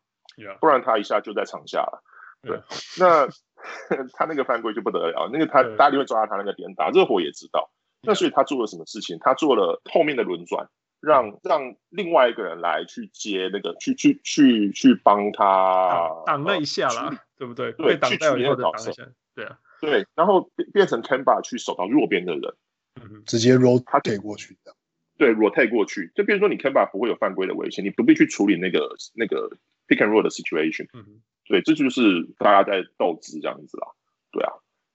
[0.59, 2.03] 不然他一下就在场下了，
[2.43, 2.59] 对，
[2.99, 3.27] 那
[4.13, 7.69] 他那个犯规就不得了，那个他大家就会抓他那个点打，热火也知道，
[8.01, 9.17] 那所以他做了什么事情？
[9.19, 10.67] 他做了后面的轮转。
[10.99, 17.71] 让让另外一个人来去接那个，去去去去帮他挡了一下啦，对不对？
[17.73, 18.91] 对，挡去取那个角色，
[19.35, 22.55] 对啊，对，然后变变成 Kemba 去守到弱边的人，
[23.03, 24.76] 嗯、直接 rotate 过去的，
[25.18, 29.49] 对，rotate 过去，就比如说你 Kemba 不会有犯规的危险，你不必去处理那个那个
[29.88, 33.88] pick and roll 的 situation，嗯，对，这就是大家在斗智这样子啦，
[34.32, 34.52] 对啊，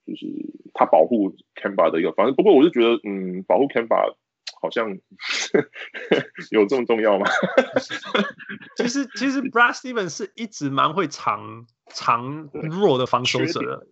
[0.06, 0.26] 就是
[0.74, 2.32] 他保护 Kemba 的一个方式。
[2.32, 4.16] 不过我是觉得，嗯，保护 Kemba。
[4.60, 4.96] 好像
[6.52, 7.26] 有这么重要吗？
[8.78, 13.86] 其实，其实 Brad Stevens 是一直蛮会藏藏弱的防守者的。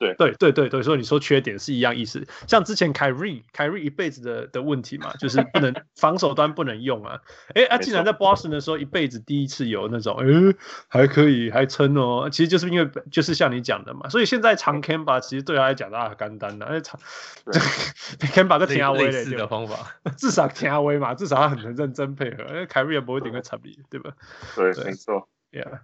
[0.00, 2.26] 对对对对对，所以你说缺点是一样意思。
[2.48, 7.20] 像之前凯瑞，凯瑞一辈子的的问题嘛，就是不能防守端不能用啊。
[7.54, 10.54] 哎，他竟然在 Boston 的时候，一辈子第一次有那种，哎，
[10.88, 12.30] 还可以，还撑哦。
[12.32, 16.98] 其实就是因为就是像你讲的嘛，所以现在长 Camba 其实对他来讲，啊，干单的，哎，长
[18.32, 22.44] Kemba 个挺阿威的，的方法，至少挺阿威嘛，至少他很认真配合。
[22.44, 24.12] 哎，凯瑞也不会点个差别，对吧？
[24.56, 25.80] 对，没错，Yeah。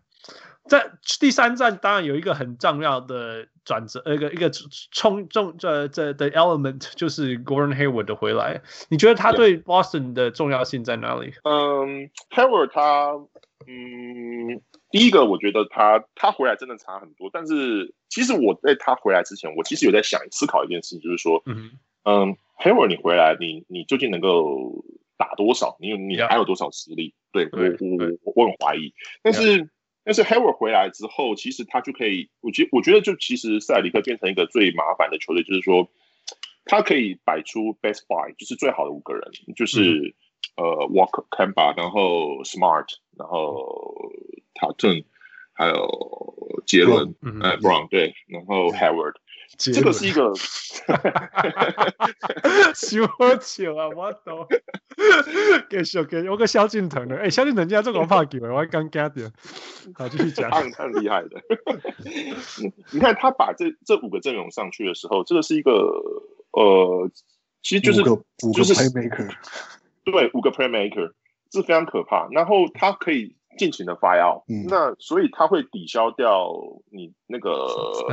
[0.68, 0.90] 在
[1.20, 4.51] 第三站当然有一个很重要的转折，一个一个
[4.90, 8.60] 冲重这这的 element 就是 Gordon Hayward 的回来。
[8.88, 11.32] 你觉得他对 Boston 的重要性在哪里？
[11.44, 13.12] 嗯，Hayward 他，
[13.66, 14.60] 嗯，
[14.90, 17.30] 第一个我觉得他他回来真的差很多。
[17.32, 21.70] 但是其实我在他回来之前，我其实有在想思考一件事情，就是说，嗯
[22.05, 24.84] 嗯，Hayward 你回来，你你究竟能够
[25.16, 25.76] 打多少？
[25.80, 27.14] 你有你还有多少实力？
[27.30, 29.70] 对，对我我我很怀疑，但是。
[30.06, 35.90] 但是 Hayward 回来之后，其实他就可以，我觉我觉得就其实塞尔提克变成一个最麻烦的球队，就是说
[36.64, 40.14] 他可以摆出 best five，就是最好的五个人，就是、
[40.54, 42.86] 嗯、呃 Walker、Kemba，然后 Smart，
[43.18, 44.12] 然后
[44.54, 45.04] Tatum，
[45.52, 49.14] 还有杰伦，呃 Brown 对，然后 Hayward。
[49.59, 50.35] 这个是一个，
[52.74, 53.89] 笑我笑啊！
[53.89, 54.47] 我都
[55.70, 57.16] 继续继续，我个萧敬腾呢？
[57.16, 59.32] 哎，萧敬腾今天这么怕球，我刚加点。
[59.94, 60.51] 好，继续讲。
[60.51, 61.31] 他很厉害的。
[62.93, 65.70] 你看他把这这五个阵容上去的时候，这个是一个
[66.51, 67.10] 呃，
[67.62, 69.31] 其实就是五个五个 playmaker，
[70.05, 71.12] 对，五个 playmaker，
[71.51, 72.28] 这非常可怕。
[72.32, 73.35] 然后他可以。
[73.56, 76.52] 尽情的发药，嗯，那所以它会抵消掉
[76.90, 77.50] 你那个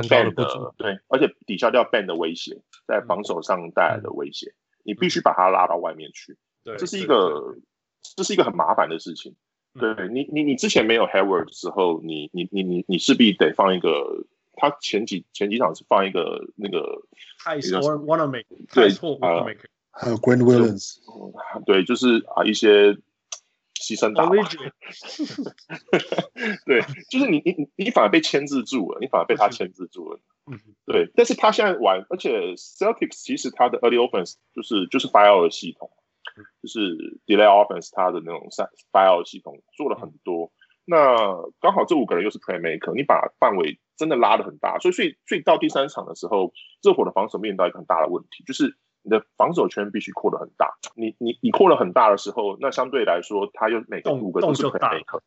[0.08, 7.56] ban 的对，而且抵消掉 ban 的威胁，在防守上带来的威胁，嗯，你必须把它拉到外面去，对，这是一个
[8.16, 9.34] 这是一个很麻烦的事情，
[9.78, 17.02] 对，对你你你之前没有 Hayward 的时候，你你你你你势必得放一个，他前几前几场是放一个那个
[17.44, 18.88] 太错 Wanamaker 对，
[19.20, 19.46] 呃，
[19.90, 20.96] 还有 Grant Williams，
[21.64, 22.96] 对，就是啊一些。
[23.84, 24.24] 牺牲打。
[26.64, 26.80] 对，
[27.10, 30.20] 就是你你你你反而被牵制住了，你反而被他牵制住了。
[30.50, 31.10] 嗯，对。
[31.14, 35.90] 但是他现在玩，而且 Celtics 其实他的 early offense 就是就是 fire 的系统，
[36.62, 38.48] 就是 delay offense 他的那种
[38.90, 40.50] fire 系统做了很多。
[40.86, 41.16] 那
[41.60, 46.52] 刚好这五个人又是 playmaker，你把范围真的拉的很大，所以所以所以到第三场的时候，
[46.82, 48.78] 热火的防守面临到一个很大的问题，就是。
[49.04, 55.20] 你的防守圈必须扩得很大，你你你扩了很大的时候，那相对来说，它又每个五个都是 playmaker，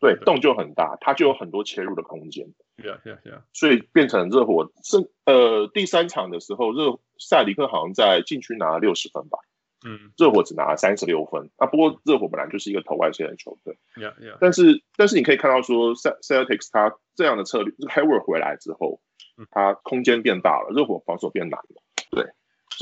[0.00, 2.46] 对，洞就很大，它就有很多切入的空间。
[2.78, 3.42] Yeah, yeah, yeah.
[3.52, 9.38] 所以变成热火是呃第三场的时候，热塞里克好像在禁区拿了六十分吧，
[9.86, 11.50] 嗯，热火只拿了三十六分。
[11.56, 14.38] 啊，不过热火本来就是一个投外线的球队，Yeah, yeah.
[14.40, 19.00] 但是但是你可以看到说，Celtics 他这样的策略，Hayward 回来之后，
[19.50, 22.26] 他空间变大了，热火防守变难了，对。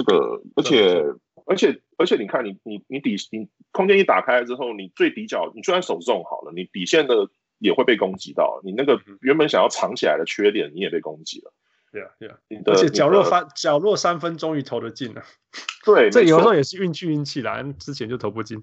[0.00, 1.04] 这个，而且，
[1.44, 7.28] 而且，而且，你看你，你，你底，你空间一打开之后，你最底角，你虽然手重好了，你底线的
[7.58, 11.52] 也会被攻击到，你那个原本想要藏起来的缺点，你也被攻击了。
[11.92, 12.36] 对啊，对啊，
[12.66, 15.22] 而且角落翻，角落三分终于投得进了。
[15.84, 18.62] 对，这有时候也是运气运气啦，之前就投不进。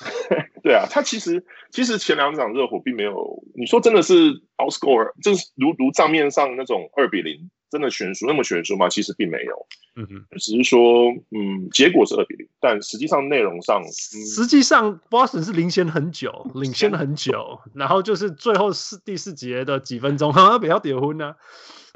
[0.64, 7.48] 对啊，他其实其实前两场热火并没有，你说真的是 outscore，就是如如账面上那种二比零。
[7.74, 8.88] 真的悬殊那么悬殊吗？
[8.88, 21.34] 其实并没有，嗯哼，只是说，嗯，结果是二比零，但实际上内容上，嗯、实际上 Boston 是领先很久，领先很久，然后就是最后四第四节的几分钟，哈、啊，不要点昏呢，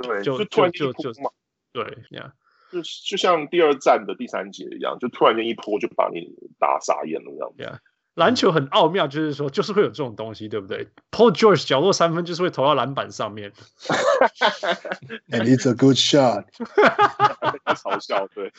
[0.02, 1.30] 对，就就突然就就嘛，
[1.72, 2.32] 对呀，
[2.72, 6.28] 就就像第二战的第三节一样，就突然间一波就把你
[6.58, 7.80] 打傻眼了这样子。
[8.18, 13.52] 篮球很奥妙，就是说，就是会有这种东西，对不对？Paul George 角落三分就是会投到篮板上面。
[15.30, 16.44] And it's a good shot。
[17.78, 18.52] 嘲笑，对。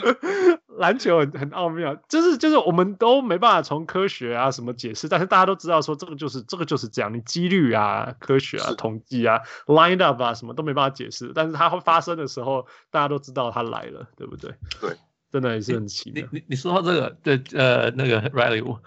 [0.76, 14.52] 篮球很很奥妙，就是就是我们都没办法从科学啊什么解释，但是大家都知道说这个就是这个就是这样，你几率啊、科学啊、统计啊、line up 啊什么都没办法解释，但是它会发生的时候，大家都知道它来了，对不对？
[14.80, 14.90] 对。
[15.34, 16.24] 真的也是很奇妙。
[16.30, 18.80] 你你你说到这个，对，呃，那个 Riley，我，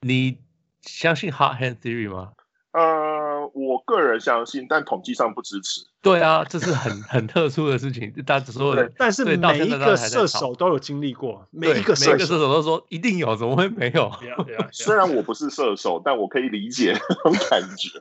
[0.00, 0.38] 你
[0.80, 2.32] 相信 Hot Hand Theory 吗？
[2.72, 5.82] 呃，我个人相信，但统计上不支持。
[6.00, 8.90] 对啊，这是很很特殊的事情，大家说的。
[8.96, 14.10] 但是每一个射手都有经历过，每一个每个射手都说一定有，怎么会没有？
[14.72, 18.00] 虽然我不是射手，但我可以理解那种感觉。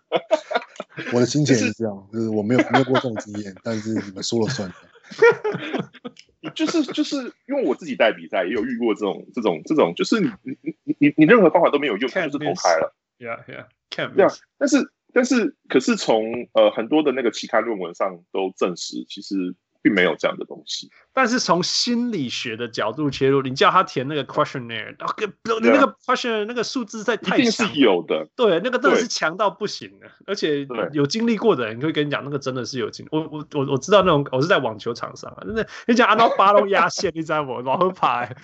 [1.12, 4.72] 我的心情也是这样，就是我没有没有过这种经验，但是你们说了算。
[6.56, 7.18] 就是就是
[7.48, 12.96] 因为我自己带比赛也有遇过这种这种这种，就是你你你你你任何方法都没有用，就是投开了。
[13.18, 19.56] Yeah, yeah, can't 对啊，但是但是可是从呃很多的那个期刊论文上都证实，其实。
[19.82, 25.16] 并没有这样的东西，但是从心理学的角度切入，你叫他填那个 questionnaire，然后
[25.62, 33.10] 你那个 questionnaire 那个数字在太强，是有的，对，那个真的是强到不行的，而且有经历过的人会跟你讲，那个真的是有经历。
[33.12, 37.54] 我我我我知道那种，我是在网球场上啊，真的，你讲按照八都压线，你知道不？
[37.54, 38.36] 往后排，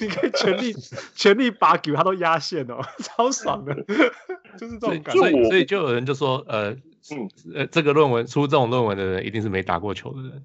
[0.00, 0.74] 你可以全力
[1.14, 3.74] 全力把球，他都压线哦，超爽的，
[4.58, 5.20] 就是这种感觉。
[5.20, 10.42] 所以所以就有人就说，呃，嗯，呃，这个论文出这种论文的人，一定是没打过球的人。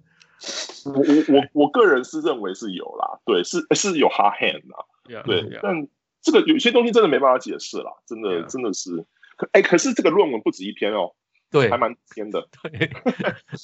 [0.85, 5.59] 我我我我个人是认为是有啦，对，是是有 hard hand 啦，yeah, 对，yeah.
[5.63, 5.87] 但
[6.21, 8.45] 这个有些东西真的没办法解释啦，真的 yeah.
[8.45, 9.05] 真的是，
[9.51, 11.13] 哎，可是这个论文不止一篇哦，
[11.49, 12.91] 对，还蛮篇的，对，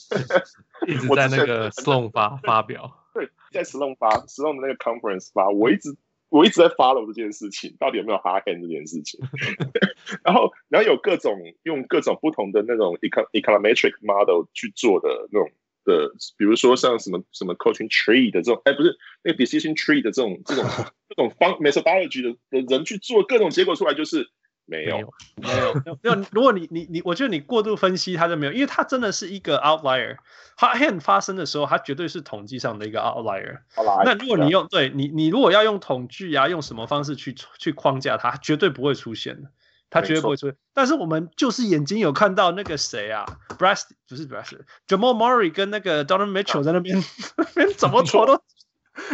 [0.88, 5.96] 一直在那个 Sloan 发发表，对，在 Sloan 发 Sloan 的那个 conference 发，我一直
[6.30, 9.20] 我一直在 follow 这件事情，到底有没有 hard hand 这件事情
[10.26, 12.98] 然后然后有各种用各种不同的那种
[13.34, 15.52] econometric model 去做的那种。
[15.84, 20.66] 的，比如说像什么什么 coaching tree 的这种，哎，不是那个 decision tree 的这种这种
[21.10, 24.30] 这种方 methodology 的的人去做各种结果出来，就是
[24.66, 24.98] 没有
[25.36, 26.26] 没有没有。
[26.32, 30.18] 如果你你你，我觉得你过度分析它就没有，因为它真的是一个 outlier。
[30.58, 33.62] hot hand 发生的时候，它绝对是统计上的一个 outlier。
[34.06, 39.50] 那如果你用对你你如果要用统计啊，用什么方式去去框架它，绝对不会出现的。
[39.92, 43.26] 他绝对不会出现，但是我们就是眼睛有看到那个谁啊
[43.60, 46.98] ，Brest 不是 Brest，Jamal Murray 跟那个 Donovan Mitchell 在那边，
[47.36, 48.42] 那边怎么 投都，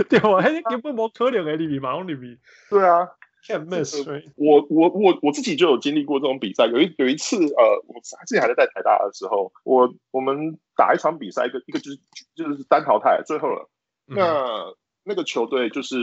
[0.07, 0.39] 对吧？
[0.39, 2.37] 还根本没可能的，你比马龙你比，
[2.69, 3.09] 对啊
[3.47, 4.07] ，can't miss。
[4.35, 11.97] 我我我我自己就有经历过这种比赛，有一有一次，呃，我自己还在带台大的时候，我我们打一场比赛，一个一个就是
[12.35, 13.67] 就是单淘汰，最后了，
[14.05, 15.97] 那、嗯、那个球队就是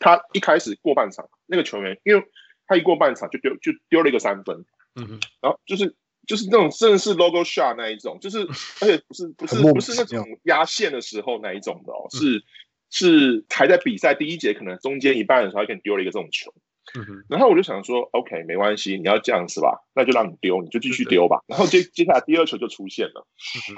[0.00, 2.24] 他一开始过半场，那个球员因为。
[2.68, 4.64] 他一过半场就丢就丢了一个三分，
[4.94, 5.96] 嗯哼，然后就是
[6.26, 8.46] 就是那种真的是 logo shot 那一种，就是
[8.80, 12.44] 而且不是不是不是那种压线的时候那一种的哦，是
[12.90, 16.52] 是还在比赛第一节可能中间一半的时候，他给你丢了一个这种球，
[16.94, 19.84] 嗯哼，然后我就想说，OK，没关系，你要这样是吧？
[19.94, 21.42] 那就让你丢，你就继续丢吧。
[21.46, 23.26] 然后接接下来第二球就出现了，
[23.70, 23.76] 嗯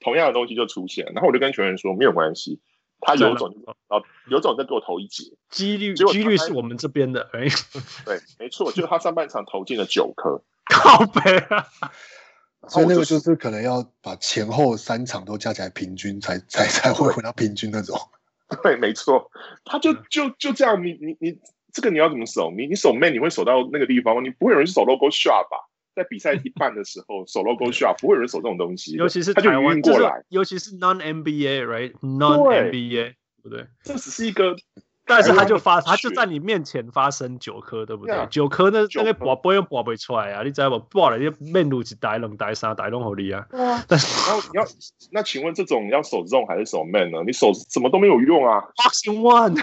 [0.00, 1.04] 同样的东西就出现。
[1.12, 2.58] 然后我就跟球员说，没有关系，
[3.00, 7.46] 他有种就啊有种再给我投一节， 几率几率是我们这边的，哎，
[8.04, 11.66] 对，没错，就是他上半场投进了九颗，靠北啊，
[12.68, 17.98] 所以那个就是可能要把前后三场都加起来平均才才才会回到平均那种。
[18.62, 19.30] 对，没错，
[19.64, 21.38] 他就就就这样，你你你
[21.72, 22.50] 这个你要怎么守？
[22.50, 24.22] 你你守 man 你会守到那个地方吗？
[24.22, 25.69] 你不会有人守 logo shot 吧？
[25.94, 33.66] 在比赛一半的时候守 logo shot，不会有人守这种东西，尤其是他就台湾过来，尤其是 non NBA，right？non NBA，对不对？
[33.84, 34.56] 这只是一个。
[35.06, 38.14] 但是他就发，他就在你面前发生九颗，对不对？
[38.30, 40.44] 九颗那那个博不用博不出来啊！
[40.44, 40.78] 你知道不？
[40.78, 43.44] 博了就面露一呆两呆三呆拢好厉害。
[43.88, 44.64] 但是然后你要
[45.10, 47.24] 那请问这种要守 zone 还是守 man 呢？
[47.26, 49.60] 你守什么都没有用啊！Boxing one。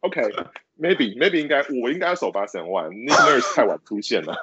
[0.00, 4.34] OK，maybe maybe 应该我应该要守 Boxing one，Nick Nurse 太晚出现了。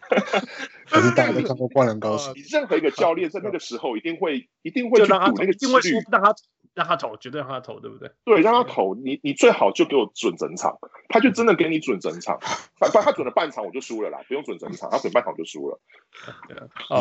[0.88, 2.32] 可是大家都看过灌篮高手。
[2.34, 6.34] 你任何一个教练在那个时候 一定会一定会去赌那个几率，让他。
[6.72, 8.08] 让他投，绝对让他投，对不对？
[8.24, 8.94] 对，让他投。
[8.94, 10.78] 你你最好就给我准整场，
[11.08, 12.38] 他就真的给你准整场。
[12.78, 15.80] 反正他准了半场我就输了啦，不用准整场，他准半场就输了。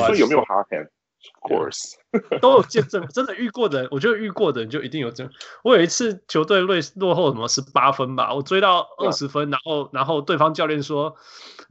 [0.07, 0.65] 所以有没有 hard
[1.41, 1.93] course，
[2.41, 5.31] 都有见证，真的遇过的人，我觉得遇过的人就一定有这样。
[5.63, 11.15] 我有一次球队落落后什么十八分吧，我追到二十分，然后然后对方教练说。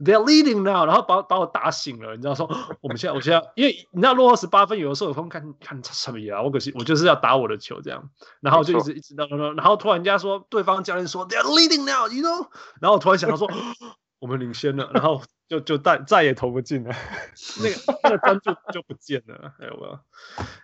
[0.01, 2.49] They're leading now，然后把把我打醒了，你知道说，
[2.79, 8.09] 我们现在我现在，因为你知道落后十八分，有的时候有空看看什么呀，我可惜我就是要打我的球这样，
[8.39, 12.47] 然后就一直一直到然后突然人家说对方教练说 They're leading now，you know，
[12.79, 13.49] 然后我突然想到说
[14.19, 16.95] 我们领先了，然后就就再再也投不进了，
[17.61, 19.99] 那个那个单就就不见了，哎我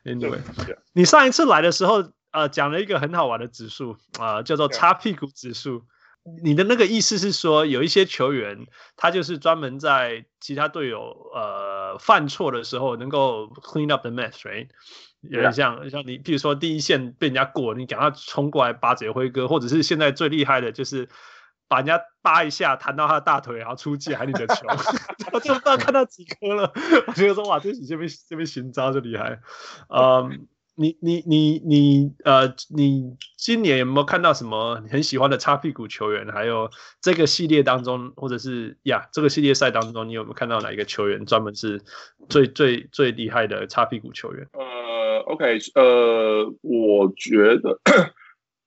[0.03, 0.39] ，Anyway，
[0.93, 5.83] 你上一次来的时候呃讲了一个很好玩的指数啊、呃，叫做擦屁股指数。
[6.43, 14.69] 你的那个意思是说，有一些球员，他就是专门在其他队友呃犯错的时候，能够 clean up the mess，right？
[15.21, 21.07] 有点像像你，譬如说第一线被人家过，你赶快冲过来巴结辉哥，或者是现在最厉害的就是
[21.75, 24.65] 把人家扒一下，弹到他的大腿，然后出界，还你的球，
[25.33, 26.71] 我就不知道看到几颗了。
[27.05, 29.41] 我觉得说哇，这是这边这边行招就厉害，
[29.89, 30.47] 嗯。
[30.77, 36.27] 你你你你呃，你今年有没有看到什么很喜欢的擦屁股球员？
[36.27, 36.69] 还有
[36.99, 41.81] 这个系列当中，或者是呀，这个系列赛当中，你有没有看到哪一个球员专门是
[42.27, 44.45] 最最最厉害的擦屁股球员？
[44.51, 47.79] 呃，OK，呃，我觉得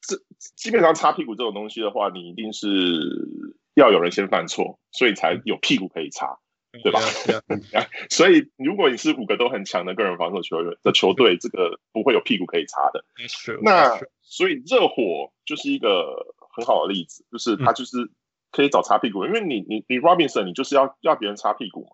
[0.00, 0.16] 这
[0.56, 2.68] 基本上擦屁股这种东西的话，你一定是
[3.74, 6.38] 要有人先犯错，所以才有屁股可以擦。
[6.82, 7.00] 对吧？
[8.10, 13.02] 所以如果你是五个都很强的个人防守球员的球队，这个不会有屁股可以擦的。
[13.62, 18.10] 那所以热火就是一个很好的例子，就是他就是
[18.52, 21.90] 可以找擦屁股，因为你你你 Robinson 你就是要要别人擦屁股嘛。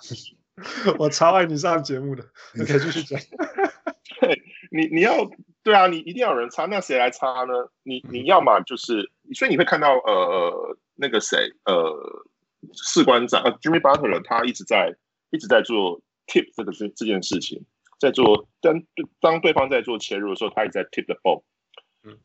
[0.98, 2.24] 我超爱你上节目的，
[2.54, 3.20] 你可以继续讲。
[4.20, 4.42] 对，
[4.72, 5.30] 你你要
[5.62, 7.54] 对啊，你一定要有人擦，那谁来擦呢？
[7.82, 12.26] 你你要嘛就是，所以你会看到呃那个谁呃。
[12.74, 14.94] 士官长呃，Jimmy Butler 他一直在
[15.30, 17.64] 一直在做 tip 这个这这件事情，
[17.98, 18.82] 在做当
[19.18, 21.42] 当对方在做切入的时候，他一直在 tip the ball。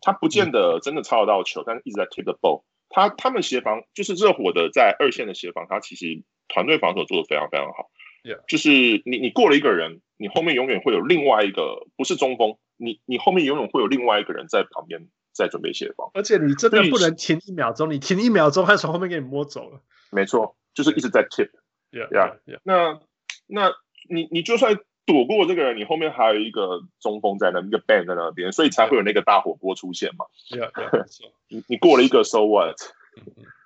[0.02, 2.64] 他不见得真的抄得到球，但是一直在 tip the ball。
[2.90, 7.90] 他他们协防就是热火的在二线的协防，他其实团队防守做的非常非常好。
[8.26, 8.42] Yeah.
[8.48, 8.70] 就是
[9.06, 16.10] 你你过了一个人，你后面永远会有另外一个不是中锋，你你后面永远会有另外一个人在旁边在准备协防。
[16.16, 19.82] 而且你真的不能停一秒钟，你停一秒钟，他从后面给你摸走了。
[20.12, 21.52] 没错，就是一直在 tip，
[21.92, 22.60] 呀 Yeah, yeah.
[22.64, 23.00] 那
[23.46, 23.74] 那
[24.10, 24.76] 你你就算
[25.06, 30.26] 躲过这个人，你后面还有一个中锋在那，一个 band 在那边，所以才会有那个大火锅出现嘛。
[30.50, 31.06] Yeah, yeah,
[31.48, 32.76] 你你过了一个，so what？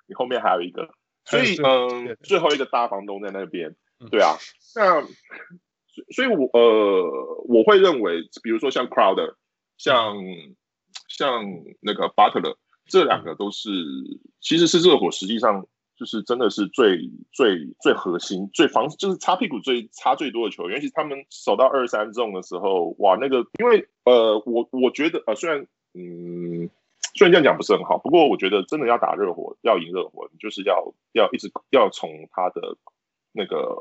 [0.06, 0.90] 你后面还有一个，
[1.24, 3.74] 所以嗯，最后一个大房东在那边，
[4.08, 4.36] 对啊。
[4.76, 5.02] 那
[6.14, 9.34] 所以我呃，我会认为，比如说像 Crowder，
[9.76, 10.16] 像
[11.08, 11.44] 像
[11.80, 12.56] 那个 Butler。
[12.86, 13.70] 这两个都是，
[14.40, 15.64] 其实是热火，实际上
[15.96, 20.76] 就是真的是最最最核心、最防，就是擦屁股最擦最多的球员。
[20.76, 25.64] 尤其他们守到二三中的时候，哇，那个，因为呃，我我觉得呃，虽然
[25.94, 26.68] 嗯，
[27.14, 32.76] 虽然这样讲不是很好，不过我觉得真的要打热火，要赢热火，你就是要要一直要从他的
[33.32, 33.76] 那个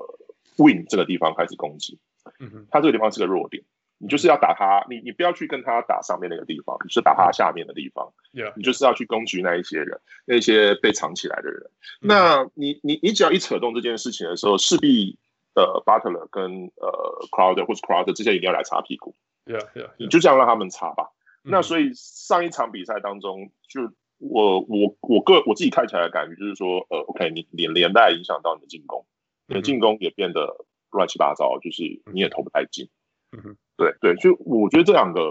[0.57, 1.99] win 这个地方开始攻击。
[2.39, 3.63] 嗯哼，他这个地方是个弱点。
[4.01, 8.13] 你就是要打他，你你不要去跟他打上面那个地方，你是打他下面的地方。
[8.31, 8.53] Yeah.
[8.55, 11.69] 你就是要去攻击那一些人，那些被藏起来的人。
[11.99, 12.45] Mm hmm.
[12.45, 15.17] 那你你你只要一扯动这件事情的时候，势必
[15.53, 19.15] 呃，Butler 跟呃 Crowder 或者 Crowder 这些一定要来擦屁股。
[19.45, 19.89] Yeah, yeah, yeah.
[19.97, 21.09] 你就这样让他们擦吧。
[21.41, 23.81] 那所以上一场比赛当中，就
[24.19, 29.05] 我我我个我自己看起来的感觉就是说，呃，OK，你连连带影响到你的进攻，
[29.49, 32.89] 你的进攻也变得乱七八糟，就是你也投不太进。
[33.31, 35.21] 嗯哼，对对，就我觉得这两个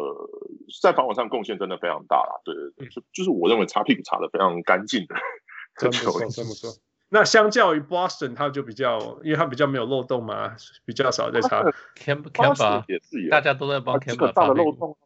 [0.83, 2.41] 在防守上贡献真的非常大啦。
[2.45, 5.15] 对对对，就就是我认为擦屁股擦的非常干净的。
[5.79, 6.71] 真不错，真不错。
[7.09, 10.55] 那相较于 Boston，他就比较，因为他比较没有漏洞嘛，
[10.85, 11.63] 比较少在擦。
[11.97, 14.97] Kemba 也是有，大家都在帮 Kemba 大的漏洞。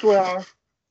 [0.00, 0.36] 对啊，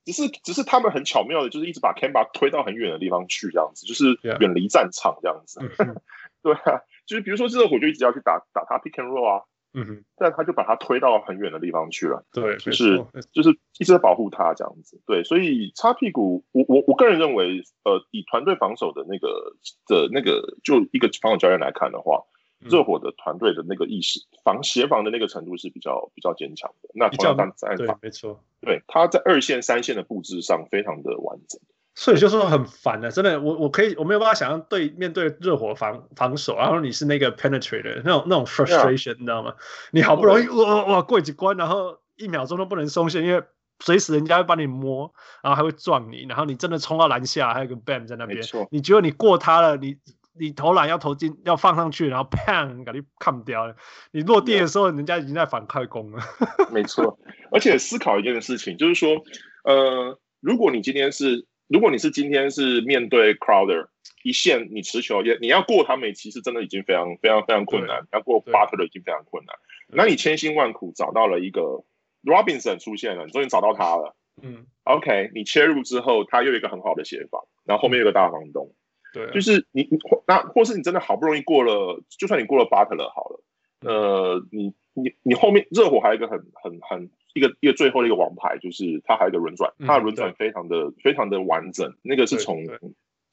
[0.04, 5.60] 只是只是他们很巧妙的，就是一直把 Kemba 推到很远的地方去，这样子，就是远离战场这样子。
[6.42, 9.44] 对啊，就是比如说热火就一直要去打打他 Pick and Roll 啊。
[9.78, 12.24] 嗯哼，但他就把他推到很远的地方去了。
[12.32, 14.98] 对，就是就是一直在保护他这样子。
[15.04, 19.52] 对，所以擦屁股，我我我个人认为，呃，以团队防守的那个
[19.86, 22.24] 的那个，就一个防守教练来看的话，
[22.58, 26.88] 热火的团队的那个意识防协防的那个程度是比较比较坚强的。
[26.94, 31.60] 那同样在对，没错，对，他在二线、三线的布置上非常的完整。
[31.98, 39.54] 所以就说很烦的，真的，我我可以我没有办法想象对面对热火防防守，然后你是那个 penetrator 那种那种 frustration，你知道吗？
[39.92, 43.42] 你好不容易哇哇过几关，然后一秒钟都不能松懈，因为
[43.80, 45.10] 随时人家会把你摸，
[45.42, 49.96] 然后还会撞你，然后你真的冲到篮下，还有个 Bam 在那边，你觉得你过他了，你
[50.38, 53.74] 你投篮要投进要放上去，然后砰，给你砍掉了，
[54.12, 56.22] 你落地的时候，人家已经在反快攻了。
[56.70, 57.18] 没错，
[57.50, 59.16] 而且思考一件事情，就是说，
[59.64, 63.88] 呃，如果你今天是如果你是今天是面对 Crowder
[64.22, 68.06] 一线，你持球也你要过他们，其实真的已经非常非常非常困难。
[68.12, 69.56] 要过 Butler 已经非常困难。
[69.88, 71.84] 那你千辛万苦找到了一个
[72.22, 74.16] Robinson 出现了，你终于找到他了。
[74.42, 78.72] 嗯，OK，你切入之后，他又有一个很好的协防，然后后面有个大房东。
[79.12, 83.42] 对，就是你你那或是你真的好不容易过了，就算你过了 Butler 好了，
[83.80, 87.10] 呃，你你你后面热火还有一个很很很。
[87.36, 91.94] 一个一个最后的一个王牌，就是他还有一个轮转，他的轮转非常的、嗯、非常的完整。
[92.00, 92.64] 那个是从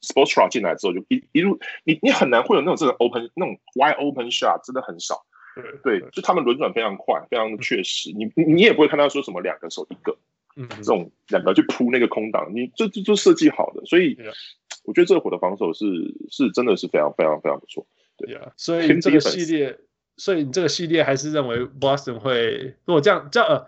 [0.01, 5.25] Sportsra 进来之后就一一路，你你很难会有那种这个 open 那种 wide open shot，真的很少。
[5.81, 8.11] 对，对就他们轮转非常快，非常的确实。
[8.11, 10.17] 嗯、你你也不会看到说什么两个手一个，
[10.57, 13.85] 嗯，这种两个去扑那个空档，你这这就设计好的。
[13.85, 14.17] 所以
[14.83, 15.85] 我觉得热火的防守是
[16.29, 17.87] 是真的是非常非常非常不错。
[18.17, 19.79] 对呀，所以这个系列，
[20.17, 23.67] 所以你这个系列还是认为 Boston 会如果这样这样呃。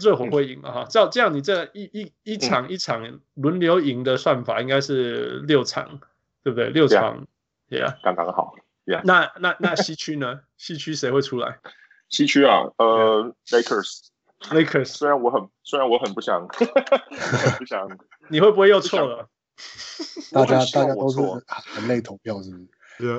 [0.00, 0.72] 热火会赢嘛？
[0.72, 6.00] 哈，照这样，你这一一一场一场轮流赢的算法应该是六场，
[6.42, 6.70] 对不对？
[6.70, 7.26] 六场
[7.70, 8.54] ，Yeah，刚刚好。
[8.84, 10.40] Yeah，那那那西区呢？
[10.58, 11.58] 西区谁会出来？
[12.10, 14.84] 西区啊，呃，Lakers，Lakers。
[14.86, 16.46] 虽然我很虽然我很不想，
[17.58, 17.88] 不想，
[18.28, 19.28] 你会不会又错了？
[20.32, 21.18] 大家大家都是
[21.56, 22.66] 很累投票，是不是？
[22.98, 23.18] 对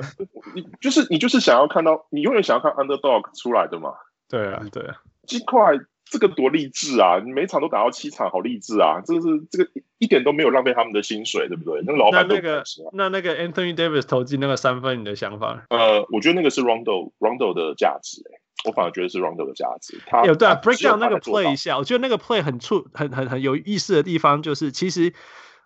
[0.54, 3.94] 你就是你就是想要看到，你永远想要看 Underdog 出来的嘛？
[4.28, 5.78] 对啊，对啊，金块。
[6.08, 7.20] 这个多励志啊！
[7.22, 9.02] 你每场都打到七场，好励志啊！
[9.04, 11.82] 这个是这个一点都没有浪费他们的薪水，对不对？
[11.84, 15.66] 那个老板都、啊、那个那那个 Anthony Davis 投进那个三分，你的想法？
[15.70, 20.00] 呃，我觉得那个是 Rondo Rondo 的价值、欸，我反而觉得是 Rondo 的价值。
[20.06, 25.12] 他有对啊，break down 那个 play 一下，我觉得那个 play 很出很很很有意思的地方就是，其实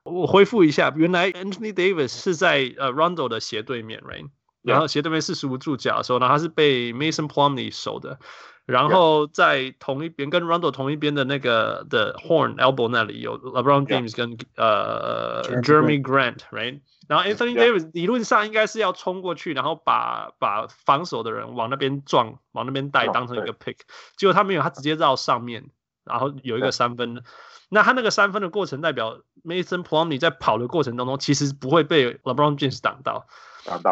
[0.05, 4.31] 我恢复一下，原来 Anthony Davis 是在呃 Rondo 的斜对面，right？
[4.63, 8.19] 然后斜对面四十五度角的时候，然后他是被 Mason Plumlee 守的。
[8.67, 16.81] 然后在同一边跟 Rondo 同一边的那个的 Horn Elbow 那里有 LeBron James 跟呃 Jeremy Grant，right？
[17.09, 23.79] 然后 Anthony Davis 理论上应该是要冲过去，然后把把防守的人往那边撞，往那边带，当成一个 pick。
[24.17, 25.65] 结果他没有，他直接绕上面，
[26.05, 27.23] 然后有一个三分。
[27.71, 33.27] 那他那个三分的过程，代表 Mason Plumlee 在跑的过程当中，其实不会被 LeBron James 挡到。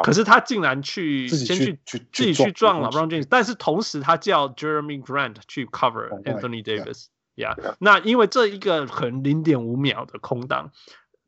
[0.02, 10.72] 可是他竟然去先去去自己去撞 LeBron James，但是同时他叫 Jeremy Grant 去 cover Anthony Davis，yeah，那因为这一个很零点五秒的空档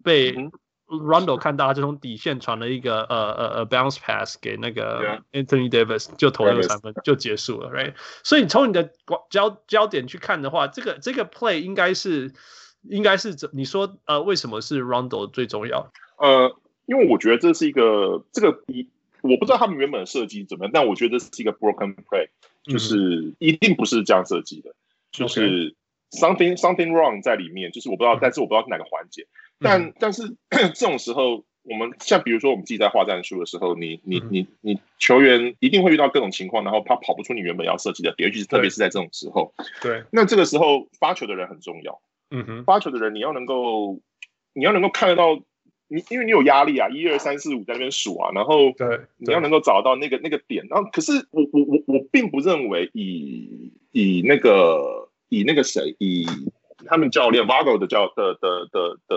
[0.02, 0.51] 被
[0.90, 7.94] Rondo 看到，他就从底线传了一个呃呃呃 bounce pass 给那个 Anthony Davis，就投了三分就结束了，right？
[8.22, 8.90] 所以你从你的
[9.30, 12.32] 焦焦点去看的话，这个这个 play 应该是
[12.82, 15.92] 应该是你说呃为什么是 Rondo 最重要？
[16.18, 16.56] 呃。
[16.86, 18.88] 因为我觉得这是一个这个一，
[19.22, 22.26] 我不知道他们原本的设计怎么样，但我觉得这是一个 broken play，
[22.64, 24.74] 就是一定不是这样设计的，
[25.12, 25.76] 就是
[26.10, 29.28] something something wrong 在里面，就是我不知道，但是我不知道是哪个环节。
[29.60, 30.22] 但但是
[30.74, 39.52] 这种时候，我们像比如说我们自己在画战术的时候，你你你你球员一定会遇到各种情况，然后他跑不出你原本要设计的点，尤其是特别是在这种时候。
[39.82, 42.00] 对，那这个时候发球的人很重要。
[42.30, 44.00] 嗯哼，发球的人你要能够
[44.54, 45.40] 你要能够看得到。
[45.92, 56.24] 你因为你有压力啊，一二三四五在那边数啊，然后对你要能够找到那个那个点，然后可是我我我我并不认为以以那个以那个谁以
[56.86, 59.16] 他们教练 Vago 的教的的的的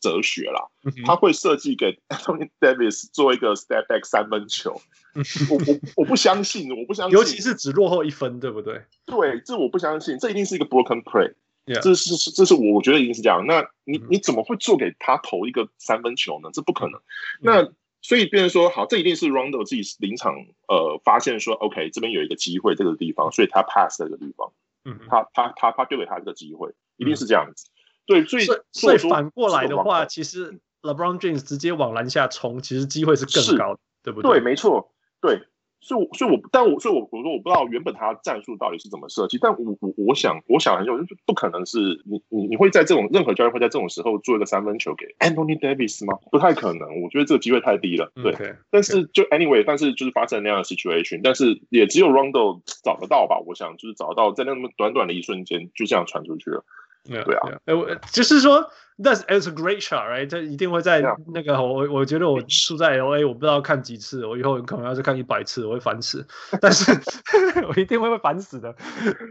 [0.00, 0.68] 哲学啦，
[1.04, 4.80] 他会设计给 Anthony Davis 做一个 step back 三分球。
[5.50, 8.82] 我我我不相信，我不相信，尤其是只落后一分，对不对？
[9.06, 11.34] 对，这我不相信，这一定是一个 broken play。
[11.82, 13.44] 这是这是我我觉得一定是这样。
[13.46, 16.48] 那你你怎么会做给他投一个三分球呢？
[16.52, 16.98] 这不可能。
[17.42, 17.68] 那
[18.00, 20.32] 所以变成说，好，这一定是 Rondo 自己临场
[20.66, 24.50] 呃发现说，OK，这边有一个机会，这个地方，所以他 pass 这个地方，
[24.86, 27.66] 嗯，他他他他丢给他这个机会，一定是这样子。
[28.06, 34.32] 对，所以所以反过来的话，其实 LeBron James 直接往篮下冲，其实机会是更高的，对不对？
[34.32, 34.92] 对，没错，
[35.22, 35.40] 对。
[35.80, 46.18] 所以，所以我，但我，所以我，我说我不知道原本他战术到底是怎么设计，但我，我，我想，我想很久，就是不可能是你，你，你会在这种任何教练会在这种时候做一个三分球给 Anthony Davis 吗？
[46.32, 48.10] 不太可能，我觉得这个机会太低了。
[48.16, 48.56] 对，okay, okay.
[48.70, 53.38] 但是就 anyway，但是就是发生那样的 situation，但是也只有 Rondo 找得到吧？
[53.46, 56.64] 我想就是找到，在那么短短的一瞬间就这样传出去了。
[57.08, 60.26] Yeah, 对啊，哎，我就是说，That's it's a great shot，right？
[60.26, 61.00] 这一定会在
[61.32, 66.26] 那个.我我觉得我住在 LA，我不知道看几次，我以后可能要是看一百次，我会烦死。
[66.60, 66.92] 但是
[67.66, 68.76] 我一定会会烦死的。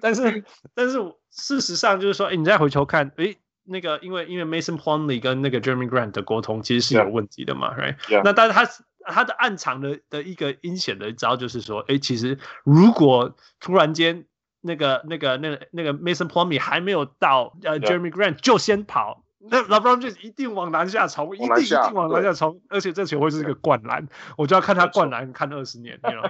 [0.02, 0.44] 但是
[0.74, 0.98] 但是
[1.30, 3.36] 事实上就是说，哎，你再回头看，哎，
[3.66, 8.22] 那个因为因为 Mason Plumley 跟那个 Jeremy Grant 的沟通其实是有问题的嘛 Yeah.，right？
[8.24, 8.68] 那但是他
[9.06, 14.26] 他的暗藏的的一个阴险的一招就是说，哎，其实如果突然间。
[14.61, 24.07] 那个、那个、那个、那个 Mason Plumlee 还没有到，呃 Yeah.，Jeremy Grant 就先跑，那 LeBron James 一定往篮下冲，一定一定往篮下冲，而且这球会是一个灌篮，
[24.38, 26.29] 我就要看他灌篮看二十年， 对吧？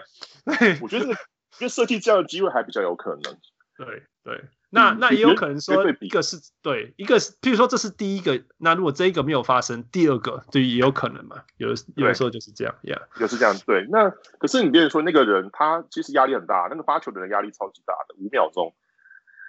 [0.82, 1.16] 我觉得，因
[1.62, 3.38] 为设计这样的机会还比较有可能，
[3.78, 4.44] 对对。
[4.70, 13.56] 那那也有可能说，一个是对，一个是，譬如说这是第一个，那如果这一个没有发生，第二个对也有可能嘛，有有的时候就是这样，Yeah，就是这样。
[13.66, 18.76] 对，那可是你别说那个人，他其实压力很大，那个发球的人压力超级大的，五秒钟，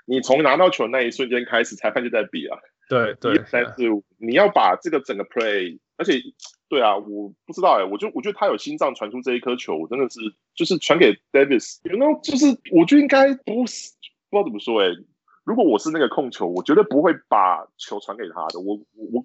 [0.07, 2.57] 你从拿到球那一瞬间开始，裁判就在比啊，
[2.89, 3.75] 对对，但是
[4.19, 6.23] 你要把这个整个 play，而且
[6.69, 10.21] 对啊，我不知道哎、欸，我就我觉得他有心脏传出这一颗球，我真的是
[10.55, 13.98] 就是传给 Davis，you know，就是我觉得应该不是。
[14.31, 14.97] 不知道怎么说哎、欸，
[15.45, 18.61] 如果我是那个控球，我绝对不会把球传给他的。
[18.61, 19.25] 我我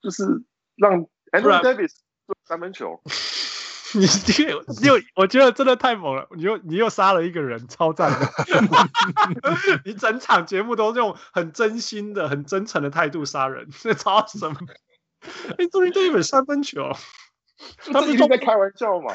[0.00, 0.24] 就是
[0.76, 1.92] 让 Andrew Davis
[2.26, 3.00] 做三分球。
[3.96, 8.28] 你这个你又我觉得真的太猛了，你又你又杀了一个人，超赞的。
[9.86, 14.56] 你整场节目都用很真心的、很真诚的态度杀人，这超什么
[15.58, 16.90] ？Anthony Davis 三分球，
[17.92, 19.14] 他不是在开玩笑吗？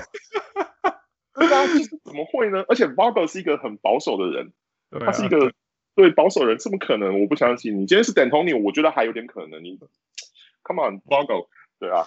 [1.36, 2.64] 对啊，就是怎么会呢？
[2.70, 4.54] 而且 Vogel 是一个很保守的人。
[4.92, 5.52] 他是一个
[5.96, 7.22] 对保守人，怎么可能？
[7.22, 7.74] 我不相信。
[7.76, 9.64] 你今天是 D'Antoni，我觉得还有点可能。
[9.64, 9.78] 你
[10.64, 11.48] Come on，Vogel，
[11.80, 12.06] 对啊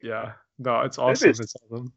[0.00, 1.90] ，Yeah，No，it's awesome。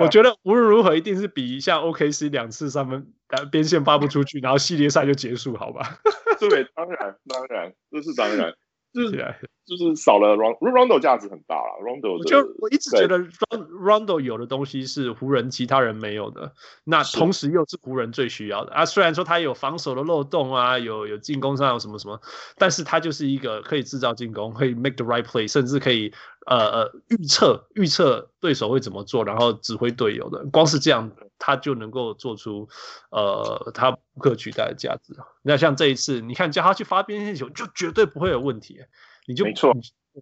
[0.00, 3.12] 我觉得无论如何，一定是比像 OKC 两次三分
[3.50, 5.98] 边线发不出去，然后系列赛就结束，好吧？
[6.40, 8.54] 对，当然，当然，这是当然。
[8.92, 9.16] 就是
[9.68, 11.82] 就是少了 Rondo，Rondo 价值很大了。
[11.82, 16.52] Rondo 就我一直觉得 Rondo 有的东西是湖人其他人没有的，
[16.84, 18.86] 那同时又是湖人最需要的啊。
[18.86, 22.18] 虽然说他有防守的漏洞啊，有有进攻上有什么什么，
[22.56, 26.10] 但是他就是一个可以制造进攻，可以 make the right play，甚至可以
[26.46, 30.46] 呃呃预测预测对手会怎么做，然后指挥队友的。
[30.46, 32.66] 光是这样，他就能够做出
[33.10, 35.14] 呃他不可取代的价值。
[35.42, 38.80] 那像这一次，你看叫他去发边线球，就绝对不会有问题。
[39.28, 39.76] 你就没错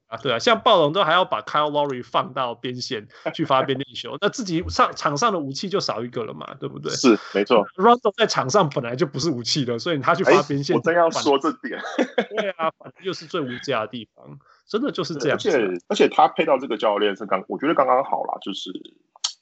[0.08, 6.92] 啊，对啊，像暴龙都还要把 Kyle Lowry 放到边线 去发边线球，那自己上场上的武器就少一个了嘛，对不对？
[6.92, 11.80] 是没错，Rondo 在场上本来就不是武器的，所以他去发边线，我真要说这点，
[12.36, 15.36] 对啊，反正又是最无价的地方，真的就是这样。
[15.36, 18.70] 而且而且他配到这个教练是刚，我觉得刚刚好啦，就是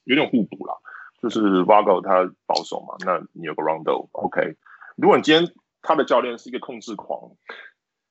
[0.05, 0.75] 有点互补啦，
[1.21, 4.55] 就是 Vogel 他保守嘛，那你有个 Rondo，OK。
[4.95, 5.51] 如果你今天
[5.81, 7.31] 他的教练是一个控制狂。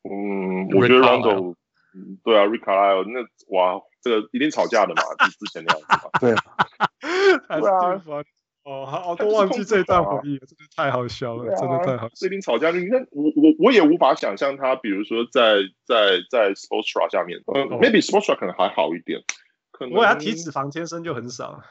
[0.09, 1.55] 嗯，我觉得 Rondo，
[1.95, 3.21] 嗯，对啊，Rick Carlisle 那
[3.57, 6.11] 哇，这个一定吵架的嘛，就之前那样子嘛。
[6.21, 6.35] 对，
[7.61, 8.25] 对啊，
[8.65, 12.27] 哦，好，都忘记这一段回忆了，真的太好笑了，真的太好笑。
[12.27, 15.57] 一定吵架，你那我我我也无法想象他，比如说在
[15.87, 19.23] 在在 Spoelstra 下面，嗯，maybe Spoelstra 可能还好一点，
[19.71, 19.93] 可能。
[19.93, 21.63] 因为他体脂肪天生就很少。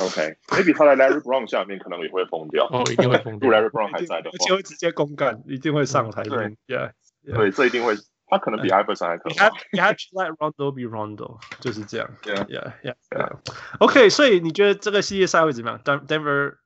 [0.00, 3.48] OK，maybe 他在 Larry Brown 下面可能也会疯掉，哦，一定会疯掉。
[3.48, 6.90] 如果 Larry Brown 还在的话，而且会直接公干，一定会上台面，Yeah。
[7.34, 7.94] 对，这一定会，
[8.28, 9.46] 他可能比艾弗森还可怕。
[9.72, 12.08] You have to let Rondo be Rondo，就是这样。
[12.22, 12.72] Yeah, yeah,
[13.10, 13.38] yeah.
[13.80, 16.56] OK，所以你觉得这个系列赛会怎么样？Denver，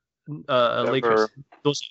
[0.47, 1.29] 呃，Lakers
[1.61, 1.81] 多少？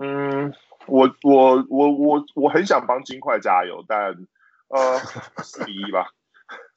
[0.00, 0.52] 嗯，
[0.86, 4.14] 我我我我我很想帮金块加油，但
[4.68, 4.98] 呃，
[5.42, 6.10] 四比一吧。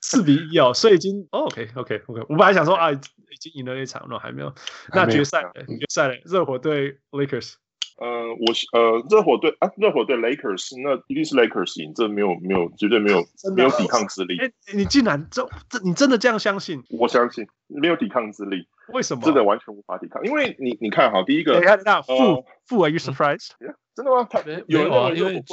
[0.02, 2.22] 四比一哦，所以已经 OK OK OK。
[2.30, 4.54] 我本来想说啊，已经赢了一场了，还没有。
[4.94, 7.56] 那决赛，决赛，热火对 Lakers。
[8.00, 14.40] 呃，我呃，热火队啊，热火队 Lakers，那一定是 Lakers 赢，这没有没有绝对没有没有抵抗之力。
[14.40, 16.82] 哎，你竟然这这你真的这样相信？
[16.90, 18.68] 我相信没有抵抗之力。
[18.94, 19.22] 为什么？
[19.24, 23.50] 真的完全无法抵抗，因为你你看哈，第一个，那负负 Are you surprised？
[23.96, 24.26] 真的吗？
[24.32, 25.44] 他有人啊，因为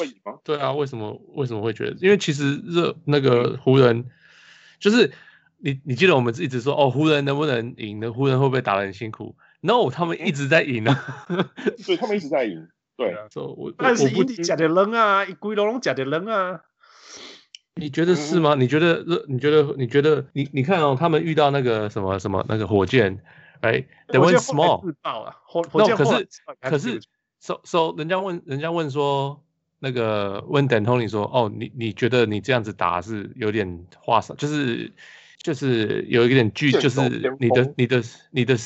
[0.44, 1.96] 对啊，为什么为什么会觉得？
[2.00, 4.06] 因为其实热那个湖人，
[4.78, 5.12] 就是
[5.58, 8.12] 你你记得我们一直说哦，湖人能不能赢呢？
[8.12, 9.34] 湖人会不会打得很辛苦
[9.66, 10.94] ？No，他们一直在赢啊，
[11.78, 12.68] 所以，他们一直在赢。
[12.96, 16.60] 对啊，我但是你假的扔啊，一龟龙龙假的扔啊。
[17.74, 18.54] 你觉得是吗？
[18.54, 23.20] 你觉得你觉得你觉得你你看哦，他们遇到那个什么什么那个火箭，
[23.60, 24.82] 哎，they went small。
[25.02, 26.28] no，可是
[26.62, 27.02] 可是
[27.38, 29.44] ，so so，人家问人家问说，
[29.78, 34.94] 那个问 D'Antoni 说，哦，你你觉得你这样子打是有点话少，就是
[35.42, 37.00] 就是有一点剧，就是
[37.38, 38.56] 你的你的你的。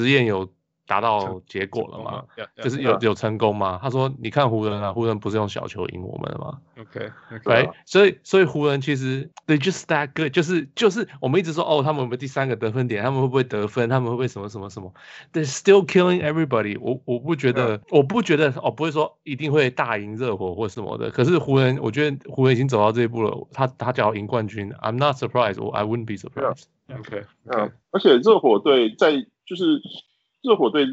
[0.00, 0.48] 实验有
[0.86, 2.24] 达到结果了吗？
[2.62, 3.78] 就是有有成功吗？
[3.80, 7.10] 他说：“你看湖人啊，湖人不是用小球赢我们的吗？”OK，
[7.42, 13.02] 对，所以所以湖人其实 they just that good，就是就是我们一直说哦，他们有没有第三个得分点？
[13.02, 13.88] 他们会不会得分？
[13.88, 14.92] 他们会不会什么什么什么
[15.32, 17.00] ？They still killing everybody 我。
[17.06, 21.10] 我我不觉得，我不觉得哦，不会说一定会大赢热火或什么的。
[21.10, 23.46] 可是湖人，我觉得湖人已经走到这一步了。
[23.54, 26.64] 他他只要赢冠军，I'm not surprised，我 I wouldn't be surprised。
[26.90, 29.26] OK，嗯，而且热火队在。
[29.46, 29.80] 就是
[30.42, 30.86] 热火队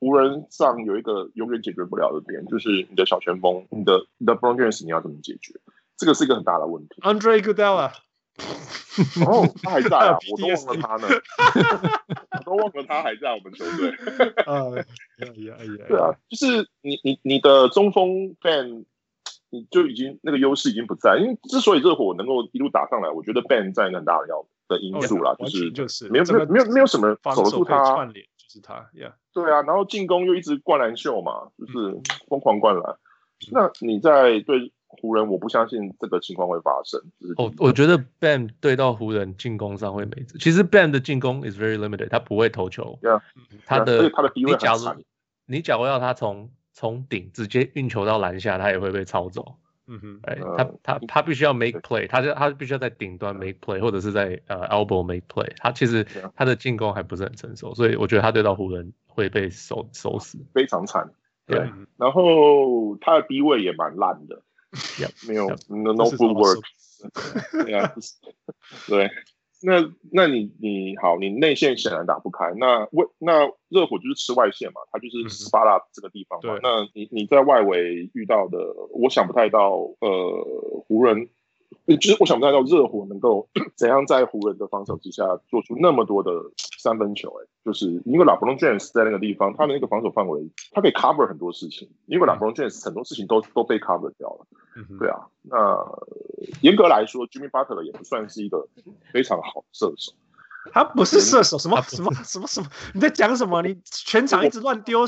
[0.00, 5.54] 湖人上有一个永远解决不了的点，就是你的小前锋，你的你的 James 你要怎么解决？
[5.96, 7.00] 这个是一个很大的问题。
[7.00, 7.92] Andre Iguodala，
[9.24, 11.08] 哦，他还在啊， 我都忘了他呢，
[12.38, 13.90] 我都忘了他还在我们球队。
[14.44, 14.54] 哎
[15.46, 18.84] 呀哎呀， 对啊，就是你你你的中锋 Ben，
[19.48, 32.96] 你就已经那个优势已经不在，因为之所以热火能够一路打上来，我觉得 Ben 占一个很大的要的因素啦，就是就是没有没有没有没有什么守得住他，串联就是他，Yeah，对啊，然后进攻又一直灌篮秀嘛，就是疯狂灌篮。
[33.52, 37.00] 那你在对湖人，我不相信这个情况会发生。
[37.36, 40.24] 哦，我觉得 Bam 对到湖人进攻上会没。
[40.40, 42.98] 其实 Bam 的进攻 is very limited，他不会投球。
[43.02, 43.20] Yeah，
[43.66, 44.98] 他的他的低位很惨。
[45.44, 49.56] 你假如要他从从顶直接运球到篮下，他也会被抄走。
[49.88, 55.50] 嗯哼，哎，他他他必须要 make play，他就他必须要在顶端 make play，或者是在呃 elbow make play。
[55.58, 56.04] 他其实
[56.34, 61.10] 他的进攻还不是很成熟，所以我觉得他对到湖人会被收收死，非常惨。
[61.46, 64.42] 对，然后他的低位也蛮烂的，
[65.28, 66.60] 没有 no footwork。
[67.64, 67.92] 对啊，
[68.88, 69.10] 对。
[69.62, 72.52] 那那你你好，你内线显然打不开。
[72.56, 76.56] 那为那热火就是吃外线嘛，他就是斯巴达这个地方嘛。
[76.56, 78.58] 嗯、那你你在外围遇到的，
[78.92, 79.70] 我想不太到。
[80.00, 81.28] 呃，湖人。
[82.00, 86.32] 其实我想不到热火能够 怎样在湖人的防守之下做出那么多的
[86.78, 94.46] 三分球，哎，就是因为 LeBron James 在那个地方，他的那个防守范围，他可以 cover 很多事情，因为 LeBron James 很多事情都都被 cover 掉了，
[94.98, 95.78] 对啊，那
[96.60, 98.66] 严格来说，Jimmy Butler 也不算是一个
[99.12, 100.12] 非常好的射手，
[100.72, 103.62] 他不是射手，什么什么什么什么，你在讲什么？
[103.62, 105.06] 你全场一直乱丢。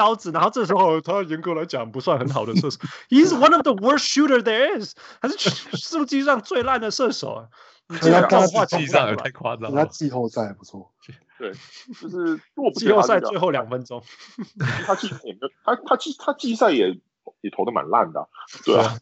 [0.00, 2.78] 刀子，然后这时候他严格来讲不算很好的射手，
[3.10, 5.36] He's one of the worst shooter there is，他是
[5.76, 7.48] 世界上最烂的射手啊！
[7.86, 9.84] 你这样话话题上也太夸张了。
[9.84, 10.90] 他季后赛不错，
[11.38, 11.52] 对，
[12.00, 14.02] 就是我季后赛最后两分钟，
[14.86, 16.98] 他季也没有，他他季他季赛也
[17.42, 18.26] 也投的蛮烂的，
[18.64, 18.96] 对啊，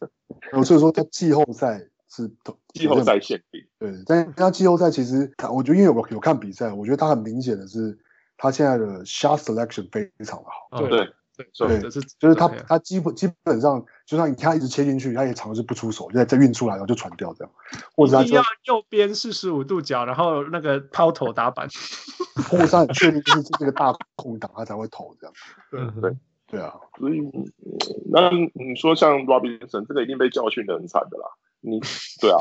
[0.51, 2.29] 我所以说他季后赛是
[2.73, 7.97] 季后赛限定，对，但他季后赛其实，我觉得因为我有看比赛，我觉得他很明显的是。
[8.39, 10.89] 他现在的 shot selection 非常的好，对。
[10.89, 11.07] 对
[11.69, 17.53] 对，就是就是他他基本基本上，就算你看他一直切进去，他也尝试不出手，就在这运出来，然后就传掉这样。
[17.95, 21.69] 或者他要右边四十五度角，然后那个抛投打板，
[22.49, 25.33] 或者他很确定就是这个大空档，他才会投这样。
[25.71, 26.01] 对。
[26.01, 26.17] 对。
[26.51, 27.21] 对啊，所以
[28.11, 31.25] 那你说像 Robinson 这个一定被教训的很惨的啦。
[31.61, 31.79] 你
[32.19, 32.37] 对啊，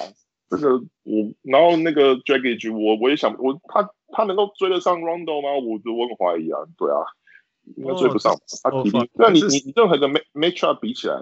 [0.50, 1.12] 这个我
[1.42, 3.90] 然后那个 Dragic 我我也想我他。
[4.10, 5.50] 他能够追得上 Rondo 吗？
[5.60, 6.64] 我我很怀疑啊。
[6.78, 7.04] 对啊，
[7.76, 8.34] 应该追不上。
[8.62, 11.14] 他体力，那你你你任何一个 matchup 比起来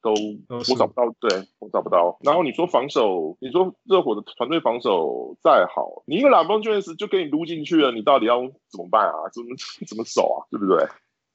[0.00, 0.12] 都
[0.48, 2.16] 我找不到，对我找不到。
[2.22, 8.40] 然后你说防守，你说热火的团队防守再好，你一个 LeBron James 就给你撸进去了，你到底要
[8.70, 9.16] 怎么办啊？
[9.32, 9.48] 怎么
[9.88, 10.46] 怎么守啊？
[10.52, 10.86] 对不对？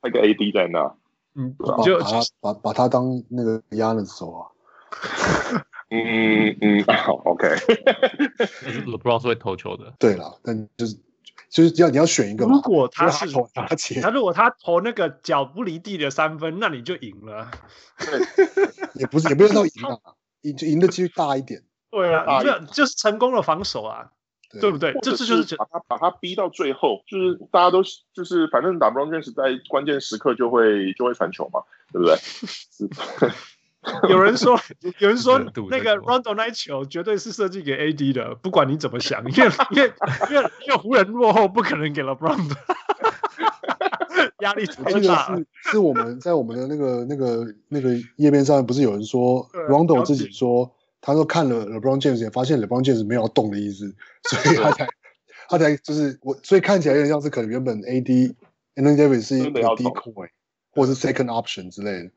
[0.02, 0.96] 那个 AD 在那，
[1.36, 1.54] 嗯，
[1.84, 4.48] 就把他把把他当那个 Giannis 守啊。
[5.94, 7.48] 嗯嗯，好，OK。
[8.86, 10.98] LeBron 是会投球的，对了，但就是
[11.50, 12.46] 就是要你要选一个。
[12.46, 17.52] 如果他是投他前，他如果他投那个脚不离地的三分，那你就赢了。
[18.00, 18.20] 对，
[18.96, 20.02] 也不是也不用到赢了，
[20.42, 21.62] 赢赢的几率大一点。
[21.92, 24.10] 对啊，没有就是成功的防守啊。
[24.62, 24.94] 对不对？
[25.02, 27.82] 这次就是把他把他逼到最后，就是大家都
[28.14, 31.62] 就是反正 LeBron James 在关键时刻就会就会传球嘛，
[31.92, 32.16] 对不对？
[34.10, 34.58] 有人说，
[35.00, 35.40] 有人说
[35.70, 39.94] 那个 Rondo 那一球绝对是设计给 AD 的，不管你怎么想，因为 因为
[40.30, 42.56] 因为因为湖人落后，不可能给了 LeBron 的，
[44.40, 45.38] 压力太这个大了。
[45.38, 53.94] 是是我们在我们的那个那个那个页面上，不是有人说对 Rondo 自己说，他说看了 LeBron James 也发现 LeBron James 没有要动的意思，
[54.30, 54.88] 所以他才
[55.50, 58.34] 他才就是我，所以看起来有点像是可能原本 AD
[58.76, 60.30] Anthony Davis 是一个 decoy
[60.72, 62.12] 或是 second option 之类的。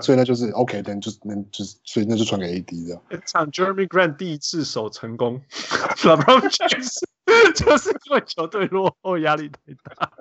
[0.00, 3.02] 所以那就是 OK，那就那就是所以那就传给 AD 这样。
[3.26, 6.98] 场 Jeremy Grant 第一次守成功，LeBron James
[7.54, 10.12] 就是因为球队落后，压力太大。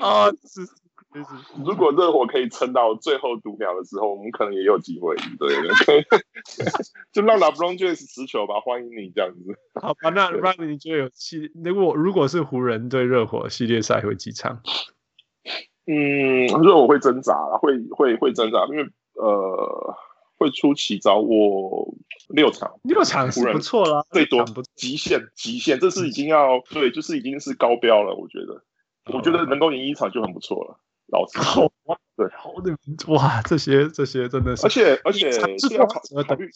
[0.00, 0.72] 啊，是是是。
[1.64, 5.16] 如果热火可以撑到最后读秒的时候，我们可能也有机会。
[5.38, 5.56] 对，
[7.12, 9.58] 就让 LeBron James 持球吧，欢迎你这样子。
[9.80, 10.30] 好吧，那
[10.78, 11.50] 觉得有系？
[11.64, 14.62] 如果如果是湖人对热火系列赛会几场？
[15.86, 18.84] 嗯，热我会挣扎啦，会会会挣扎，因为
[19.14, 19.96] 呃
[20.36, 21.94] 会出奇招，我
[22.28, 24.44] 六场，六场是不错啦，最多
[24.74, 28.14] 极限极限，这是已经要对，就是已经是高标了。
[28.14, 28.62] 我觉得，
[29.12, 30.80] 我觉得能够赢一场就很不错了。
[31.08, 31.72] 老实好说，
[32.16, 32.76] 对，好的，
[33.12, 36.50] 哇，这些这些真的是，而且而且是是要考要考虑。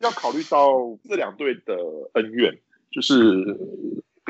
[0.00, 1.76] 要考虑到这两队的
[2.14, 2.58] 恩怨，
[2.90, 3.14] 就是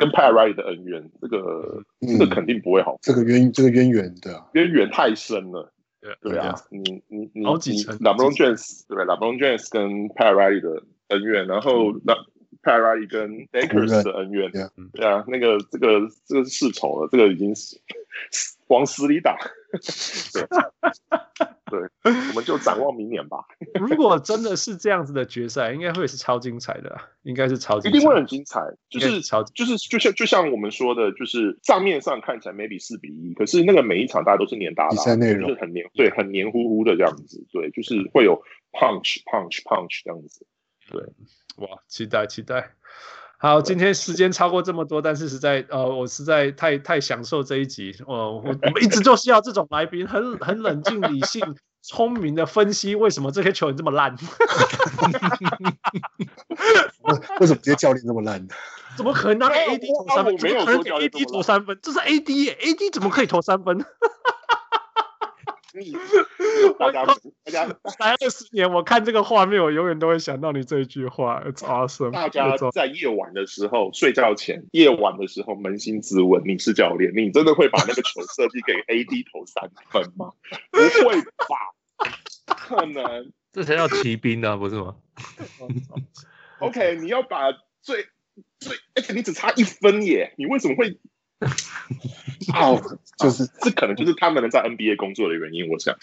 [0.03, 5.73] 跟 Pat Riley 的恩怨，这个、嗯这个肯定不会好，这个渊这个渊源的、啊，渊源太深了。
[6.01, 12.13] 对对啊，你你你你好几层 LeBron James 对吧？LeBron James 跟 Pat Riley 的恩怨，然后那
[12.65, 14.51] Pat Riley 跟 Lakers 的恩怨，
[14.93, 17.79] 对啊，那个这个这个是世仇了，这个已经是
[18.67, 19.37] 往死里打。
[21.71, 23.39] 对， 对，我们就展望明年吧。
[23.81, 28.61] 如果真的是这样子的决赛，应该会是超精彩的啊，应该是超精彩，一定会很精彩。
[28.91, 38.43] 就是是超就是就像就像我们说的，就是账面上看起来 maybe 四比一，可是那个每一场大家都是黏打打，比赛内容就是很黏，对，很黏糊糊的这样子，对，就是会有
[38.73, 40.47] punch punch punch 这样子。
[40.91, 41.03] 对
[41.57, 42.75] 哇，期待期待。
[43.43, 47.93] 好，今天时间超过这么多，但是实在呃，我实在太太享受这一集。
[48.07, 51.43] 我，我我们一直就是要这种来宾，很很冷静、理性、
[51.83, 54.17] 聪明的分析为什么这些球员这么烂。
[57.01, 58.47] 为 为什么这些教练这么烂？
[58.97, 60.39] 怎么可能拿给 AD 投三分？
[60.39, 61.77] 怎么可能给说教练这么 AD 投三分？
[61.83, 63.85] 这是 AD 耶，AD 怎么可以投三分？
[65.75, 65.93] 你
[66.79, 67.65] 大家大家
[67.99, 71.43] 来二十年，我看这个画面，我永远都会想到你这一句话。
[71.47, 72.11] It's awesome！
[72.11, 80.33] 大家在夜晚的时候睡觉前，夜晚的时候扪心自问：你是教练，你真的会把那个球设计给 AD 投三分吗？
[80.71, 81.57] 不会吧？
[82.47, 83.33] 不可能。
[83.53, 84.97] 这才叫骑兵啊，不是吗？
[86.61, 88.07] OK，你要把最
[88.61, 90.99] 最，而且你只差一分耶，你为什么会？
[92.53, 92.81] 好，
[93.19, 95.95] 就是这可能就是他们能在 NBA 工作的原因，我想。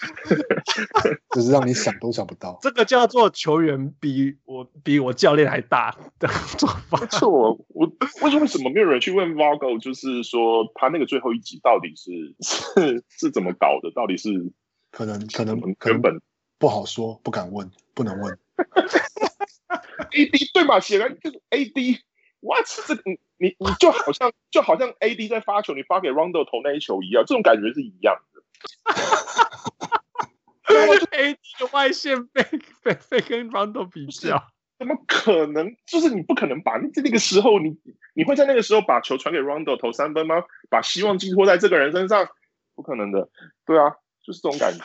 [1.34, 2.58] 就是让你想都想不到。
[2.62, 7.04] 这个叫做球员比我比我教练还大的做法。
[7.06, 7.86] 错，我
[8.22, 9.80] 为为什么没有人去问 Vogel？
[9.80, 13.90] 就是说他那个最后一集到底是是是怎么搞的？
[13.94, 14.52] 到底是
[14.90, 16.20] 可能可能可能原本
[16.58, 18.38] 不好说，不敢问，不能问。
[20.10, 20.80] AD 对嘛？
[20.80, 22.00] 显然就是 AD。
[22.40, 22.66] What？
[22.86, 28.42] 这个你你你就好像就好像 AD 在发球，你发给 Rondo 投那一球一样，这种感觉是一样的。
[31.10, 32.42] AD 的外线被
[32.82, 34.46] 被被跟 Rondo 比较，
[34.78, 35.76] 怎么可能？
[35.86, 37.76] 就是你不可能把在那个时候你
[38.14, 40.44] 你会在那个时候把球传给 Rondo 投三分吗？
[40.70, 42.28] 把希望寄托在这个人身上？
[42.74, 43.28] 不可能的。
[43.66, 44.80] 对啊，就是这种感觉。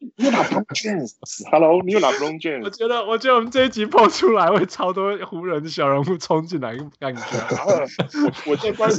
[0.00, 2.62] 你有 LeBron James，Hello， 你有 LeBron James。
[2.64, 7.22] 我觉得，我觉得我们这一集播出来会超多湖人的小人物冲进来，感觉。
[8.46, 8.96] 我我在关 注。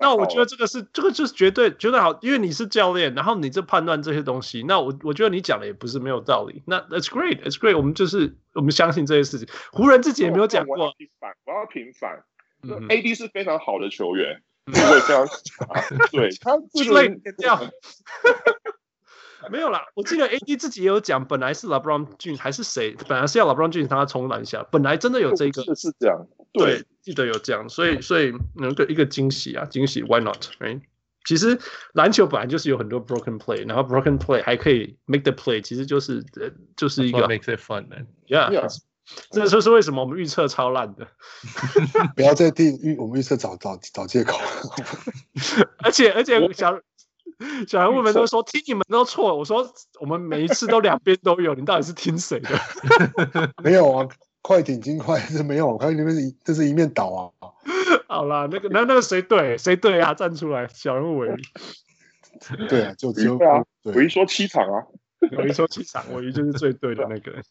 [0.00, 6.62] 那我觉得这个是这个就是绝对绝对好，因为你是教练，然后你这判断这些东西，那我我觉得你讲的也不是没有道理。
[6.66, 9.48] 那 That's great，That's great，我们就是我们相信这些事情。
[9.72, 10.76] 湖人自己也没有讲过。
[10.76, 12.24] 我要平反，我要平反。
[12.66, 15.28] 嗯、AD 是非常好的球员，我也非常
[16.10, 17.60] 对他这个人掉。
[19.50, 30.80] 没有啦，我记得 AD 自己也有讲，本来是 LeBron James 还是谁，本来是要 LeBron James 他冲篮下，本来真的有这个，是是这样，对，对记得有这样，所以所以能个一个惊喜啊，惊喜，Why not？Right？
[31.26, 31.58] 其实
[31.94, 38.78] 篮球本来就是有很多 broken play，然后 broken play 还可以 make the play，其实就是呃就是一个 makes it fun man，Yeah，, yeah.
[39.30, 41.06] 这就是为什么我们预测超烂的，
[42.16, 44.38] 不要再定预我们预测找找找借口，
[45.84, 46.80] 而且而且小。
[47.68, 49.66] 小人物们都说听你们都错，我说
[50.00, 52.48] 我们每一次都两边都有，你到底是听谁的？
[53.62, 54.08] 没有啊，
[54.42, 57.48] 快艇金块是没有，快艇那边是这是一面倒啊。
[58.06, 60.14] 好啦，那个那那个谁对谁对啊？
[60.14, 61.24] 站出来，小人物。
[62.68, 64.84] 对啊，就只有对啊，对鮪鱼说七场啊。
[65.36, 67.42] 我一说七场，我一就是最对的那个人。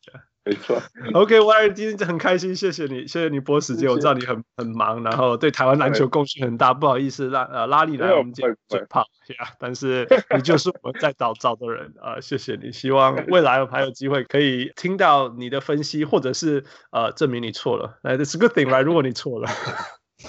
[0.45, 0.81] 没错。
[1.13, 3.89] OK，我还今天很开心，谢谢你，谢谢你拨时间。
[3.89, 9.05] 我知道你很很忙，然后对台湾篮球贡献很大，不好意思让呃拉你来我们节目嘴炮
[9.39, 9.53] 呀。
[9.57, 10.05] 但是
[10.35, 12.71] 你就是我们在找 找的人啊、呃，谢谢你。
[12.71, 17.97] 希望未来还有机会可以听到你的分析，或者是呃证明你错了。
[18.03, 18.83] 那 It's a good thing，right？
[18.83, 19.49] 如果你错了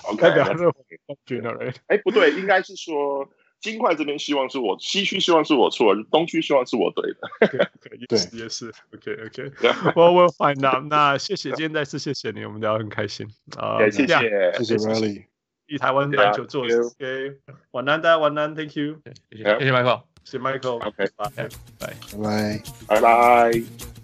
[0.05, 1.75] ，OK， 代表是我觉得人。
[1.89, 3.29] 哎，不对，应该是说。
[3.65, 7.71] 金块这边希望是我，西区希望是我错，东区希望是我对的。
[8.07, 8.71] 对，也是。
[8.93, 9.51] OK OK，
[9.97, 10.85] 我我 find out。
[10.91, 13.27] 那谢谢，今天再次谢谢你，我们聊得很开心。
[13.57, 13.79] 啊。
[13.91, 14.53] 谢谢。
[14.59, 15.25] 谢谢 Riley，
[15.67, 17.39] 以台湾篮球做 OK，
[17.71, 19.01] 晚安大家晚安，Thank you，
[19.31, 24.04] 谢谢谢谢 Michael，谢谢 Michael，OK，拜拜拜拜拜拜。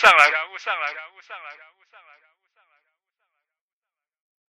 [0.00, 0.30] 上来。
[0.30, 0.99] 感悟上来。